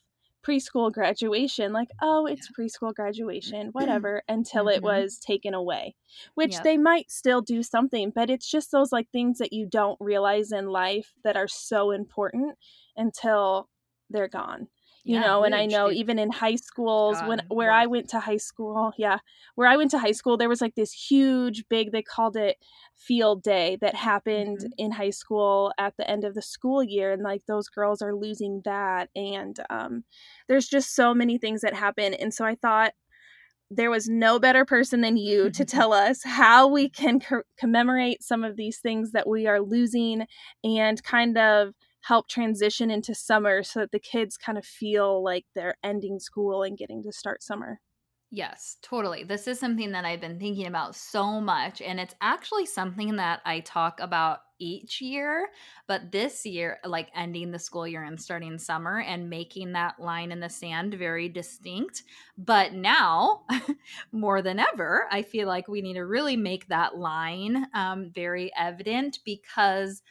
preschool 0.45 0.91
graduation 0.91 1.73
like 1.73 1.89
oh 2.01 2.25
it's 2.25 2.49
preschool 2.57 2.93
graduation 2.93 3.67
whatever 3.73 4.21
until 4.27 4.65
mm-hmm. 4.65 4.77
it 4.77 4.83
was 4.83 5.17
taken 5.17 5.53
away 5.53 5.93
which 6.35 6.53
yep. 6.53 6.63
they 6.63 6.77
might 6.77 7.11
still 7.11 7.41
do 7.41 7.61
something 7.61 8.11
but 8.13 8.29
it's 8.29 8.49
just 8.49 8.71
those 8.71 8.91
like 8.91 9.09
things 9.11 9.39
that 9.39 9.51
you 9.53 9.65
don't 9.65 9.97
realize 9.99 10.51
in 10.51 10.67
life 10.67 11.11
that 11.23 11.35
are 11.35 11.47
so 11.47 11.91
important 11.91 12.55
until 12.95 13.67
they're 14.09 14.29
gone 14.29 14.67
you 15.07 15.15
yeah, 15.15 15.21
know 15.21 15.43
and 15.43 15.55
i 15.55 15.65
know 15.65 15.89
even 15.89 16.19
in 16.19 16.29
high 16.29 16.55
schools 16.55 17.17
God, 17.19 17.27
when 17.27 17.41
where 17.47 17.71
i 17.71 17.85
went 17.85 18.09
to 18.09 18.19
high 18.19 18.37
school 18.37 18.91
yeah 18.97 19.19
where 19.55 19.67
i 19.67 19.77
went 19.77 19.91
to 19.91 19.99
high 19.99 20.11
school 20.11 20.35
there 20.35 20.49
was 20.49 20.59
like 20.59 20.75
this 20.75 20.91
huge 20.91 21.63
big 21.69 21.91
they 21.91 22.01
called 22.01 22.35
it 22.35 22.57
field 22.95 23.41
day 23.41 23.77
that 23.79 23.95
happened 23.95 24.57
mm-hmm. 24.57 24.69
in 24.77 24.91
high 24.91 25.11
school 25.11 25.71
at 25.77 25.95
the 25.97 26.09
end 26.09 26.25
of 26.25 26.35
the 26.35 26.41
school 26.41 26.83
year 26.83 27.13
and 27.13 27.23
like 27.23 27.41
those 27.47 27.69
girls 27.69 28.01
are 28.01 28.13
losing 28.13 28.61
that 28.65 29.09
and 29.15 29.59
um, 29.69 30.03
there's 30.49 30.67
just 30.67 30.93
so 30.93 31.13
many 31.13 31.37
things 31.37 31.61
that 31.61 31.73
happen 31.73 32.13
and 32.13 32.33
so 32.33 32.43
i 32.45 32.55
thought 32.55 32.91
there 33.69 33.91
was 33.91 34.07
no 34.07 34.39
better 34.39 34.65
person 34.65 35.01
than 35.01 35.17
you 35.17 35.49
to 35.51 35.65
tell 35.65 35.93
us 35.93 36.21
how 36.23 36.67
we 36.67 36.89
can 36.89 37.19
co- 37.19 37.43
commemorate 37.57 38.23
some 38.23 38.43
of 38.43 38.57
these 38.57 38.79
things 38.79 39.11
that 39.11 39.27
we 39.27 39.47
are 39.47 39.61
losing 39.61 40.25
and 40.63 41.01
kind 41.03 41.37
of 41.37 41.73
help 42.01 42.27
transition 42.29 42.89
into 42.91 43.13
summer 43.15 43.63
so 43.63 43.79
that 43.79 43.91
the 43.91 43.99
kids 43.99 44.37
kind 44.37 44.57
of 44.57 44.65
feel 44.65 45.23
like 45.23 45.45
they're 45.55 45.77
ending 45.83 46.19
school 46.19 46.63
and 46.63 46.77
getting 46.77 47.03
to 47.03 47.11
start 47.11 47.43
summer. 47.43 47.79
Yes, 48.29 48.75
totally. 48.81 49.23
This 49.23 49.47
is 49.47 49.57
something 49.57 49.93
that 49.93 50.03
I've 50.03 50.19
been 50.19 50.37
thinking 50.37 50.65
about 50.67 50.97
so 50.97 51.39
much. 51.39 51.81
And 51.81 51.97
it's 51.97 52.13
actually 52.19 52.65
something 52.65 53.15
that 53.15 53.41
I 53.45 53.61
talk 53.61 54.01
about 54.01 54.39
each 54.59 54.99
year. 54.99 55.47
But 55.87 56.11
this 56.11 56.45
year, 56.45 56.79
like 56.83 57.09
ending 57.15 57.51
the 57.51 57.59
school 57.59 57.87
year 57.87 58.03
and 58.03 58.19
starting 58.21 58.57
summer 58.57 58.99
and 58.99 59.29
making 59.29 59.71
that 59.73 59.97
line 60.01 60.33
in 60.33 60.41
the 60.41 60.49
sand 60.49 60.95
very 60.95 61.29
distinct. 61.29 62.03
But 62.37 62.73
now, 62.73 63.45
more 64.11 64.41
than 64.41 64.59
ever, 64.59 65.07
I 65.09 65.21
feel 65.21 65.47
like 65.47 65.69
we 65.69 65.81
need 65.81 65.93
to 65.93 66.05
really 66.05 66.35
make 66.35 66.67
that 66.67 66.97
line 66.97 67.67
um, 67.73 68.11
very 68.13 68.51
evident 68.57 69.19
because 69.23 70.01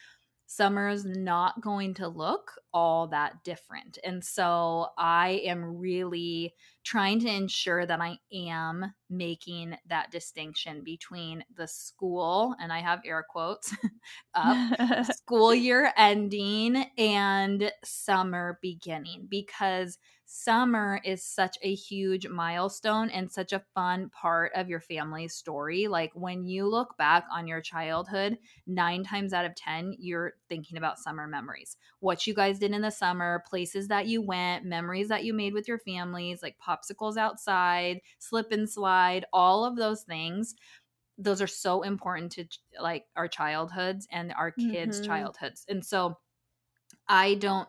summer 0.46 0.88
is 0.88 1.04
not 1.04 1.61
going 1.61 1.94
to 1.94 2.09
look 2.09 2.52
all 2.72 3.09
that 3.09 3.42
different. 3.44 3.98
And 4.04 4.24
so 4.24 4.88
I 4.96 5.42
am 5.44 5.78
really 5.78 6.54
trying 6.85 7.20
to 7.20 7.28
ensure 7.28 7.85
that 7.85 8.00
I 8.00 8.18
am 8.32 8.94
making 9.11 9.76
that 9.87 10.11
distinction 10.11 10.82
between 10.85 11.44
the 11.54 11.66
school, 11.66 12.54
and 12.61 12.72
I 12.72 12.78
have 12.80 13.02
air 13.04 13.24
quotes 13.28 13.74
up, 14.35 14.59
school 15.02 15.54
year 15.54 15.92
ending 15.96 16.76
and 16.96 17.72
summer 17.85 18.59
beginning 18.62 19.26
because 19.28 19.98
summer 20.27 21.01
is 21.05 21.23
such 21.23 21.57
a 21.62 21.73
huge 21.75 22.27
milestone 22.27 23.09
and 23.11 23.31
such 23.31 23.53
a 23.53 23.62
fun 23.75 24.11
part 24.11 24.53
of 24.57 24.69
your 24.69 24.81
family's 24.81 25.35
story. 25.35 25.87
Like 25.87 26.11
when 26.15 26.45
you 26.45 26.69
look 26.69 26.97
back 26.99 27.25
on 27.33 27.47
your 27.47 27.61
childhood, 27.61 28.37
nine 28.67 29.05
times 29.05 29.33
out 29.33 29.45
of 29.45 29.55
10, 29.55 29.95
you're 29.99 30.35
thinking 30.49 30.77
about 30.77 30.99
summer 30.99 31.29
memories. 31.29 31.77
What 32.01 32.27
you 32.27 32.35
guys 32.35 32.59
did 32.59 32.73
in 32.73 32.83
the 32.83 32.91
summer, 32.91 33.45
places 33.49 33.87
that 33.89 34.07
you 34.07 34.21
went, 34.21 34.65
memories 34.65 35.09
that 35.09 35.25
you 35.25 35.33
made 35.33 35.55
with 35.55 35.69
your 35.69 35.79
families, 35.79 36.43
like 36.43 36.57
popsicles 36.59 37.17
outside, 37.17 38.01
slip 38.19 38.51
and 38.51 38.69
slide, 38.69 39.25
all 39.33 39.65
of 39.65 39.77
those 39.77 40.03
things 40.03 40.55
those 41.19 41.41
are 41.41 41.47
so 41.47 41.81
important 41.81 42.31
to 42.31 42.45
like 42.79 43.07
our 43.17 43.27
childhoods 43.27 44.07
and 44.12 44.35
our 44.37 44.51
kids' 44.51 44.99
mm-hmm. 44.99 45.07
childhoods. 45.07 45.65
And 45.67 45.83
so 45.83 46.19
I 47.09 47.37
don't 47.37 47.69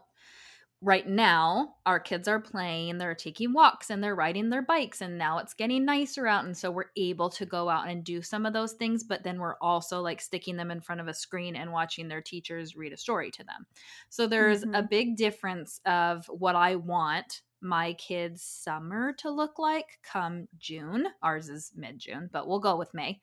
right 0.81 1.07
now 1.07 1.73
our 1.87 1.99
kids 1.99 2.27
are 2.27 2.39
playing 2.39 2.99
they're 2.99 3.15
taking 3.15 3.51
walks 3.51 3.89
and 3.89 4.03
they're 4.03 4.13
riding 4.13 4.49
their 4.49 4.61
bikes 4.61 5.01
and 5.01 5.17
now 5.17 5.39
it's 5.39 5.55
getting 5.55 5.83
nicer 5.83 6.27
out 6.27 6.45
and 6.45 6.55
so 6.55 6.69
we're 6.69 6.91
able 6.95 7.31
to 7.31 7.47
go 7.47 7.67
out 7.67 7.87
and 7.87 8.03
do 8.03 8.21
some 8.21 8.45
of 8.45 8.53
those 8.53 8.73
things 8.73 9.03
but 9.03 9.23
then 9.23 9.39
we're 9.39 9.57
also 9.59 10.01
like 10.01 10.21
sticking 10.21 10.55
them 10.55 10.69
in 10.69 10.79
front 10.79 11.01
of 11.01 11.07
a 11.07 11.13
screen 11.13 11.55
and 11.55 11.71
watching 11.71 12.07
their 12.07 12.21
teachers 12.21 12.75
read 12.75 12.93
a 12.93 12.97
story 12.97 13.31
to 13.31 13.43
them. 13.43 13.65
So 14.09 14.27
there's 14.27 14.61
mm-hmm. 14.61 14.75
a 14.75 14.83
big 14.83 15.17
difference 15.17 15.81
of 15.85 16.27
what 16.27 16.55
i 16.55 16.75
want 16.75 17.41
my 17.59 17.93
kids 17.93 18.43
summer 18.43 19.13
to 19.13 19.31
look 19.31 19.57
like 19.57 19.97
come 20.03 20.47
june. 20.59 21.07
Ours 21.23 21.49
is 21.49 21.71
mid-june 21.75 22.29
but 22.31 22.47
we'll 22.47 22.59
go 22.59 22.77
with 22.77 22.93
may. 22.93 23.19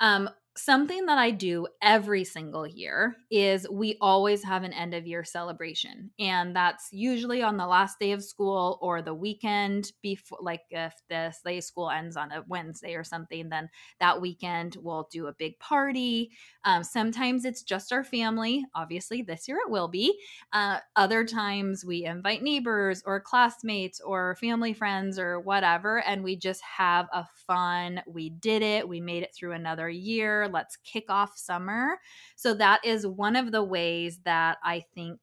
Um, 0.00 0.30
something 0.58 1.06
that 1.06 1.18
I 1.18 1.30
do 1.30 1.66
every 1.80 2.24
single 2.24 2.66
year 2.66 3.16
is 3.30 3.68
we 3.70 3.96
always 4.00 4.42
have 4.44 4.64
an 4.64 4.72
end 4.72 4.94
of 4.94 5.06
year 5.06 5.24
celebration. 5.24 6.10
And 6.18 6.54
that's 6.54 6.88
usually 6.92 7.42
on 7.42 7.56
the 7.56 7.66
last 7.66 7.98
day 7.98 8.12
of 8.12 8.24
school 8.24 8.78
or 8.82 9.00
the 9.00 9.14
weekend 9.14 9.92
before, 10.02 10.38
like 10.42 10.62
if 10.70 10.94
the 11.08 11.32
school 11.60 11.90
ends 11.90 12.16
on 12.16 12.32
a 12.32 12.44
Wednesday 12.48 12.94
or 12.94 13.04
something, 13.04 13.48
then 13.48 13.70
that 14.00 14.20
weekend 14.20 14.76
we'll 14.80 15.08
do 15.12 15.26
a 15.26 15.32
big 15.32 15.58
party. 15.58 16.32
Um, 16.64 16.82
sometimes 16.82 17.44
it's 17.44 17.62
just 17.62 17.92
our 17.92 18.04
family. 18.04 18.64
Obviously, 18.74 19.22
this 19.22 19.48
year 19.48 19.58
it 19.64 19.70
will 19.70 19.88
be. 19.88 20.18
Uh, 20.52 20.78
other 20.96 21.24
times 21.24 21.84
we 21.84 22.04
invite 22.04 22.42
neighbors 22.42 23.02
or 23.06 23.20
classmates 23.20 24.00
or 24.00 24.36
family 24.36 24.72
friends 24.72 25.18
or 25.18 25.40
whatever. 25.40 26.02
And 26.02 26.24
we 26.24 26.36
just 26.36 26.62
have 26.62 27.06
a 27.12 27.26
fun, 27.46 28.02
we 28.06 28.30
did 28.30 28.62
it, 28.62 28.88
we 28.88 29.00
made 29.00 29.22
it 29.22 29.34
through 29.34 29.52
another 29.52 29.88
year 29.88 30.47
let's 30.48 30.76
kick 30.76 31.04
off 31.08 31.36
summer. 31.36 31.98
So 32.36 32.54
that 32.54 32.84
is 32.84 33.06
one 33.06 33.36
of 33.36 33.52
the 33.52 33.62
ways 33.62 34.20
that 34.24 34.58
I 34.62 34.84
think 34.94 35.20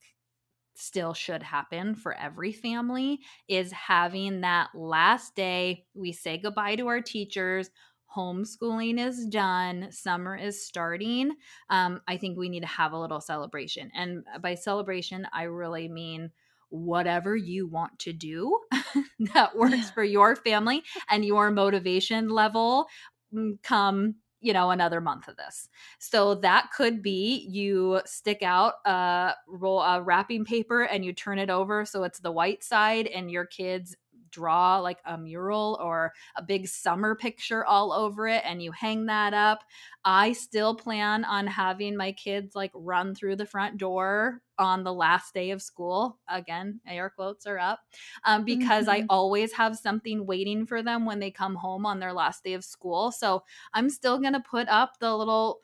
still 0.76 1.14
should 1.14 1.42
happen 1.42 1.96
for 1.96 2.14
every 2.14 2.52
family 2.52 3.20
is 3.48 3.72
having 3.72 4.42
that 4.42 4.70
last 4.76 5.36
day. 5.36 5.86
We 5.94 6.12
say 6.12 6.38
goodbye 6.38 6.76
to 6.76 6.88
our 6.88 7.02
teachers. 7.02 7.70
Homeschooling 8.16 9.00
is 9.00 9.26
done. 9.26 9.88
Summer 9.92 10.36
is 10.36 10.66
starting. 10.66 11.32
Um, 11.70 12.02
i 12.08 12.18
think 12.18 12.38
we 12.38 12.50
need 12.50 12.62
to 12.62 12.68
have 12.68 12.94
a 12.94 13.00
little 13.00 13.22
celebration. 13.22 13.92
And 13.94 14.24
by 14.42 14.56
celebration 14.56 15.28
i 15.34 15.44
really 15.44 15.88
mean 15.88 16.32
whatever 16.70 17.36
you 17.36 17.68
want 17.68 17.98
to 18.00 18.14
do 18.14 18.58
that 19.34 19.56
works 19.56 19.90
for 19.92 20.04
your 20.04 20.36
family 20.36 20.84
and 21.10 21.24
your 21.24 21.52
motivation 21.52 22.30
level 22.30 22.88
mm, 23.34 23.62
come 23.64 24.16
you 24.42 24.54
know 24.54 24.72
another 24.72 25.02
month 25.02 25.28
of 25.28 25.38
this. 25.38 25.70
So 26.00 26.36
that 26.36 26.70
could 26.76 27.02
be 27.02 27.48
you 27.50 28.02
stick 28.06 28.44
out 28.44 28.76
a 28.86 29.34
roll 29.48 29.82
a 29.82 30.02
wrapping 30.02 30.46
paper 30.46 30.84
and 30.84 31.04
you 31.06 31.14
turn 31.14 31.40
it 31.40 31.50
over 31.50 31.86
so 31.86 32.04
it's 32.04 32.20
the 32.20 32.32
white 32.32 32.64
side 32.64 33.08
and 33.08 33.32
your 33.32 33.46
kids 33.46 33.96
draw 34.36 34.80
like 34.80 35.00
a 35.06 35.18
mural 35.18 35.80
or 35.82 36.12
a 36.36 36.44
big 36.44 36.68
summer 36.68 37.16
picture 37.16 37.66
all 37.66 37.94
over 37.94 38.28
it 38.28 38.44
and 38.46 38.62
you 38.62 38.72
hang 38.72 39.06
that 39.06 39.34
up. 39.34 39.64
I 40.04 40.34
still 40.34 40.76
plan 40.76 41.24
on 41.24 41.48
having 41.48 41.96
my 41.96 42.12
kids 42.12 42.54
like 42.54 42.72
run 42.76 43.16
through 43.16 43.38
the 43.38 43.46
front 43.46 43.78
door 43.78 44.42
on 44.60 44.84
the 44.84 44.94
last 44.94 45.34
day 45.34 45.52
of 45.52 45.62
school. 45.62 46.20
Again, 46.28 46.82
air 46.86 47.10
quotes 47.10 47.48
are 47.48 47.58
up 47.58 47.80
um, 48.26 48.44
because 48.44 48.88
mm-hmm. 48.88 49.04
I 49.04 49.06
always 49.10 49.54
have 49.54 49.78
something 49.78 50.26
waiting 50.26 50.66
for 50.66 50.84
them 50.84 51.06
when 51.06 51.20
they 51.20 51.32
come 51.32 51.56
home 51.56 51.86
on 51.86 52.00
their 52.00 52.14
last 52.14 52.44
day 52.44 52.54
of 52.54 52.64
school. 52.64 53.12
So 53.12 53.44
I'm 53.74 53.90
still 53.90 54.20
going 54.20 54.34
to 54.34 54.42
put 54.42 54.68
up 54.68 55.00
the 55.00 55.16
little 55.16 55.60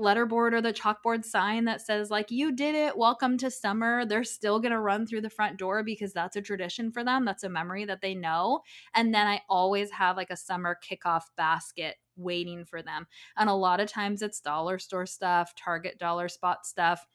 letterboard 0.00 0.52
or 0.52 0.60
the 0.60 0.72
chalkboard 0.72 1.24
sign 1.24 1.64
that 1.64 1.80
says 1.80 2.10
like 2.10 2.30
you 2.30 2.52
did 2.52 2.74
it 2.74 2.96
welcome 2.96 3.36
to 3.36 3.50
summer 3.50 4.04
they're 4.04 4.24
still 4.24 4.60
going 4.60 4.72
to 4.72 4.80
run 4.80 5.06
through 5.06 5.20
the 5.20 5.30
front 5.30 5.58
door 5.58 5.82
because 5.82 6.12
that's 6.12 6.36
a 6.36 6.42
tradition 6.42 6.90
for 6.90 7.04
them 7.04 7.24
that's 7.24 7.44
a 7.44 7.48
memory 7.48 7.84
that 7.84 8.00
they 8.00 8.14
know 8.14 8.60
and 8.94 9.14
then 9.14 9.26
i 9.26 9.40
always 9.48 9.90
have 9.90 10.16
like 10.16 10.30
a 10.30 10.36
summer 10.36 10.78
kickoff 10.88 11.24
basket 11.36 11.96
waiting 12.16 12.64
for 12.64 12.82
them 12.82 13.06
and 13.36 13.48
a 13.48 13.54
lot 13.54 13.80
of 13.80 13.90
times 13.90 14.22
it's 14.22 14.40
dollar 14.40 14.78
store 14.78 15.06
stuff 15.06 15.54
target 15.54 15.98
dollar 15.98 16.28
spot 16.28 16.66
stuff 16.66 17.06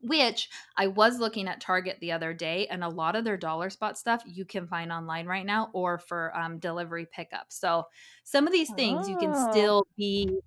which 0.00 0.48
I 0.76 0.88
was 0.88 1.18
looking 1.18 1.48
at 1.48 1.60
Target 1.60 1.98
the 2.00 2.12
other 2.12 2.32
day, 2.32 2.66
and 2.68 2.84
a 2.84 2.88
lot 2.88 3.16
of 3.16 3.24
their 3.24 3.36
dollar 3.36 3.70
spot 3.70 3.98
stuff 3.98 4.22
you 4.26 4.44
can 4.44 4.66
find 4.66 4.92
online 4.92 5.26
right 5.26 5.46
now 5.46 5.70
or 5.72 5.98
for 5.98 6.36
um, 6.36 6.58
delivery 6.58 7.06
pickup. 7.10 7.46
So, 7.48 7.84
some 8.24 8.46
of 8.46 8.52
these 8.52 8.72
things 8.74 9.06
oh. 9.06 9.10
you 9.10 9.16
can 9.18 9.34
still 9.50 9.86
be 9.96 10.38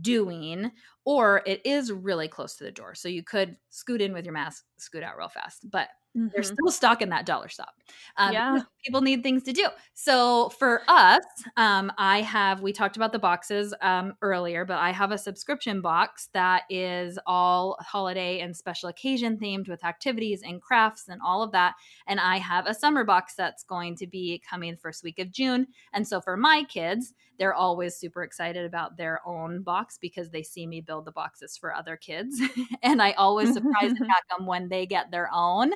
doing, 0.00 0.70
or 1.04 1.42
it 1.46 1.60
is 1.64 1.92
really 1.92 2.28
close 2.28 2.56
to 2.56 2.64
the 2.64 2.72
door. 2.72 2.94
So 2.94 3.08
you 3.08 3.22
could 3.22 3.56
scoot 3.70 4.00
in 4.00 4.12
with 4.12 4.24
your 4.24 4.34
mask, 4.34 4.64
scoot 4.76 5.02
out 5.02 5.16
real 5.16 5.28
fast. 5.28 5.70
But 5.70 5.88
mm-hmm. 6.16 6.28
they're 6.34 6.42
still 6.42 6.70
stuck 6.70 7.00
in 7.00 7.10
that 7.10 7.26
dollar 7.26 7.48
spot. 7.48 7.72
Um, 8.16 8.32
yeah. 8.32 8.58
People 8.84 9.02
need 9.02 9.22
things 9.22 9.44
to 9.44 9.52
do. 9.52 9.66
So 9.94 10.48
for 10.58 10.82
us, 10.88 11.24
um, 11.56 11.92
I 11.96 12.22
have, 12.22 12.60
we 12.60 12.72
talked 12.72 12.96
about 12.96 13.12
the 13.12 13.18
boxes 13.18 13.72
um, 13.82 14.14
earlier, 14.20 14.64
but 14.64 14.78
I 14.78 14.90
have 14.90 15.12
a 15.12 15.18
subscription 15.18 15.80
box 15.80 16.28
that 16.32 16.62
is 16.70 17.18
all 17.26 17.76
holiday 17.80 18.40
and 18.40 18.56
special 18.56 18.88
occasion 18.88 19.38
themed 19.38 19.68
with 19.68 19.84
activities 19.84 20.42
and 20.44 20.60
crafts 20.60 21.08
and 21.08 21.20
all 21.24 21.42
of 21.42 21.52
that. 21.52 21.74
And 22.08 22.18
I 22.18 22.38
have 22.38 22.66
a 22.66 22.74
summer 22.74 23.04
box 23.04 23.34
that's 23.36 23.62
going 23.62 23.96
to 23.96 24.06
be 24.08 24.42
coming 24.48 24.76
first 24.76 25.04
week 25.04 25.20
of 25.20 25.30
June. 25.30 25.68
And 25.92 26.06
so 26.06 26.20
for 26.20 26.36
my 26.36 26.64
kids, 26.68 27.14
they're 27.38 27.54
always 27.54 27.96
super 27.96 28.22
excited 28.22 28.64
about 28.64 28.96
their 28.96 29.20
own 29.26 29.62
box 29.62 29.98
because 29.98 30.30
they 30.30 30.42
see 30.42 30.66
me 30.66 30.80
build 30.80 31.04
the 31.04 31.12
boxes 31.12 31.56
for 31.56 31.74
other 31.74 31.96
kids. 31.96 32.40
and 32.82 33.02
I 33.02 33.12
always 33.12 33.52
surprise 33.52 33.92
them 33.92 34.46
when 34.46 34.68
they 34.68 34.86
get 34.86 35.10
their 35.10 35.28
own. 35.32 35.72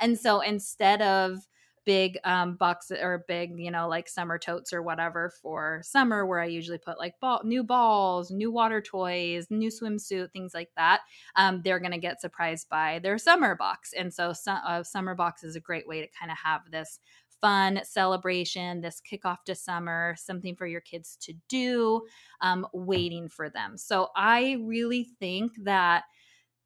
And 0.00 0.18
so 0.18 0.40
instead 0.40 1.02
of 1.02 1.46
big 1.84 2.18
um 2.24 2.54
boxes 2.54 2.98
or 3.02 3.24
big 3.26 3.58
you 3.58 3.70
know 3.70 3.88
like 3.88 4.08
summer 4.08 4.38
totes 4.38 4.72
or 4.72 4.82
whatever 4.82 5.32
for 5.42 5.80
summer 5.84 6.24
where 6.24 6.40
i 6.40 6.46
usually 6.46 6.78
put 6.78 6.98
like 6.98 7.18
ball, 7.20 7.40
new 7.44 7.64
balls 7.64 8.30
new 8.30 8.52
water 8.52 8.80
toys 8.80 9.48
new 9.50 9.68
swimsuit 9.68 10.30
things 10.32 10.54
like 10.54 10.70
that 10.76 11.00
um, 11.36 11.60
they're 11.64 11.80
going 11.80 11.92
to 11.92 11.98
get 11.98 12.20
surprised 12.20 12.68
by 12.68 13.00
their 13.02 13.18
summer 13.18 13.56
box 13.56 13.92
and 13.92 14.12
so 14.12 14.32
su- 14.32 14.50
uh, 14.50 14.82
summer 14.82 15.14
box 15.14 15.42
is 15.42 15.56
a 15.56 15.60
great 15.60 15.88
way 15.88 16.00
to 16.00 16.08
kind 16.18 16.30
of 16.30 16.38
have 16.38 16.60
this 16.70 17.00
fun 17.42 17.80
celebration, 17.84 18.80
this 18.80 19.02
kickoff 19.02 19.44
to 19.44 19.54
summer, 19.54 20.14
something 20.16 20.56
for 20.56 20.66
your 20.66 20.80
kids 20.80 21.18
to 21.20 21.34
do, 21.48 22.00
um, 22.40 22.66
waiting 22.72 23.28
for 23.28 23.50
them. 23.50 23.76
So 23.76 24.08
I 24.16 24.56
really 24.62 25.10
think 25.20 25.52
that 25.64 26.04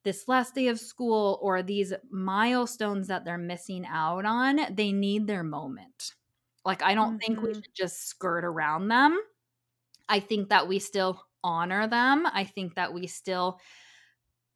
this 0.05 0.29
last 0.29 0.55
day 0.55 0.69
of 0.69 0.79
school 0.79 1.37
or 1.41 1.61
these 1.61 1.91
milestones 2.09 3.07
that 3.07 3.25
they're 3.25 3.37
missing 3.37 3.85
out 3.85 4.25
on, 4.25 4.61
they 4.73 4.93
need 4.93 5.27
their 5.27 5.43
moment. 5.43 6.13
Like, 6.63 6.81
I 6.81 6.93
don't 6.95 7.13
mm-hmm. 7.13 7.17
think 7.17 7.41
we 7.41 7.49
mm-hmm. 7.49 7.59
should 7.59 7.75
just 7.75 8.07
skirt 8.07 8.45
around 8.45 8.87
them. 8.87 9.19
I 10.07 10.21
think 10.21 10.49
that 10.49 10.67
we 10.67 10.79
still 10.79 11.21
honor 11.43 11.87
them. 11.87 12.25
I 12.31 12.45
think 12.45 12.75
that 12.75 12.93
we 12.93 13.07
still 13.07 13.59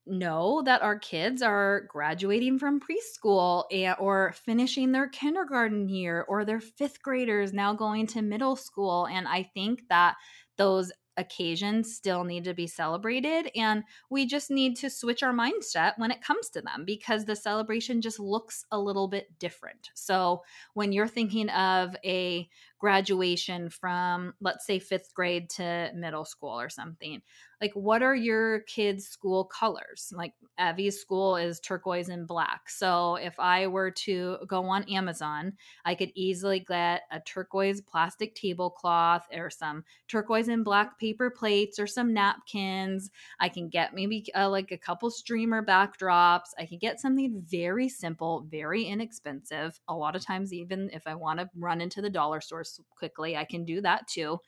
know 0.05 0.61
that 0.65 0.81
our 0.81 0.97
kids 0.97 1.41
are 1.41 1.85
graduating 1.87 2.59
from 2.59 2.79
preschool 2.79 3.65
and, 3.71 3.95
or 3.99 4.33
finishing 4.45 4.91
their 4.91 5.07
kindergarten 5.07 5.87
year 5.89 6.25
or 6.27 6.43
their 6.43 6.59
fifth 6.59 7.01
graders 7.01 7.53
now 7.53 7.73
going 7.73 8.07
to 8.07 8.21
middle 8.21 8.55
school. 8.55 9.07
And 9.07 9.27
I 9.27 9.43
think 9.53 9.87
that 9.89 10.15
those 10.57 10.91
occasions 11.17 11.93
still 11.93 12.23
need 12.23 12.45
to 12.45 12.53
be 12.53 12.67
celebrated 12.67 13.51
and 13.55 13.83
we 14.09 14.25
just 14.25 14.49
need 14.49 14.77
to 14.77 14.89
switch 14.89 15.21
our 15.23 15.33
mindset 15.33 15.93
when 15.97 16.09
it 16.09 16.23
comes 16.23 16.49
to 16.49 16.61
them 16.61 16.83
because 16.85 17.25
the 17.25 17.35
celebration 17.35 18.01
just 18.01 18.19
looks 18.19 18.65
a 18.71 18.79
little 18.79 19.07
bit 19.07 19.27
different. 19.37 19.89
So 19.93 20.43
when 20.73 20.93
you're 20.93 21.07
thinking 21.07 21.49
of 21.49 21.95
a 22.05 22.49
graduation 22.81 23.69
from 23.69 24.33
let's 24.41 24.65
say 24.65 24.79
5th 24.79 25.13
grade 25.13 25.49
to 25.51 25.91
middle 25.95 26.25
school 26.25 26.59
or 26.59 26.69
something, 26.69 27.21
like 27.61 27.71
what 27.73 28.03
are 28.03 28.15
your 28.15 28.61
kids 28.61 29.07
school 29.07 29.45
colors? 29.45 30.11
Like 30.13 30.33
evie's 30.59 30.99
school 30.99 31.37
is 31.37 31.59
turquoise 31.59 32.09
and 32.09 32.27
black 32.27 32.69
so 32.69 33.15
if 33.15 33.39
i 33.39 33.65
were 33.65 33.89
to 33.89 34.37
go 34.47 34.65
on 34.65 34.83
amazon 34.83 35.53
i 35.85 35.95
could 35.95 36.11
easily 36.13 36.59
get 36.59 37.01
a 37.11 37.19
turquoise 37.21 37.81
plastic 37.81 38.35
tablecloth 38.35 39.25
or 39.33 39.49
some 39.49 39.83
turquoise 40.07 40.49
and 40.49 40.63
black 40.63 40.99
paper 40.99 41.29
plates 41.29 41.79
or 41.79 41.87
some 41.87 42.13
napkins. 42.13 43.09
I 43.39 43.49
can 43.49 43.69
get 43.69 43.93
maybe 43.93 44.25
uh, 44.35 44.49
like 44.49 44.71
a 44.71 44.77
couple 44.77 45.09
streamer 45.09 45.63
backdrops. 45.65 46.49
I 46.57 46.65
can 46.65 46.79
get 46.79 46.99
something 46.99 47.41
very 47.49 47.89
simple 47.89 48.45
very 48.49 48.83
inexpensive 48.83 49.79
a 49.87 49.95
lot 49.95 50.15
of 50.15 50.23
times 50.23 50.53
even 50.53 50.89
if 50.93 51.07
i 51.07 51.15
want 51.15 51.39
to 51.39 51.49
run 51.55 51.81
into 51.81 52.01
the 52.01 52.09
dollar 52.09 52.41
store 52.41 52.63
quickly 52.89 53.35
i 53.35 53.43
can 53.43 53.65
do 53.65 53.81
that 53.81 54.07
too 54.07 54.39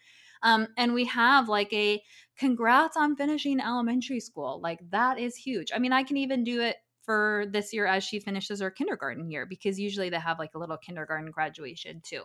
um, 0.44 0.68
and 0.78 0.94
we 0.94 1.06
have 1.06 1.48
like 1.48 1.72
a 1.74 2.04
congrats 2.38 2.98
on 2.98 3.16
finishing 3.16 3.60
elementary 3.60 4.20
school. 4.20 4.60
Like 4.62 4.80
that 4.92 5.18
is 5.18 5.36
huge. 5.36 5.72
I 5.74 5.80
mean, 5.80 5.94
I 5.94 6.04
can 6.04 6.18
even 6.18 6.44
do 6.44 6.62
it 6.62 6.76
for 7.02 7.46
this 7.52 7.74
year 7.74 7.86
as 7.86 8.04
she 8.04 8.20
finishes 8.20 8.62
her 8.62 8.70
kindergarten 8.70 9.32
year 9.32 9.46
because 9.46 9.80
usually 9.80 10.10
they 10.10 10.20
have 10.20 10.40
like 10.40 10.52
a 10.54 10.60
little 10.60 10.78
kindergarten 10.78 11.32
graduation 11.32 12.02
too. 12.04 12.24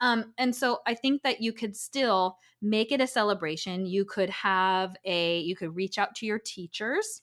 Um, 0.00 0.32
and 0.38 0.56
so 0.56 0.78
I 0.86 0.94
think 0.94 1.22
that 1.22 1.42
you 1.42 1.52
could 1.52 1.76
still 1.76 2.38
make 2.62 2.90
it 2.90 3.02
a 3.02 3.06
celebration. 3.06 3.84
You 3.84 4.06
could 4.06 4.30
have 4.30 4.96
a, 5.04 5.40
you 5.40 5.54
could 5.54 5.76
reach 5.76 5.98
out 5.98 6.14
to 6.16 6.26
your 6.26 6.38
teachers. 6.38 7.20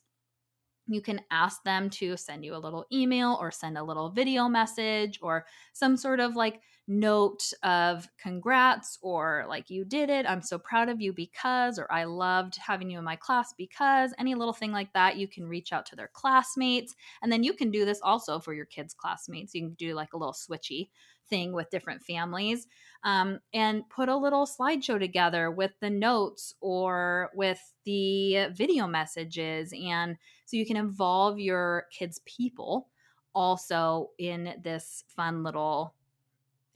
You 0.87 1.01
can 1.01 1.21
ask 1.31 1.63
them 1.63 1.89
to 1.91 2.15
send 2.17 2.45
you 2.45 2.55
a 2.55 2.57
little 2.57 2.85
email 2.91 3.37
or 3.39 3.51
send 3.51 3.77
a 3.77 3.83
little 3.83 4.09
video 4.09 4.47
message 4.47 5.19
or 5.21 5.45
some 5.73 5.97
sort 5.97 6.19
of 6.19 6.35
like 6.35 6.61
note 6.87 7.51
of 7.63 8.07
congrats 8.17 8.97
or 9.01 9.45
like 9.49 9.69
you 9.69 9.83
did 9.83 10.09
it. 10.09 10.25
I'm 10.25 10.41
so 10.41 10.57
proud 10.57 10.87
of 10.87 11.01
you 11.01 11.11
because 11.11 11.77
or 11.77 11.91
i 11.91 12.05
loved 12.05 12.55
having 12.55 12.89
you 12.89 12.97
in 12.97 13.03
my 13.03 13.17
class 13.17 13.53
because 13.57 14.13
any 14.17 14.35
little 14.35 14.53
thing 14.53 14.71
like 14.71 14.93
that. 14.93 15.17
You 15.17 15.27
can 15.27 15.45
reach 15.47 15.73
out 15.73 15.85
to 15.87 15.95
their 15.95 16.09
classmates 16.13 16.95
and 17.21 17.31
then 17.31 17.43
you 17.43 17.53
can 17.53 17.71
do 17.71 17.83
this 17.83 17.99
also 18.01 18.39
for 18.39 18.53
your 18.53 18.65
kids 18.65 18.93
classmates. 18.93 19.53
You 19.53 19.61
can 19.63 19.73
do 19.73 19.95
like 19.95 20.13
a 20.13 20.17
little 20.17 20.33
switchy 20.33 20.89
thing 21.29 21.53
with 21.53 21.69
different 21.69 22.03
families 22.03 22.67
um, 23.03 23.39
and 23.53 23.87
put 23.89 24.09
a 24.09 24.15
little 24.15 24.45
slideshow 24.45 24.99
together 24.99 25.51
with 25.51 25.71
the 25.79 25.89
notes 25.89 26.53
or 26.61 27.29
with 27.33 27.59
the 27.85 28.47
video 28.53 28.87
messages 28.87 29.73
and 29.73 30.17
so 30.45 30.57
you 30.57 30.65
can 30.65 30.77
involve 30.77 31.39
your 31.39 31.85
kids 31.91 32.21
people 32.25 32.87
also 33.33 34.09
in 34.17 34.55
this 34.63 35.03
fun 35.15 35.43
little 35.43 35.93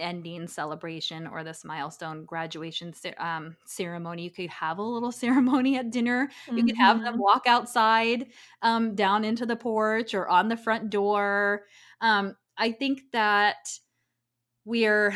ending 0.01 0.47
celebration 0.47 1.27
or 1.27 1.43
this 1.43 1.63
milestone 1.63 2.25
graduation 2.25 2.93
um, 3.17 3.55
ceremony. 3.65 4.23
You 4.23 4.31
could 4.31 4.49
have 4.49 4.79
a 4.79 4.83
little 4.83 5.11
ceremony 5.23 5.77
at 5.77 5.91
dinner. 5.91 6.29
You 6.47 6.53
mm-hmm. 6.53 6.67
could 6.67 6.77
have 6.77 7.01
them 7.01 7.13
mm-hmm. 7.13 7.21
walk 7.21 7.43
outside 7.47 8.27
um, 8.61 8.95
down 8.95 9.23
into 9.23 9.45
the 9.45 9.55
porch 9.55 10.13
or 10.13 10.27
on 10.27 10.49
the 10.49 10.57
front 10.57 10.89
door. 10.89 11.63
Um, 12.01 12.35
I 12.57 12.71
think 12.71 13.03
that 13.13 13.69
we're 14.65 15.15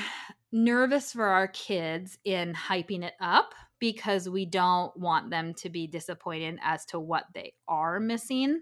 nervous 0.52 1.12
for 1.12 1.26
our 1.26 1.48
kids 1.48 2.18
in 2.24 2.54
hyping 2.54 3.04
it 3.04 3.14
up 3.20 3.54
because 3.80 4.30
we 4.30 4.46
don't 4.46 4.96
want 4.98 5.30
them 5.30 5.54
to 5.54 5.70
be 5.70 5.86
disappointed 5.86 6.58
as 6.64 6.86
to 6.86 7.00
what 7.00 7.26
they 7.34 7.54
are 7.68 8.00
missing. 8.00 8.62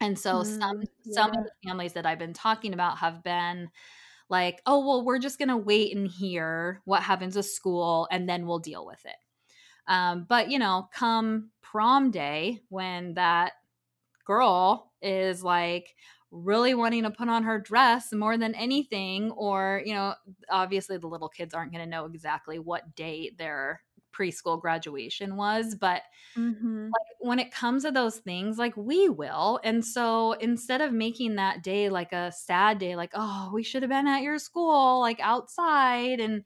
And 0.00 0.18
so 0.18 0.36
mm, 0.36 0.58
some 0.58 0.82
yeah. 1.04 1.12
some 1.12 1.30
of 1.30 1.44
the 1.44 1.50
families 1.68 1.92
that 1.94 2.06
I've 2.06 2.18
been 2.18 2.32
talking 2.32 2.72
about 2.72 2.98
have 2.98 3.22
been 3.22 3.68
like, 4.30 4.62
oh, 4.64 4.86
well, 4.86 5.04
we're 5.04 5.18
just 5.18 5.38
going 5.38 5.48
to 5.48 5.56
wait 5.56 5.94
and 5.94 6.06
hear 6.06 6.80
what 6.84 7.02
happens 7.02 7.36
with 7.36 7.46
school 7.46 8.06
and 8.10 8.28
then 8.28 8.46
we'll 8.46 8.60
deal 8.60 8.86
with 8.86 9.04
it. 9.04 9.16
Um, 9.88 10.24
but, 10.28 10.50
you 10.50 10.58
know, 10.60 10.88
come 10.94 11.50
prom 11.62 12.12
day, 12.12 12.60
when 12.68 13.14
that 13.14 13.52
girl 14.24 14.92
is 15.02 15.42
like 15.42 15.94
really 16.30 16.74
wanting 16.74 17.02
to 17.02 17.10
put 17.10 17.28
on 17.28 17.42
her 17.42 17.58
dress 17.58 18.12
more 18.12 18.36
than 18.36 18.54
anything, 18.54 19.30
or, 19.32 19.82
you 19.84 19.94
know, 19.94 20.14
obviously 20.48 20.96
the 20.96 21.06
little 21.08 21.28
kids 21.28 21.54
aren't 21.54 21.72
going 21.72 21.84
to 21.84 21.90
know 21.90 22.06
exactly 22.06 22.58
what 22.58 22.94
date 22.94 23.36
they're 23.38 23.80
preschool 24.12 24.60
graduation 24.60 25.36
was 25.36 25.76
but 25.76 26.02
mm-hmm. 26.36 26.86
like 26.86 27.06
when 27.20 27.38
it 27.38 27.52
comes 27.52 27.84
to 27.84 27.92
those 27.92 28.16
things 28.16 28.58
like 28.58 28.76
we 28.76 29.08
will 29.08 29.60
and 29.62 29.84
so 29.84 30.32
instead 30.32 30.80
of 30.80 30.92
making 30.92 31.36
that 31.36 31.62
day 31.62 31.88
like 31.88 32.12
a 32.12 32.32
sad 32.32 32.78
day 32.78 32.96
like 32.96 33.12
oh 33.14 33.50
we 33.54 33.62
should 33.62 33.82
have 33.82 33.90
been 33.90 34.08
at 34.08 34.22
your 34.22 34.38
school 34.38 35.00
like 35.00 35.20
outside 35.20 36.20
and 36.20 36.42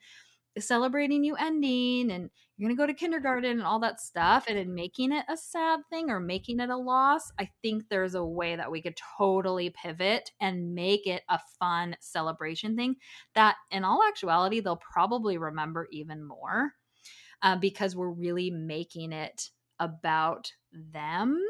celebrating 0.59 1.25
you 1.25 1.35
ending 1.37 2.11
and 2.11 2.31
you're 2.57 2.69
going 2.69 2.77
to 2.77 2.81
go 2.81 2.87
to 2.87 2.95
kindergarten 2.95 3.51
and 3.51 3.63
all 3.63 3.81
that 3.81 4.01
stuff 4.01 4.45
and 4.49 4.57
then 4.57 4.75
making 4.75 5.13
it 5.13 5.25
a 5.29 5.37
sad 5.37 5.81
thing 5.91 6.11
or 6.11 6.21
making 6.21 6.61
it 6.61 6.71
a 6.71 6.77
loss 6.77 7.31
i 7.39 7.49
think 7.63 7.85
there's 7.89 8.15
a 8.15 8.25
way 8.25 8.57
that 8.57 8.71
we 8.71 8.81
could 8.81 8.97
totally 9.19 9.71
pivot 9.71 10.31
and 10.41 10.75
make 10.75 11.07
it 11.07 11.23
a 11.29 11.39
fun 11.59 11.97
celebration 12.01 12.77
thing 12.77 12.97
that 13.35 13.57
in 13.71 13.85
all 13.85 14.03
actuality 14.07 14.61
they'll 14.61 14.77
probably 14.77 15.39
remember 15.39 15.89
even 15.91 16.27
more 16.27 16.73
uh, 17.43 17.57
because 17.57 17.95
we're 17.95 18.11
really 18.11 18.51
making 18.51 19.13
it 19.13 19.51
about 19.79 20.51
them 20.73 21.41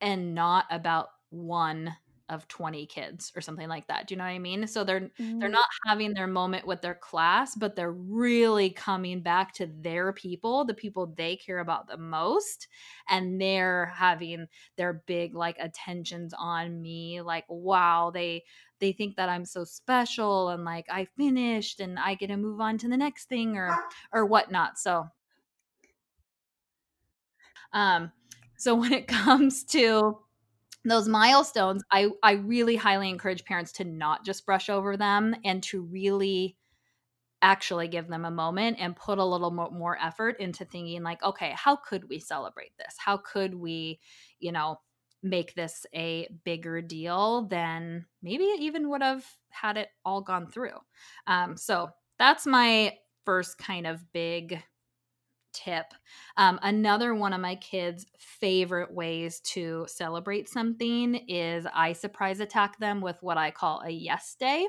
and 0.00 0.34
not 0.34 0.66
about 0.70 1.08
one 1.30 1.96
of 2.32 2.48
20 2.48 2.86
kids 2.86 3.32
or 3.36 3.40
something 3.40 3.68
like 3.68 3.86
that. 3.86 4.06
Do 4.06 4.14
you 4.14 4.18
know 4.18 4.24
what 4.24 4.30
I 4.30 4.38
mean? 4.38 4.66
So 4.66 4.84
they're 4.84 5.00
mm-hmm. 5.00 5.38
they're 5.38 5.48
not 5.48 5.66
having 5.86 6.14
their 6.14 6.26
moment 6.26 6.66
with 6.66 6.80
their 6.82 6.94
class, 6.94 7.54
but 7.54 7.76
they're 7.76 7.92
really 7.92 8.70
coming 8.70 9.20
back 9.20 9.52
to 9.54 9.66
their 9.80 10.12
people, 10.12 10.64
the 10.64 10.74
people 10.74 11.14
they 11.16 11.36
care 11.36 11.60
about 11.60 11.86
the 11.86 11.98
most, 11.98 12.68
and 13.08 13.40
they're 13.40 13.86
having 13.94 14.46
their 14.76 15.02
big 15.06 15.34
like 15.34 15.56
attentions 15.60 16.34
on 16.36 16.80
me 16.80 17.20
like 17.20 17.44
wow, 17.48 18.10
they 18.12 18.44
they 18.80 18.92
think 18.92 19.16
that 19.16 19.28
I'm 19.28 19.44
so 19.44 19.64
special 19.64 20.48
and 20.48 20.64
like 20.64 20.86
I 20.90 21.06
finished 21.16 21.80
and 21.80 21.98
I 21.98 22.14
get 22.14 22.28
to 22.28 22.36
move 22.36 22.60
on 22.60 22.78
to 22.78 22.88
the 22.88 22.96
next 22.96 23.28
thing 23.28 23.56
or 23.56 23.76
or 24.12 24.26
whatnot. 24.26 24.78
So 24.78 25.08
Um, 27.72 28.12
so 28.56 28.74
when 28.74 28.92
it 28.92 29.06
comes 29.08 29.64
to 29.64 30.18
those 30.84 31.08
milestones, 31.08 31.82
I, 31.90 32.08
I 32.22 32.32
really 32.32 32.76
highly 32.76 33.08
encourage 33.08 33.44
parents 33.44 33.72
to 33.72 33.84
not 33.84 34.24
just 34.24 34.46
brush 34.46 34.68
over 34.68 34.96
them 34.96 35.36
and 35.44 35.62
to 35.64 35.82
really 35.82 36.56
actually 37.42 37.88
give 37.88 38.06
them 38.08 38.24
a 38.24 38.30
moment 38.30 38.76
and 38.80 38.96
put 38.96 39.18
a 39.18 39.24
little 39.24 39.50
more, 39.50 39.70
more 39.70 39.98
effort 40.00 40.36
into 40.38 40.64
thinking 40.64 41.02
like 41.02 41.20
okay 41.24 41.52
how 41.56 41.74
could 41.74 42.08
we 42.08 42.18
celebrate 42.20 42.70
this? 42.78 42.94
How 42.98 43.16
could 43.16 43.54
we 43.54 43.98
you 44.38 44.52
know 44.52 44.80
make 45.24 45.54
this 45.54 45.84
a 45.94 46.28
bigger 46.44 46.80
deal 46.80 47.46
than 47.48 48.06
maybe 48.22 48.44
it 48.44 48.60
even 48.60 48.88
would 48.90 49.02
have 49.02 49.24
had 49.50 49.76
it 49.76 49.88
all 50.04 50.20
gone 50.20 50.46
through? 50.46 50.78
Um, 51.26 51.56
so 51.56 51.90
that's 52.18 52.46
my 52.46 52.96
first 53.24 53.58
kind 53.58 53.86
of 53.86 54.00
big 54.12 54.62
tip. 55.52 55.86
Um, 56.36 56.58
another 56.62 57.14
one 57.14 57.32
of 57.32 57.40
my 57.40 57.56
kids' 57.56 58.06
favorite 58.18 58.92
ways 58.92 59.40
to 59.40 59.86
celebrate 59.88 60.48
something 60.48 61.14
is 61.28 61.66
I 61.72 61.92
surprise 61.92 62.40
attack 62.40 62.78
them 62.78 63.00
with 63.00 63.16
what 63.20 63.38
I 63.38 63.50
call 63.50 63.80
a 63.80 63.90
yes 63.90 64.36
day. 64.38 64.66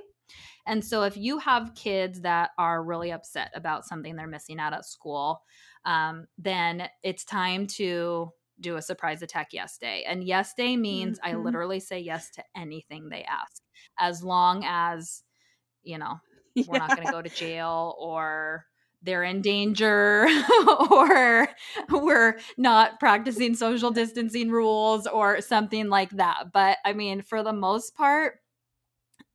And 0.66 0.84
so 0.84 1.04
if 1.04 1.18
you 1.18 1.40
have 1.40 1.76
kids 1.76 2.22
that 2.22 2.52
are 2.58 2.84
really 2.84 3.12
upset 3.12 3.52
about 3.54 3.86
something 3.86 4.16
they're 4.16 4.28
missing 4.28 4.60
out 4.60 4.74
at 4.74 4.86
school, 4.86 5.42
um, 5.86 6.26
then 6.38 6.88
it's 7.04 7.26
time 7.26 7.68
to 7.68 8.32
do 8.60 8.78
a 8.78 8.82
surprise 8.82 9.22
attack 9.22 9.50
yes 9.52 9.78
day. 9.78 10.06
And 10.08 10.24
yes 10.24 10.54
day 10.56 10.78
means 10.78 11.20
mm-hmm. 11.20 11.38
I 11.38 11.40
literally 11.40 11.80
say 11.80 12.00
yes 12.00 12.30
to 12.32 12.44
anything 12.56 13.10
they 13.10 13.24
ask, 13.24 13.62
as 14.00 14.24
long 14.24 14.64
as, 14.66 15.24
you 15.84 15.98
know, 15.98 16.16
we're 16.68 16.78
not 16.80 16.96
going 16.96 17.06
to 17.06 17.12
go 17.12 17.22
to 17.22 17.30
jail 17.30 17.96
or 18.00 18.66
they're 19.04 19.24
in 19.24 19.42
danger 19.42 20.28
or 20.90 21.48
we're 21.90 22.40
not 22.58 23.00
practicing 23.00 23.56
social 23.56 23.92
distancing 23.92 24.50
rules 24.50 25.08
or 25.08 25.42
something 25.42 25.90
like 25.90 26.10
that. 26.12 26.52
But 26.54 26.78
I 26.86 26.94
mean, 26.94 27.22
for 27.22 27.44
the 27.44 27.54
most 27.54 27.96
part, 27.96 28.40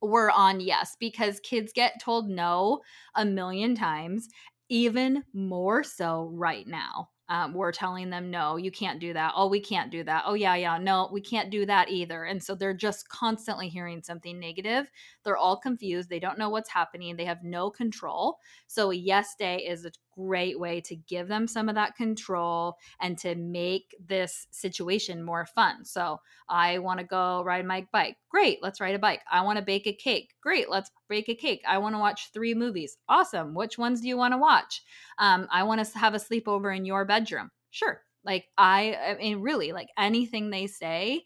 we're 0.00 0.31
on 0.31 0.61
yes 0.61 0.96
because 0.98 1.40
kids 1.40 1.72
get 1.72 2.00
told 2.00 2.28
no 2.28 2.81
a 3.14 3.24
million 3.24 3.74
times, 3.74 4.28
even 4.68 5.24
more 5.33 5.83
so 5.83 6.31
right 6.33 6.66
now 6.66 7.09
um, 7.28 7.52
we're 7.52 7.72
telling 7.72 8.10
them 8.10 8.30
no 8.30 8.56
you 8.56 8.70
can't 8.70 9.00
do 9.00 9.12
that. 9.12 9.32
Oh 9.36 9.48
we 9.48 9.60
can't 9.60 9.90
do 9.90 10.02
that. 10.04 10.24
Oh 10.26 10.34
yeah 10.34 10.54
yeah. 10.54 10.78
No 10.78 11.08
we 11.12 11.20
can't 11.20 11.50
do 11.50 11.66
that 11.66 11.90
either. 11.90 12.24
And 12.24 12.42
so 12.42 12.54
they're 12.54 12.74
just 12.74 13.08
constantly 13.08 13.68
hearing 13.68 14.02
something 14.02 14.38
negative. 14.38 14.90
They're 15.24 15.36
all 15.36 15.58
confused. 15.58 16.08
They 16.08 16.20
don't 16.20 16.38
know 16.38 16.48
what's 16.50 16.70
happening. 16.70 17.16
They 17.16 17.26
have 17.26 17.42
no 17.42 17.70
control. 17.70 18.38
So 18.66 18.90
a 18.90 18.94
yes 18.94 19.34
day 19.34 19.58
is 19.58 19.84
a 19.84 19.92
great 20.18 20.59
way 20.59 20.81
to 20.81 20.96
give 20.96 21.28
them 21.28 21.46
some 21.46 21.68
of 21.68 21.74
that 21.74 21.96
control 21.96 22.76
and 23.00 23.16
to 23.18 23.35
make 23.35 23.94
this 24.04 24.46
situation 24.50 25.22
more 25.22 25.46
fun. 25.46 25.85
So, 25.85 26.20
I 26.48 26.78
want 26.78 27.00
to 27.00 27.07
go 27.07 27.42
ride 27.42 27.66
my 27.66 27.87
bike. 27.92 28.16
Great, 28.31 28.59
let's 28.62 28.81
ride 28.81 28.94
a 28.94 28.98
bike. 28.98 29.20
I 29.31 29.42
want 29.42 29.59
to 29.59 29.64
bake 29.64 29.87
a 29.87 29.92
cake. 29.92 30.35
Great, 30.42 30.70
let's 30.70 30.90
bake 31.09 31.28
a 31.28 31.35
cake. 31.35 31.62
I 31.66 31.78
want 31.78 31.94
to 31.94 31.98
watch 31.98 32.31
three 32.33 32.54
movies. 32.54 32.96
Awesome. 33.09 33.54
Which 33.54 33.78
ones 33.78 34.00
do 34.00 34.09
you 34.09 34.16
want 34.16 34.33
to 34.33 34.38
watch? 34.38 34.83
Um, 35.18 35.46
I 35.50 35.62
want 35.64 35.85
to 35.85 35.98
have 35.98 36.14
a 36.14 36.18
sleepover 36.18 36.74
in 36.74 36.85
your 36.85 37.04
bedroom. 37.04 37.50
Sure. 37.70 38.00
Like, 38.24 38.46
I, 38.57 38.94
I 38.94 39.14
mean, 39.16 39.40
really, 39.40 39.72
like 39.72 39.88
anything 39.96 40.50
they 40.50 40.66
say, 40.66 41.24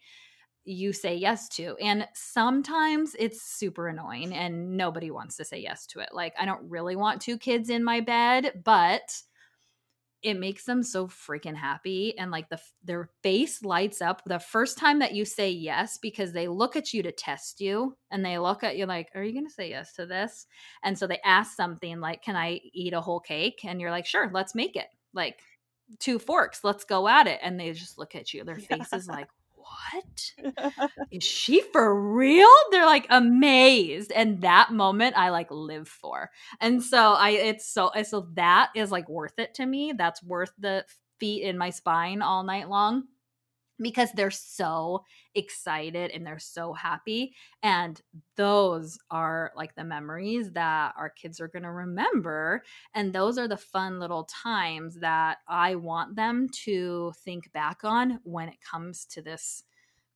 you 0.65 0.93
say 0.93 1.15
yes 1.15 1.49
to. 1.49 1.75
And 1.81 2.07
sometimes 2.13 3.15
it's 3.19 3.41
super 3.41 3.87
annoying 3.87 4.33
and 4.33 4.77
nobody 4.77 5.11
wants 5.11 5.37
to 5.37 5.45
say 5.45 5.59
yes 5.59 5.85
to 5.87 5.99
it. 5.99 6.09
Like, 6.13 6.33
I 6.39 6.45
don't 6.45 6.69
really 6.69 6.95
want 6.95 7.21
two 7.21 7.37
kids 7.37 7.69
in 7.69 7.83
my 7.83 7.99
bed, 7.99 8.61
but 8.63 9.21
it 10.23 10.39
makes 10.39 10.63
them 10.63 10.81
so 10.81 11.07
freaking 11.07 11.55
happy 11.55 12.17
and 12.17 12.31
like 12.31 12.47
the 12.49 12.57
their 12.83 13.09
face 13.21 13.61
lights 13.61 14.01
up 14.01 14.21
the 14.25 14.39
first 14.39 14.77
time 14.77 14.99
that 14.99 15.13
you 15.13 15.25
say 15.25 15.51
yes 15.51 15.97
because 15.97 16.31
they 16.31 16.47
look 16.47 16.77
at 16.77 16.93
you 16.93 17.03
to 17.03 17.11
test 17.11 17.59
you 17.59 17.95
and 18.09 18.25
they 18.25 18.39
look 18.39 18.63
at 18.63 18.77
you 18.77 18.85
like 18.85 19.09
are 19.13 19.23
you 19.23 19.33
going 19.33 19.45
to 19.45 19.53
say 19.53 19.69
yes 19.69 19.93
to 19.93 20.05
this 20.05 20.47
and 20.83 20.97
so 20.97 21.05
they 21.05 21.19
ask 21.25 21.55
something 21.55 21.99
like 21.99 22.23
can 22.23 22.37
i 22.37 22.59
eat 22.73 22.93
a 22.93 23.01
whole 23.01 23.19
cake 23.19 23.59
and 23.65 23.81
you're 23.81 23.91
like 23.91 24.05
sure 24.05 24.31
let's 24.33 24.55
make 24.55 24.77
it 24.77 24.87
like 25.13 25.39
two 25.99 26.17
forks 26.17 26.63
let's 26.63 26.85
go 26.85 27.07
at 27.07 27.27
it 27.27 27.39
and 27.43 27.59
they 27.59 27.71
just 27.73 27.97
look 27.97 28.15
at 28.15 28.33
you 28.33 28.45
their 28.45 28.55
face 28.55 28.93
is 28.93 29.07
like 29.07 29.27
what? 29.63 30.85
Is 31.11 31.23
she 31.23 31.61
for 31.71 32.13
real? 32.13 32.47
They're 32.71 32.85
like 32.85 33.07
amazed. 33.09 34.11
And 34.11 34.41
that 34.41 34.71
moment 34.71 35.17
i 35.17 35.29
like 35.29 35.51
live 35.51 35.87
for. 35.87 36.29
And 36.59 36.83
so 36.83 37.13
i 37.13 37.31
it's 37.31 37.67
so 37.67 37.91
so 38.03 38.27
that 38.33 38.69
is 38.75 38.91
like 38.91 39.09
worth 39.09 39.39
it 39.39 39.53
to 39.55 39.65
me. 39.65 39.93
That's 39.97 40.23
worth 40.23 40.51
the 40.59 40.85
feet 41.19 41.43
in 41.43 41.57
my 41.57 41.69
spine 41.69 42.21
all 42.21 42.43
night 42.43 42.69
long 42.69 43.03
because 43.83 44.11
they're 44.13 44.31
so 44.31 45.03
excited 45.35 46.11
and 46.11 46.25
they're 46.25 46.39
so 46.39 46.73
happy 46.73 47.33
and 47.61 48.01
those 48.35 48.97
are 49.09 49.51
like 49.55 49.75
the 49.75 49.83
memories 49.83 50.51
that 50.51 50.93
our 50.97 51.09
kids 51.09 51.39
are 51.39 51.47
going 51.47 51.63
to 51.63 51.71
remember 51.71 52.63
and 52.93 53.13
those 53.13 53.37
are 53.37 53.47
the 53.47 53.57
fun 53.57 53.99
little 53.99 54.25
times 54.25 54.99
that 54.99 55.39
i 55.47 55.75
want 55.75 56.15
them 56.15 56.47
to 56.49 57.11
think 57.23 57.51
back 57.51 57.79
on 57.83 58.19
when 58.23 58.47
it 58.47 58.57
comes 58.61 59.05
to 59.05 59.21
this 59.21 59.63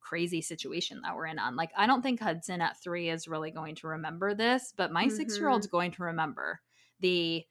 crazy 0.00 0.40
situation 0.40 1.00
that 1.02 1.14
we're 1.14 1.26
in 1.26 1.38
on 1.38 1.56
like 1.56 1.70
i 1.76 1.86
don't 1.86 2.02
think 2.02 2.20
hudson 2.20 2.60
at 2.60 2.80
three 2.82 3.10
is 3.10 3.28
really 3.28 3.50
going 3.50 3.74
to 3.74 3.88
remember 3.88 4.34
this 4.34 4.72
but 4.76 4.92
my 4.92 5.06
mm-hmm. 5.06 5.16
six 5.16 5.36
year 5.36 5.48
old's 5.48 5.66
going 5.66 5.90
to 5.90 6.04
remember 6.04 6.60
the 7.00 7.44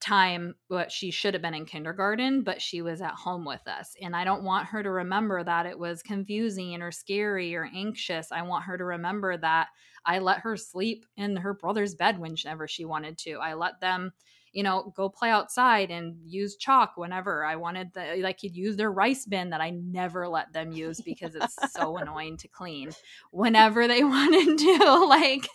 time 0.00 0.54
what 0.68 0.90
she 0.90 1.10
should 1.10 1.34
have 1.34 1.42
been 1.42 1.54
in 1.54 1.66
kindergarten 1.66 2.42
but 2.42 2.60
she 2.60 2.82
was 2.82 3.02
at 3.02 3.14
home 3.14 3.44
with 3.44 3.66
us 3.66 3.94
and 4.00 4.16
i 4.16 4.24
don't 4.24 4.42
want 4.42 4.66
her 4.66 4.82
to 4.82 4.90
remember 4.90 5.44
that 5.44 5.66
it 5.66 5.78
was 5.78 6.02
confusing 6.02 6.80
or 6.82 6.90
scary 6.90 7.54
or 7.54 7.68
anxious. 7.74 8.32
I 8.32 8.42
want 8.42 8.64
her 8.64 8.78
to 8.78 8.84
remember 8.84 9.36
that 9.36 9.68
i 10.06 10.18
let 10.18 10.38
her 10.40 10.56
sleep 10.56 11.04
in 11.16 11.36
her 11.36 11.54
brother's 11.54 11.94
bed 11.94 12.18
whenever 12.18 12.66
she 12.66 12.84
wanted 12.84 13.18
to. 13.18 13.32
I 13.34 13.54
let 13.54 13.80
them 13.80 14.12
you 14.52 14.62
know, 14.62 14.92
go 14.96 15.08
play 15.08 15.30
outside 15.30 15.90
and 15.90 16.16
use 16.24 16.56
chalk 16.56 16.96
whenever 16.96 17.44
I 17.44 17.56
wanted 17.56 17.92
the 17.94 18.16
like 18.20 18.42
you'd 18.42 18.56
use 18.56 18.76
their 18.76 18.90
rice 18.90 19.24
bin 19.24 19.50
that 19.50 19.60
I 19.60 19.70
never 19.70 20.26
let 20.28 20.52
them 20.52 20.72
use 20.72 21.00
because 21.04 21.34
it's 21.34 21.72
so 21.72 21.96
annoying 21.98 22.36
to 22.38 22.48
clean 22.48 22.90
whenever 23.30 23.86
they 23.86 24.02
wanted 24.04 24.58
to 24.58 25.04
like 25.08 25.48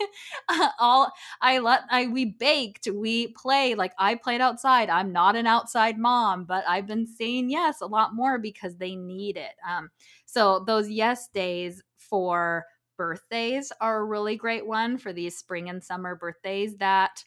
uh, 0.47 0.69
all 0.79 1.11
I 1.41 1.59
let 1.59 1.81
I 1.89 2.07
we 2.07 2.25
baked, 2.25 2.87
we 2.93 3.27
play 3.29 3.75
like 3.75 3.93
I 3.99 4.15
played 4.15 4.41
outside. 4.41 4.89
I'm 4.89 5.11
not 5.11 5.35
an 5.35 5.47
outside 5.47 5.97
mom, 5.97 6.45
but 6.45 6.63
I've 6.67 6.87
been 6.87 7.05
saying 7.07 7.49
yes 7.49 7.81
a 7.81 7.87
lot 7.87 8.15
more 8.15 8.39
because 8.39 8.77
they 8.77 8.95
need 8.95 9.37
it. 9.37 9.53
Um 9.67 9.89
so 10.25 10.63
those 10.65 10.89
yes 10.89 11.27
days 11.27 11.83
for 11.95 12.65
birthdays 12.97 13.71
are 13.81 13.97
a 13.97 14.05
really 14.05 14.37
great 14.37 14.65
one 14.65 14.97
for 14.97 15.11
these 15.11 15.37
spring 15.37 15.69
and 15.69 15.83
summer 15.83 16.15
birthdays 16.15 16.77
that 16.77 17.23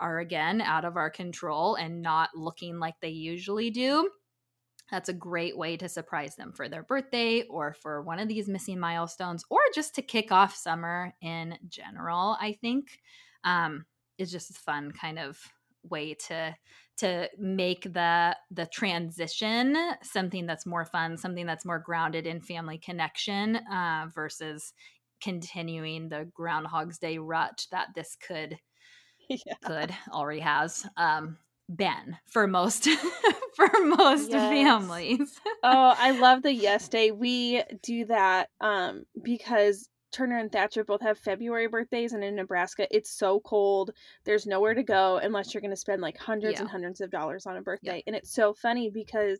are 0.00 0.18
again 0.18 0.60
out 0.60 0.84
of 0.84 0.96
our 0.96 1.10
control 1.10 1.74
and 1.74 2.02
not 2.02 2.30
looking 2.34 2.78
like 2.78 2.94
they 3.00 3.08
usually 3.08 3.70
do. 3.70 4.10
That's 4.90 5.08
a 5.08 5.14
great 5.14 5.56
way 5.56 5.76
to 5.76 5.88
surprise 5.88 6.34
them 6.34 6.52
for 6.52 6.68
their 6.68 6.82
birthday 6.82 7.42
or 7.42 7.74
for 7.74 8.02
one 8.02 8.18
of 8.18 8.28
these 8.28 8.48
missing 8.48 8.80
milestones 8.80 9.44
or 9.48 9.60
just 9.74 9.94
to 9.94 10.02
kick 10.02 10.32
off 10.32 10.56
summer 10.56 11.12
in 11.22 11.56
general, 11.68 12.36
I 12.40 12.58
think. 12.60 12.98
Um, 13.44 13.86
is 14.18 14.30
just 14.30 14.50
a 14.50 14.54
fun 14.54 14.92
kind 14.92 15.18
of 15.18 15.38
way 15.82 16.14
to 16.14 16.54
to 16.98 17.28
make 17.38 17.84
the 17.94 18.36
the 18.50 18.66
transition 18.66 19.74
something 20.02 20.44
that's 20.44 20.66
more 20.66 20.84
fun 20.84 21.16
something 21.16 21.46
that's 21.46 21.64
more 21.64 21.78
grounded 21.78 22.26
in 22.26 22.42
family 22.42 22.76
connection 22.76 23.56
uh, 23.56 24.06
versus 24.14 24.74
continuing 25.22 26.10
the 26.10 26.28
groundhog's 26.34 26.98
day 26.98 27.16
rut 27.16 27.66
that 27.70 27.88
this 27.94 28.14
could 28.16 28.58
yeah. 29.30 29.54
could 29.62 29.94
already 30.12 30.40
has 30.40 30.86
um 30.96 31.36
been 31.74 32.16
for 32.26 32.46
most 32.46 32.88
for 33.56 33.68
most 33.84 34.30
yes. 34.30 34.50
families. 34.52 35.40
oh, 35.62 35.94
I 35.96 36.10
love 36.20 36.42
the 36.42 36.52
yes 36.52 36.88
day. 36.88 37.12
We 37.12 37.62
do 37.82 38.06
that 38.06 38.48
um 38.60 39.04
because 39.22 39.88
Turner 40.12 40.38
and 40.38 40.50
Thatcher 40.50 40.84
both 40.84 41.02
have 41.02 41.18
February 41.18 41.68
birthdays, 41.68 42.12
and 42.12 42.24
in 42.24 42.34
Nebraska, 42.34 42.86
it's 42.90 43.10
so 43.10 43.40
cold. 43.40 43.92
There's 44.24 44.46
nowhere 44.46 44.74
to 44.74 44.82
go 44.82 45.18
unless 45.18 45.54
you're 45.54 45.60
going 45.60 45.70
to 45.70 45.76
spend 45.76 46.02
like 46.02 46.18
hundreds 46.18 46.54
yeah. 46.54 46.62
and 46.62 46.68
hundreds 46.68 47.00
of 47.00 47.10
dollars 47.10 47.46
on 47.46 47.56
a 47.56 47.62
birthday. 47.62 47.98
Yeah. 47.98 48.02
And 48.08 48.16
it's 48.16 48.34
so 48.34 48.52
funny 48.52 48.90
because 48.90 49.38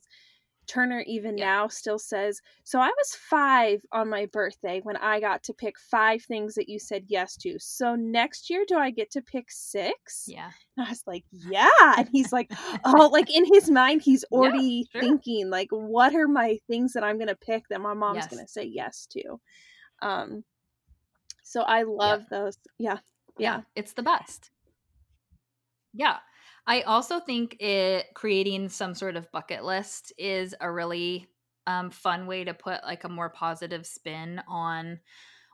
Turner 0.67 1.03
even 1.07 1.37
yeah. 1.37 1.47
now 1.47 1.69
still 1.69 1.99
says, 1.99 2.41
So 2.65 2.81
I 2.81 2.89
was 2.89 3.15
five 3.15 3.83
on 3.93 4.09
my 4.09 4.27
birthday 4.27 4.81
when 4.83 4.97
I 4.97 5.21
got 5.21 5.43
to 5.45 5.55
pick 5.55 5.75
five 5.79 6.23
things 6.23 6.55
that 6.55 6.69
you 6.69 6.79
said 6.79 7.05
yes 7.09 7.37
to. 7.39 7.59
So 7.59 7.97
next 7.97 8.51
year, 8.51 8.65
do 8.67 8.77
I 8.77 8.91
get 8.91 9.11
to 9.13 9.23
pick 9.23 9.47
six? 9.49 10.25
Yeah. 10.27 10.51
And 10.77 10.87
I 10.87 10.91
was 10.91 11.03
like, 11.07 11.25
Yeah. 11.33 11.69
And 11.97 12.09
he's 12.13 12.33
like, 12.33 12.51
Oh, 12.85 13.09
like 13.13 13.35
in 13.35 13.45
his 13.45 13.71
mind, 13.71 14.03
he's 14.03 14.25
already 14.25 14.89
yeah, 14.95 15.01
sure. 15.01 15.09
thinking, 15.09 15.51
like, 15.51 15.69
what 15.71 16.15
are 16.15 16.29
my 16.29 16.59
things 16.69 16.93
that 16.93 17.05
I'm 17.05 17.17
going 17.17 17.29
to 17.29 17.37
pick 17.37 17.65
that 17.69 17.81
my 17.81 17.95
mom's 17.95 18.19
yes. 18.19 18.29
going 18.29 18.45
to 18.45 18.51
say 18.51 18.65
yes 18.65 19.07
to? 19.11 19.41
Um, 20.03 20.45
so 21.43 21.63
I 21.63 21.83
love 21.83 22.21
yeah. 22.31 22.39
those. 22.39 22.59
Yeah. 22.79 22.99
Yeah. 23.39 23.63
It's 23.75 23.95
the 23.95 24.03
best. 24.03 24.51
Yeah. 25.93 26.19
I 26.71 26.83
also 26.83 27.18
think 27.18 27.57
it 27.59 28.07
creating 28.14 28.68
some 28.68 28.95
sort 28.95 29.16
of 29.16 29.29
bucket 29.33 29.64
list 29.64 30.12
is 30.16 30.55
a 30.61 30.71
really 30.71 31.27
um, 31.66 31.91
fun 31.91 32.29
way 32.29 32.45
to 32.45 32.55
put 32.55 32.85
like 32.85 33.03
a 33.03 33.09
more 33.09 33.29
positive 33.29 33.85
spin 33.85 34.41
on 34.47 35.01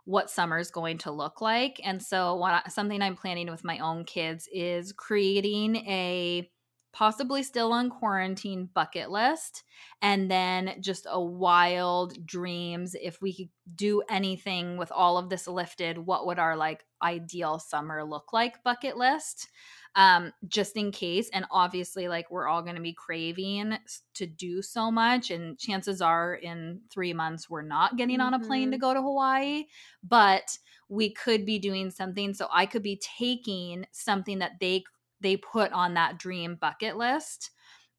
what 0.04 0.30
summer 0.30 0.58
is 0.58 0.70
going 0.70 0.98
to 0.98 1.10
look 1.10 1.40
like. 1.40 1.80
And 1.82 2.02
so, 2.02 2.36
what 2.36 2.70
something 2.70 3.00
I'm 3.00 3.16
planning 3.16 3.50
with 3.50 3.64
my 3.64 3.78
own 3.78 4.04
kids 4.04 4.46
is 4.52 4.92
creating 4.92 5.76
a 5.76 6.50
possibly 6.92 7.42
still 7.42 7.72
on 7.72 7.88
quarantine 7.88 8.68
bucket 8.74 9.10
list 9.10 9.64
and 10.00 10.30
then 10.30 10.80
just 10.80 11.06
a 11.10 11.20
wild 11.20 12.26
dreams 12.26 12.94
if 13.02 13.20
we 13.20 13.34
could 13.34 13.50
do 13.74 14.02
anything 14.08 14.78
with 14.78 14.90
all 14.90 15.18
of 15.18 15.28
this 15.28 15.46
lifted 15.46 15.98
what 15.98 16.24
would 16.24 16.38
our 16.38 16.56
like 16.56 16.86
ideal 17.02 17.58
summer 17.58 18.02
look 18.02 18.32
like 18.32 18.64
bucket 18.64 18.96
list 18.96 19.48
um, 19.96 20.32
just 20.46 20.76
in 20.76 20.92
case. 20.92 21.28
And 21.32 21.46
obviously, 21.50 22.06
like 22.08 22.30
we're 22.30 22.46
all 22.46 22.62
going 22.62 22.76
to 22.76 22.82
be 22.82 22.92
craving 22.92 23.78
to 24.14 24.26
do 24.26 24.62
so 24.62 24.90
much. 24.90 25.30
And 25.30 25.58
chances 25.58 26.00
are, 26.02 26.34
in 26.36 26.82
three 26.92 27.12
months, 27.14 27.50
we're 27.50 27.62
not 27.62 27.96
getting 27.96 28.20
on 28.20 28.34
a 28.34 28.38
plane 28.40 28.70
to 28.70 28.76
Mhm. 28.76 28.80
go 28.80 28.94
to 28.94 29.02
Hawaii, 29.02 29.64
but 30.04 30.58
we 30.88 31.10
could 31.12 31.44
be 31.44 31.58
doing 31.58 31.90
something. 31.90 32.34
So 32.34 32.48
I 32.52 32.66
could 32.66 32.82
be 32.82 33.00
taking 33.18 33.86
something 33.92 34.38
that 34.38 34.60
they 34.60 34.84
they 35.20 35.36
put 35.36 35.72
on 35.72 35.94
that 35.94 36.18
dream 36.18 36.56
bucket 36.56 36.96
list, 36.96 37.50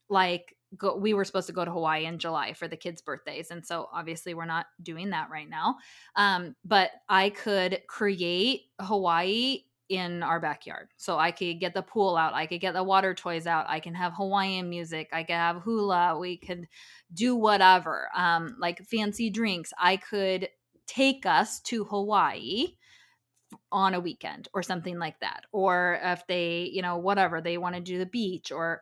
like. 0.09 0.53
Go, 0.77 0.97
we 0.97 1.13
were 1.13 1.23
supposed 1.23 1.47
to 1.47 1.53
go 1.53 1.63
to 1.63 1.71
Hawaii 1.71 2.03
in 2.05 2.19
July 2.19 2.51
for 2.51 2.67
the 2.67 2.75
kids' 2.75 3.01
birthdays. 3.01 3.51
And 3.51 3.65
so 3.65 3.87
obviously 3.93 4.33
we're 4.33 4.43
not 4.45 4.65
doing 4.83 5.11
that 5.11 5.29
right 5.29 5.47
now. 5.49 5.77
Um, 6.17 6.57
but 6.65 6.91
I 7.07 7.29
could 7.29 7.83
create 7.87 8.63
Hawaii 8.81 9.63
in 9.89 10.21
our 10.23 10.39
backyard. 10.39 10.89
So 10.97 11.17
I 11.17 11.31
could 11.31 11.59
get 11.59 11.73
the 11.73 11.81
pool 11.81 12.17
out, 12.17 12.33
I 12.33 12.45
could 12.45 12.61
get 12.61 12.73
the 12.73 12.83
water 12.83 13.13
toys 13.13 13.47
out, 13.47 13.65
I 13.69 13.79
can 13.79 13.95
have 13.95 14.13
Hawaiian 14.13 14.69
music, 14.69 15.09
I 15.13 15.23
could 15.23 15.35
have 15.35 15.61
hula, 15.61 16.17
we 16.17 16.37
could 16.37 16.67
do 17.13 17.35
whatever. 17.35 18.09
Um 18.15 18.55
like 18.59 18.85
fancy 18.85 19.29
drinks. 19.29 19.73
I 19.79 19.97
could 19.97 20.49
take 20.87 21.25
us 21.25 21.59
to 21.61 21.83
Hawaii 21.85 22.75
on 23.71 23.93
a 23.93 23.99
weekend 23.99 24.47
or 24.53 24.63
something 24.63 24.99
like 24.99 25.19
that. 25.19 25.43
Or 25.51 25.99
if 26.03 26.25
they, 26.27 26.69
you 26.71 26.81
know, 26.81 26.97
whatever, 26.97 27.41
they 27.41 27.57
want 27.57 27.75
to 27.75 27.81
do 27.81 27.97
the 27.97 28.05
beach 28.05 28.51
or 28.51 28.81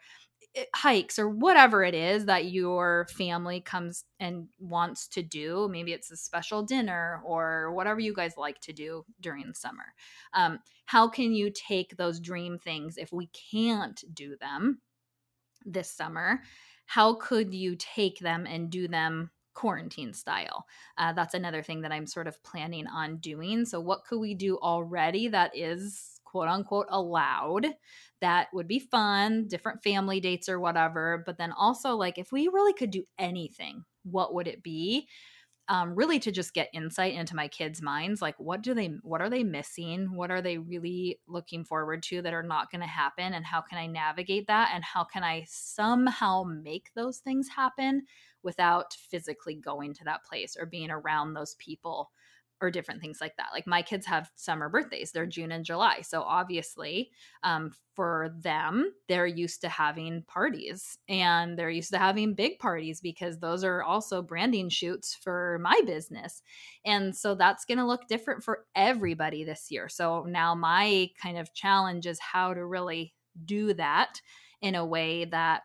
hikes 0.73 1.19
or 1.19 1.29
whatever 1.29 1.83
it 1.83 1.93
is 1.93 2.25
that 2.25 2.45
your 2.45 3.07
family 3.09 3.61
comes 3.61 4.05
and 4.19 4.47
wants 4.59 5.07
to 5.09 5.21
do. 5.21 5.67
Maybe 5.69 5.93
it's 5.93 6.11
a 6.11 6.17
special 6.17 6.63
dinner 6.63 7.21
or 7.25 7.73
whatever 7.73 7.99
you 7.99 8.13
guys 8.13 8.33
like 8.37 8.59
to 8.61 8.73
do 8.73 9.05
during 9.19 9.47
the 9.47 9.53
summer. 9.53 9.93
Um, 10.33 10.59
how 10.85 11.07
can 11.07 11.33
you 11.33 11.51
take 11.51 11.97
those 11.97 12.19
dream 12.19 12.57
things 12.57 12.97
if 12.97 13.11
we 13.11 13.29
can't 13.51 14.01
do 14.13 14.35
them 14.39 14.81
this 15.65 15.91
summer? 15.91 16.41
How 16.85 17.15
could 17.15 17.53
you 17.53 17.75
take 17.77 18.19
them 18.19 18.45
and 18.45 18.69
do 18.69 18.87
them 18.87 19.31
quarantine 19.55 20.13
style? 20.13 20.65
Uh, 20.97 21.13
that's 21.13 21.33
another 21.33 21.63
thing 21.63 21.81
that 21.81 21.91
I'm 21.91 22.07
sort 22.07 22.27
of 22.27 22.41
planning 22.43 22.87
on 22.87 23.17
doing. 23.17 23.65
So, 23.65 23.79
what 23.79 24.05
could 24.05 24.19
we 24.19 24.35
do 24.35 24.57
already 24.57 25.27
that 25.29 25.51
is 25.55 26.14
quote 26.35 26.49
unquote 26.49 26.87
allowed 26.89 27.65
that 28.19 28.49
would 28.51 28.67
be 28.67 28.79
fun, 28.79 29.47
different 29.47 29.81
family 29.81 30.19
dates 30.19 30.49
or 30.49 30.59
whatever. 30.59 31.23
But 31.25 31.37
then 31.37 31.53
also, 31.53 31.95
like, 31.95 32.17
if 32.17 32.29
we 32.29 32.49
really 32.49 32.73
could 32.73 32.91
do 32.91 33.05
anything, 33.17 33.85
what 34.03 34.33
would 34.33 34.45
it 34.45 34.61
be? 34.61 35.07
Um, 35.69 35.95
really 35.95 36.19
to 36.19 36.33
just 36.33 36.53
get 36.53 36.67
insight 36.73 37.13
into 37.13 37.37
my 37.37 37.47
kids' 37.47 37.81
minds, 37.81 38.21
like 38.21 38.35
what 38.37 38.61
do 38.61 38.73
they, 38.73 38.97
what 39.01 39.21
are 39.21 39.29
they 39.29 39.45
missing? 39.45 40.13
What 40.13 40.29
are 40.29 40.41
they 40.41 40.57
really 40.57 41.21
looking 41.25 41.63
forward 41.63 42.03
to 42.03 42.21
that 42.21 42.33
are 42.33 42.43
not 42.43 42.69
going 42.69 42.81
to 42.81 42.87
happen? 42.87 43.33
And 43.33 43.45
how 43.45 43.61
can 43.61 43.77
I 43.77 43.87
navigate 43.87 44.47
that? 44.47 44.71
And 44.75 44.83
how 44.83 45.05
can 45.05 45.23
I 45.23 45.45
somehow 45.47 46.43
make 46.43 46.89
those 46.95 47.19
things 47.19 47.47
happen 47.47 48.03
without 48.43 48.93
physically 49.09 49.55
going 49.55 49.93
to 49.93 50.03
that 50.03 50.25
place 50.25 50.57
or 50.59 50.65
being 50.65 50.91
around 50.91 51.33
those 51.33 51.55
people 51.55 52.11
or 52.65 52.71
different 52.71 53.01
things 53.01 53.19
like 53.21 53.37
that. 53.37 53.49
Like 53.53 53.67
my 53.67 53.81
kids 53.81 54.05
have 54.07 54.31
summer 54.35 54.67
birthdays, 54.67 55.11
they're 55.11 55.25
June 55.25 55.51
and 55.51 55.63
July. 55.63 56.01
So 56.01 56.21
obviously, 56.21 57.11
um, 57.43 57.71
for 57.95 58.35
them, 58.41 58.91
they're 59.07 59.27
used 59.27 59.61
to 59.61 59.69
having 59.69 60.23
parties 60.23 60.97
and 61.07 61.57
they're 61.57 61.69
used 61.69 61.91
to 61.91 61.97
having 61.97 62.33
big 62.33 62.59
parties 62.59 62.99
because 62.99 63.39
those 63.39 63.63
are 63.63 63.83
also 63.83 64.21
branding 64.21 64.69
shoots 64.69 65.15
for 65.15 65.59
my 65.61 65.79
business. 65.85 66.41
And 66.83 67.15
so 67.15 67.35
that's 67.35 67.65
going 67.65 67.77
to 67.77 67.85
look 67.85 68.07
different 68.07 68.43
for 68.43 68.65
everybody 68.75 69.43
this 69.43 69.67
year. 69.69 69.87
So 69.87 70.25
now 70.27 70.55
my 70.55 71.09
kind 71.21 71.37
of 71.37 71.53
challenge 71.53 72.05
is 72.05 72.19
how 72.19 72.53
to 72.53 72.65
really 72.65 73.13
do 73.45 73.73
that 73.75 74.19
in 74.61 74.75
a 74.75 74.85
way 74.85 75.25
that 75.25 75.61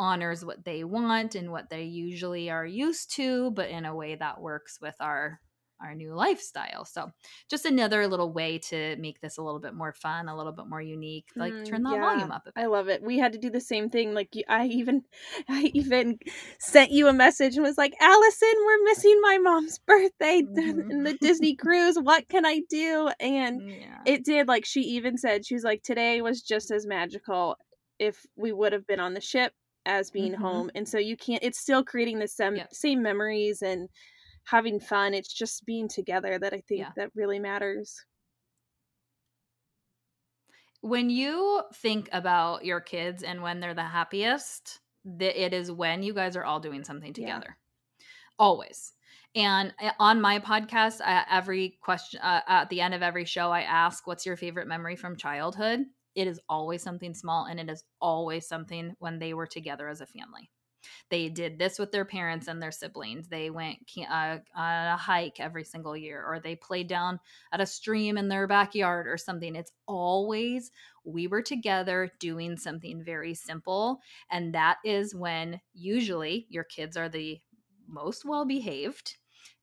honors 0.00 0.44
what 0.44 0.64
they 0.64 0.82
want 0.82 1.34
and 1.34 1.52
what 1.52 1.68
they 1.68 1.84
usually 1.84 2.50
are 2.50 2.64
used 2.64 3.14
to, 3.16 3.50
but 3.50 3.68
in 3.68 3.84
a 3.84 3.94
way 3.94 4.14
that 4.14 4.40
works 4.40 4.78
with 4.80 4.96
our 4.98 5.40
our 5.82 5.94
new 5.94 6.14
lifestyle. 6.14 6.84
So, 6.84 7.10
just 7.48 7.64
another 7.66 8.06
little 8.08 8.32
way 8.32 8.58
to 8.70 8.96
make 8.96 9.20
this 9.20 9.38
a 9.38 9.42
little 9.42 9.60
bit 9.60 9.74
more 9.74 9.92
fun, 9.92 10.28
a 10.28 10.36
little 10.36 10.52
bit 10.52 10.66
more 10.68 10.82
unique. 10.82 11.28
Like 11.38 11.56
Mm, 11.56 11.68
turn 11.68 11.82
the 11.84 11.90
yeah. 11.90 11.98
volume 11.98 12.30
up 12.30 12.42
a 12.46 12.52
bit. 12.52 12.54
I 12.56 12.66
love 12.66 12.88
it. 12.88 13.02
We 13.02 13.18
had 13.18 13.32
to 13.32 13.38
do 13.38 13.48
the 13.50 13.60
same 13.60 13.88
thing. 13.88 14.12
Like 14.14 14.34
I 14.48 14.66
even, 14.66 15.04
I 15.48 15.70
even 15.74 16.18
sent 16.58 16.90
you 16.90 17.06
a 17.08 17.12
message 17.12 17.54
and 17.56 17.64
was 17.64 17.78
like, 17.78 17.94
"Allison, 18.00 18.52
we're 18.66 18.84
missing 18.84 19.20
my 19.22 19.38
mom's 19.38 19.78
birthday 19.78 20.42
Mhm. 20.42 20.90
in 20.90 21.04
the 21.04 21.14
Disney 21.20 21.54
cruise. 21.54 21.96
What 21.96 22.28
can 22.28 22.44
I 22.44 22.60
do?" 22.68 23.10
And 23.20 23.62
yeah. 23.62 24.04
it 24.04 24.24
did. 24.24 24.48
Like 24.48 24.64
she 24.66 24.80
even 24.82 25.16
said, 25.16 25.46
she 25.46 25.54
was 25.54 25.62
like, 25.64 25.82
"Today 25.84 26.20
was 26.22 26.42
just 26.42 26.70
as 26.72 26.86
magical 26.86 27.56
if 28.00 28.26
we 28.36 28.52
would 28.52 28.72
have 28.72 28.86
been 28.86 29.00
on 29.00 29.14
the 29.14 29.20
ship 29.20 29.54
as 29.86 30.10
being 30.10 30.34
Mhm. 30.34 30.34
home." 30.34 30.70
And 30.74 30.88
so 30.88 30.98
you 30.98 31.16
can't. 31.16 31.42
It's 31.44 31.60
still 31.60 31.84
creating 31.84 32.18
the 32.18 32.28
same 32.28 32.58
Yep. 32.58 32.70
same 32.72 33.02
memories 33.02 33.62
and 33.62 33.88
having 34.50 34.80
fun. 34.80 35.14
It's 35.14 35.32
just 35.32 35.64
being 35.66 35.88
together 35.88 36.38
that 36.38 36.52
I 36.52 36.60
think 36.68 36.80
Yeah. 36.80 36.92
that 36.96 37.10
really 37.14 37.38
matters. 37.38 38.04
when 40.82 41.10
you 41.10 41.62
think 41.74 42.08
about 42.12 42.64
your 42.64 42.80
kids 42.80 43.22
and 43.22 43.42
when 43.42 43.60
they're 43.60 43.74
the 43.74 43.82
happiest, 43.82 44.80
that 45.04 45.42
it 45.42 45.52
is 45.52 45.70
when 45.70 46.02
you 46.02 46.14
guys 46.14 46.36
are 46.36 46.44
all 46.44 46.60
doing 46.60 46.84
something 46.84 47.12
Yeah. 47.16 47.26
together. 47.26 47.58
Always. 48.38 48.92
And 49.34 49.74
uh, 49.80 49.92
on 49.98 50.20
my 50.20 50.40
podcast, 50.40 51.00
uh, 51.02 51.24
every 51.30 51.78
question 51.82 52.20
uh, 52.20 52.42
at 52.48 52.68
the 52.70 52.80
end 52.80 52.94
of 52.94 53.02
every 53.02 53.24
show, 53.24 53.50
I 53.50 53.62
ask, 53.62 54.06
"What's 54.06 54.26
your 54.26 54.36
favorite 54.36 54.66
memory 54.68 54.96
from 54.96 55.16
childhood?" 55.16 55.86
It 56.14 56.26
is 56.26 56.40
always 56.48 56.82
something 56.82 57.14
small, 57.14 57.46
and 57.46 57.60
it 57.60 57.70
is 57.70 57.84
always 58.00 58.48
something 58.48 58.94
when 58.98 59.18
they 59.18 59.34
were 59.34 59.46
together 59.46 59.88
as 59.88 60.00
a 60.00 60.06
family. 60.06 60.50
They 61.10 61.28
did 61.28 61.58
this 61.58 61.78
with 61.78 61.92
their 61.92 62.04
parents 62.04 62.48
and 62.48 62.62
their 62.62 62.72
siblings. 62.72 63.28
They 63.28 63.50
went 63.50 63.78
uh, 63.98 64.38
on 64.54 64.86
a 64.86 64.96
hike 64.96 65.40
every 65.40 65.64
single 65.64 65.96
year, 65.96 66.24
or 66.24 66.40
they 66.40 66.56
played 66.56 66.88
down 66.88 67.20
at 67.52 67.60
a 67.60 67.66
stream 67.66 68.16
in 68.16 68.28
their 68.28 68.46
backyard 68.46 69.06
or 69.06 69.16
something. 69.16 69.56
It's 69.56 69.72
always 69.86 70.70
we 71.04 71.26
were 71.26 71.42
together 71.42 72.10
doing 72.18 72.56
something 72.56 73.02
very 73.02 73.34
simple. 73.34 74.00
And 74.30 74.54
that 74.54 74.78
is 74.84 75.14
when 75.14 75.60
usually 75.72 76.46
your 76.50 76.64
kids 76.64 76.96
are 76.96 77.08
the 77.08 77.40
most 77.88 78.24
well 78.24 78.44
behaved 78.44 79.16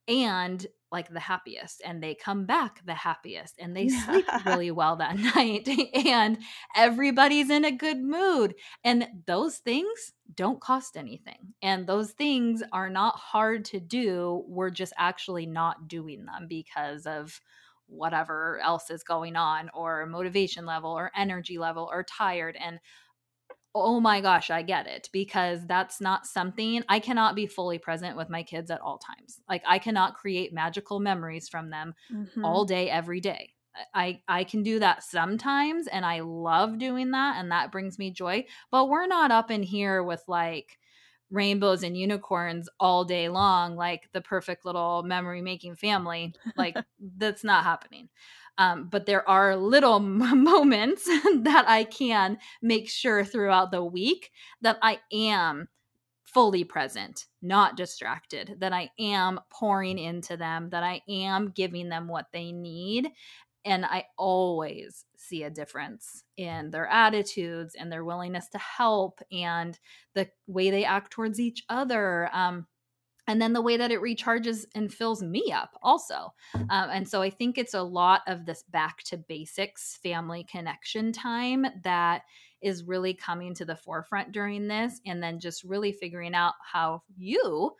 and 0.07 0.65
like 0.91 1.09
the 1.09 1.19
happiest 1.19 1.81
and 1.85 2.01
they 2.01 2.15
come 2.15 2.45
back 2.45 2.81
the 2.85 2.93
happiest 2.93 3.55
and 3.59 3.75
they 3.75 3.89
sleep 3.89 4.25
really 4.45 4.71
well 4.71 4.95
that 4.95 5.17
night 5.35 5.67
and 6.05 6.37
everybody's 6.75 7.49
in 7.49 7.65
a 7.65 7.71
good 7.71 7.99
mood 7.99 8.55
and 8.83 9.07
those 9.25 9.57
things 9.57 10.13
don't 10.33 10.61
cost 10.61 10.95
anything 10.95 11.53
and 11.61 11.87
those 11.87 12.11
things 12.11 12.63
are 12.71 12.89
not 12.89 13.15
hard 13.15 13.65
to 13.65 13.79
do 13.79 14.43
we're 14.47 14.69
just 14.69 14.93
actually 14.97 15.45
not 15.45 15.87
doing 15.87 16.25
them 16.25 16.47
because 16.47 17.05
of 17.05 17.41
whatever 17.87 18.59
else 18.63 18.89
is 18.89 19.03
going 19.03 19.35
on 19.35 19.69
or 19.73 20.05
motivation 20.05 20.65
level 20.65 20.91
or 20.91 21.11
energy 21.15 21.57
level 21.57 21.89
or 21.91 22.03
tired 22.03 22.57
and 22.59 22.79
oh 23.83 23.99
my 23.99 24.21
gosh, 24.21 24.49
I 24.49 24.61
get 24.61 24.87
it 24.87 25.09
because 25.11 25.65
that's 25.67 25.99
not 26.01 26.25
something 26.27 26.83
I 26.89 26.99
cannot 26.99 27.35
be 27.35 27.47
fully 27.47 27.77
present 27.79 28.17
with 28.17 28.29
my 28.29 28.43
kids 28.43 28.71
at 28.71 28.81
all 28.81 28.97
times. 28.97 29.39
Like 29.49 29.63
I 29.65 29.79
cannot 29.79 30.15
create 30.15 30.53
magical 30.53 30.99
memories 30.99 31.49
from 31.49 31.69
them 31.69 31.93
Mhm. 32.09 32.41
all 32.43 32.65
day 32.65 32.89
every 32.89 33.19
day. 33.21 33.53
I 33.93 34.21
I 34.27 34.43
can 34.43 34.63
do 34.63 34.79
that 34.79 35.03
sometimes 35.03 35.87
and 35.87 36.05
I 36.05 36.21
love 36.21 36.79
doing 36.79 37.11
that 37.11 37.37
and 37.37 37.51
that 37.51 37.71
brings 37.71 37.99
me 37.99 38.11
joy, 38.11 38.45
but 38.71 38.89
we're 38.89 39.07
not 39.07 39.31
up 39.31 39.51
in 39.51 39.61
here 39.63 40.03
with 40.03 40.23
like 40.27 40.79
rainbows 41.29 41.83
and 41.83 41.97
unicorns 41.97 42.69
all 42.79 43.03
day 43.03 43.27
long 43.27 43.75
like 43.75 44.09
the 44.13 44.21
perfect 44.21 44.65
little 44.65 45.03
memory 45.03 45.41
making 45.41 45.75
family. 45.75 46.35
Like 46.55 46.79
that's 47.17 47.43
not 47.43 47.63
happening. 47.65 48.09
Um, 48.57 48.87
but 48.89 49.05
there 49.05 49.27
are 49.27 49.55
little 49.55 49.99
moments 50.01 51.05
that 51.35 51.65
I 51.67 51.83
can 51.83 52.37
make 52.61 52.89
sure 52.89 53.23
throughout 53.23 53.71
the 53.71 53.83
week 53.83 54.31
that 54.61 54.77
I 54.81 54.99
am 55.11 55.67
fully 56.23 56.63
present, 56.63 57.25
not 57.41 57.77
distracted, 57.77 58.55
that 58.59 58.73
I 58.73 58.91
am 58.99 59.39
pouring 59.49 59.97
into 59.97 60.37
them, 60.37 60.69
that 60.71 60.83
I 60.83 61.01
am 61.09 61.49
giving 61.49 61.89
them 61.89 62.07
what 62.07 62.27
they 62.33 62.51
need. 62.51 63.09
And 63.65 63.85
I 63.85 64.05
always 64.17 65.05
see 65.17 65.43
a 65.43 65.49
difference 65.49 66.23
in 66.37 66.69
their 66.71 66.87
attitudes 66.87 67.75
and 67.77 67.91
their 67.91 68.05
willingness 68.05 68.49
to 68.49 68.57
help 68.57 69.19
and 69.31 69.77
the 70.15 70.29
way 70.47 70.69
they 70.69 70.85
act 70.85 71.11
towards 71.11 71.39
each 71.39 71.63
other. 71.69 72.29
Um, 72.33 72.67
and 73.27 73.41
then 73.41 73.53
the 73.53 73.61
way 73.61 73.77
that 73.77 73.91
it 73.91 74.01
recharges 74.01 74.65
and 74.75 74.93
fills 74.93 75.21
me 75.21 75.51
up 75.51 75.71
also 75.83 76.33
um, 76.55 76.89
and 76.91 77.07
so 77.07 77.21
i 77.21 77.29
think 77.29 77.57
it's 77.57 77.73
a 77.73 77.81
lot 77.81 78.21
of 78.27 78.45
this 78.45 78.63
back 78.63 78.99
to 79.03 79.17
basics 79.17 79.99
family 80.01 80.45
connection 80.49 81.11
time 81.11 81.65
that 81.83 82.23
is 82.61 82.83
really 82.83 83.13
coming 83.13 83.53
to 83.53 83.65
the 83.65 83.75
forefront 83.75 84.31
during 84.31 84.67
this 84.67 84.99
and 85.05 85.21
then 85.21 85.39
just 85.39 85.63
really 85.63 85.91
figuring 85.91 86.33
out 86.33 86.53
how 86.63 87.01
you 87.15 87.71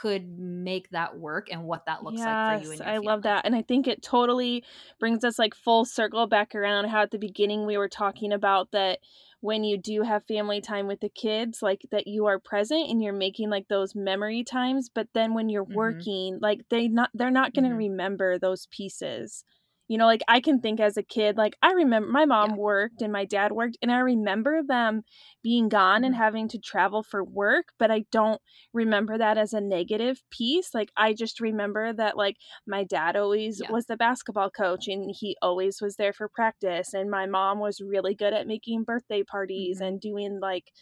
could 0.00 0.38
make 0.38 0.88
that 0.90 1.18
work 1.18 1.48
and 1.50 1.62
what 1.62 1.84
that 1.86 2.02
looks 2.02 2.18
yes, 2.18 2.26
like 2.26 2.60
for 2.60 2.64
you 2.64 2.72
and 2.72 2.82
I 2.82 2.84
family. 2.84 3.06
love 3.06 3.22
that. 3.22 3.44
And 3.44 3.54
I 3.54 3.62
think 3.62 3.86
it 3.86 4.02
totally 4.02 4.64
brings 4.98 5.24
us 5.24 5.38
like 5.38 5.54
full 5.54 5.84
circle 5.84 6.26
back 6.26 6.54
around 6.54 6.88
how 6.88 7.02
at 7.02 7.10
the 7.10 7.18
beginning 7.18 7.66
we 7.66 7.76
were 7.76 7.88
talking 7.88 8.32
about 8.32 8.70
that 8.70 9.00
when 9.40 9.64
you 9.64 9.78
do 9.78 10.02
have 10.02 10.24
family 10.26 10.60
time 10.60 10.86
with 10.86 11.00
the 11.00 11.08
kids, 11.08 11.62
like 11.62 11.82
that 11.90 12.06
you 12.06 12.26
are 12.26 12.38
present 12.38 12.88
and 12.90 13.02
you're 13.02 13.12
making 13.12 13.50
like 13.50 13.68
those 13.68 13.94
memory 13.94 14.44
times, 14.44 14.90
but 14.94 15.08
then 15.14 15.34
when 15.34 15.48
you're 15.48 15.64
Mhm. 15.66 16.10
working, 16.14 16.38
like 16.40 16.60
they 16.70 16.88
not 16.88 17.10
they're 17.14 17.30
not 17.30 17.54
going 17.54 17.68
to 17.68 17.74
Mhm. 17.74 17.76
remember 17.76 18.38
those 18.38 18.66
pieces. 18.70 19.44
You 19.90 19.98
know, 19.98 20.06
like 20.06 20.22
I 20.28 20.40
can 20.40 20.60
think 20.60 20.80
as 20.80 20.96
a 20.96 21.02
kid, 21.02 21.36
like 21.36 21.56
I 21.62 21.72
remember 21.72 22.08
my 22.10 22.24
mom 22.24 22.54
Yeah. 22.54 22.56
worked 22.56 23.02
and 23.02 23.12
my 23.12 23.26
dad 23.26 23.52
worked, 23.52 23.76
and 23.82 23.92
I 23.92 23.98
remember 24.00 24.62
them 24.62 25.02
being 25.42 25.68
gone 25.68 26.04
and 26.04 26.14
Mhm. 26.14 26.16
having 26.16 26.48
to 26.48 26.60
travel 26.60 27.02
for 27.02 27.24
work, 27.24 27.70
but 27.78 27.90
I 27.90 28.04
don't 28.12 28.40
remember 28.72 29.18
that 29.18 29.36
as 29.36 29.52
a 29.52 29.60
negative 29.60 30.22
piece. 30.30 30.74
Like 30.74 30.92
I 30.96 31.12
just 31.12 31.40
remember 31.40 31.92
that 31.92 32.16
like 32.16 32.36
my 32.68 32.84
dad 32.84 33.16
always 33.16 33.60
Yeah. 33.60 33.68
was 33.68 33.86
the 33.86 33.96
basketball 33.96 34.50
coach 34.50 34.86
and 34.88 35.10
he 35.18 35.36
always 35.42 35.80
was 35.82 35.96
there 35.96 36.12
for 36.12 36.28
practice 36.28 36.94
and 36.94 37.10
my 37.10 37.26
mom 37.26 37.58
was 37.58 37.80
really 37.80 38.14
good 38.14 38.32
at 38.32 38.46
making 38.46 38.84
birthday 38.84 39.24
parties 39.24 39.80
Mhm. 39.80 39.82
and 39.82 40.00
doing 40.00 40.38
like 40.40 40.72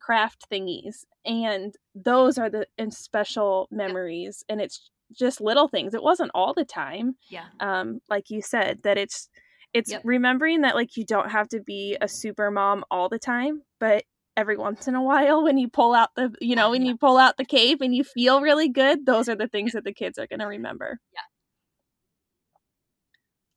craft 0.00 0.46
thingies. 0.50 1.04
And 1.24 1.74
those 1.94 2.38
are 2.38 2.50
the 2.50 2.66
and 2.78 2.92
special 2.94 3.68
memories 3.70 4.44
and 4.48 4.60
it's 4.60 4.90
just 5.16 5.40
little 5.40 5.68
things. 5.68 5.94
It 5.94 6.02
wasn't 6.02 6.30
all 6.34 6.54
the 6.54 6.64
time 6.64 7.16
yeah 7.30 7.44
um 7.60 8.00
like 8.08 8.30
you 8.30 8.40
said 8.42 8.80
that 8.84 8.98
it's 8.98 9.28
it's 9.74 9.90
Yep. 9.90 10.00
remembering 10.04 10.62
that 10.62 10.74
like 10.74 10.96
you 10.96 11.04
don't 11.04 11.30
have 11.30 11.48
to 11.48 11.60
be 11.60 11.96
a 12.00 12.08
super 12.08 12.50
mom 12.50 12.84
all 12.90 13.08
the 13.08 13.18
time 13.18 13.62
but 13.80 14.04
every 14.36 14.56
once 14.56 14.86
in 14.88 14.94
a 14.94 15.02
while 15.02 15.42
when 15.42 15.58
you 15.58 15.68
pull 15.68 15.94
out 15.94 16.10
the 16.16 16.32
you 16.40 16.54
know 16.56 16.70
when 16.72 16.82
Yeah. 16.82 16.92
you 16.92 16.96
pull 16.96 17.18
out 17.18 17.36
the 17.36 17.44
cape 17.44 17.80
and 17.80 17.94
you 17.94 18.04
feel 18.04 18.40
really 18.40 18.68
good 18.68 19.04
those 19.06 19.28
are 19.28 19.36
the 19.36 19.48
things 19.48 19.72
that 19.72 19.84
the 19.84 19.92
kids 19.92 20.18
are 20.18 20.26
going 20.26 20.40
to 20.40 20.46
remember 20.46 20.98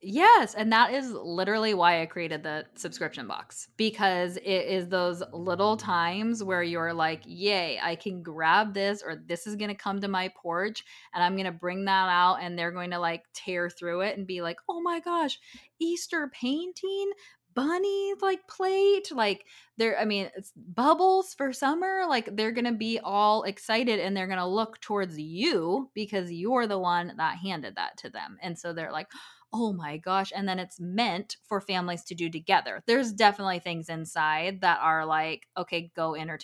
Yes, 0.04 0.56
and 0.56 0.72
that 0.74 0.93
is 0.93 1.12
literally 1.12 1.76
why 1.76 2.02
I 2.02 2.08
created 2.08 2.41
the 2.41 2.66
subscription 2.76 3.28
box 3.28 3.68
because 3.78 4.38
it 4.38 4.43
is 4.47 4.88
those 4.89 5.22
little 5.32 5.78
times 5.78 6.43
where 6.43 6.64
you're 6.64 6.91
like, 6.91 7.22
"Yay, 7.26 7.80
I 7.80 7.95
can 7.95 8.24
grab 8.24 8.74
this 8.74 9.04
or 9.04 9.16
this 9.28 9.45
is 9.45 9.56
going 9.56 9.70
to 9.70 9.76
come 9.76 10.02
to 10.02 10.08
my 10.08 10.30
porch 10.41 10.84
and 11.14 11.24
I'm 11.24 11.36
going 11.36 11.45
to 11.45 11.52
bring 11.52 11.86
that 11.86 12.10
out 12.10 12.38
and 12.41 12.58
they're 12.58 12.72
going 12.72 12.89
to 12.91 12.99
like 12.99 13.26
tear 13.34 13.70
through 13.70 14.02
it 14.02 14.18
and 14.18 14.26
be 14.26 14.41
like, 14.41 14.58
"Oh 14.68 14.82
my 14.82 15.02
gosh, 15.02 15.38
Easter 15.80 16.32
painting, 16.34 17.12
bunny 17.54 18.14
like 18.24 18.47
plate, 18.47 19.12
like 19.12 19.45
they're 19.78 19.99
I 19.99 20.06
mean, 20.06 20.32
it's 20.36 20.52
bubbles 20.56 21.36
for 21.36 21.54
summer, 21.54 22.06
like 22.10 22.36
they're 22.36 22.52
going 22.54 22.66
to 22.66 22.72
be 22.72 22.99
all 23.04 23.43
excited 23.43 23.99
and 23.99 24.18
they're 24.18 24.26
going 24.28 24.39
to 24.39 24.47
look 24.47 24.80
towards 24.82 25.20
you 25.20 25.91
because 25.93 26.32
you're 26.32 26.66
the 26.66 26.80
one 26.80 27.14
that 27.18 27.38
handed 27.38 27.76
that 27.76 27.97
to 27.97 28.10
them." 28.10 28.38
And 28.41 28.58
so 28.58 28.74
they're 28.74 28.91
like, 28.91 29.08
oh 29.54 29.74
my 29.74 29.97
gosh. 29.97 30.32
And 30.36 30.47
then 30.47 30.60
it's 30.60 30.80
meant 30.80 31.38
for 31.43 31.60
families 31.60 32.04
to 32.06 32.16
do 32.16 32.30
together. 32.30 32.82
There's 32.88 33.12
definitely 33.12 33.60
things 33.60 33.89
inside 33.89 34.62
that 34.62 34.80
are 34.82 35.06
like, 35.06 35.47
okay, 35.58 35.91
go 35.95 36.16
entertain 36.16 36.39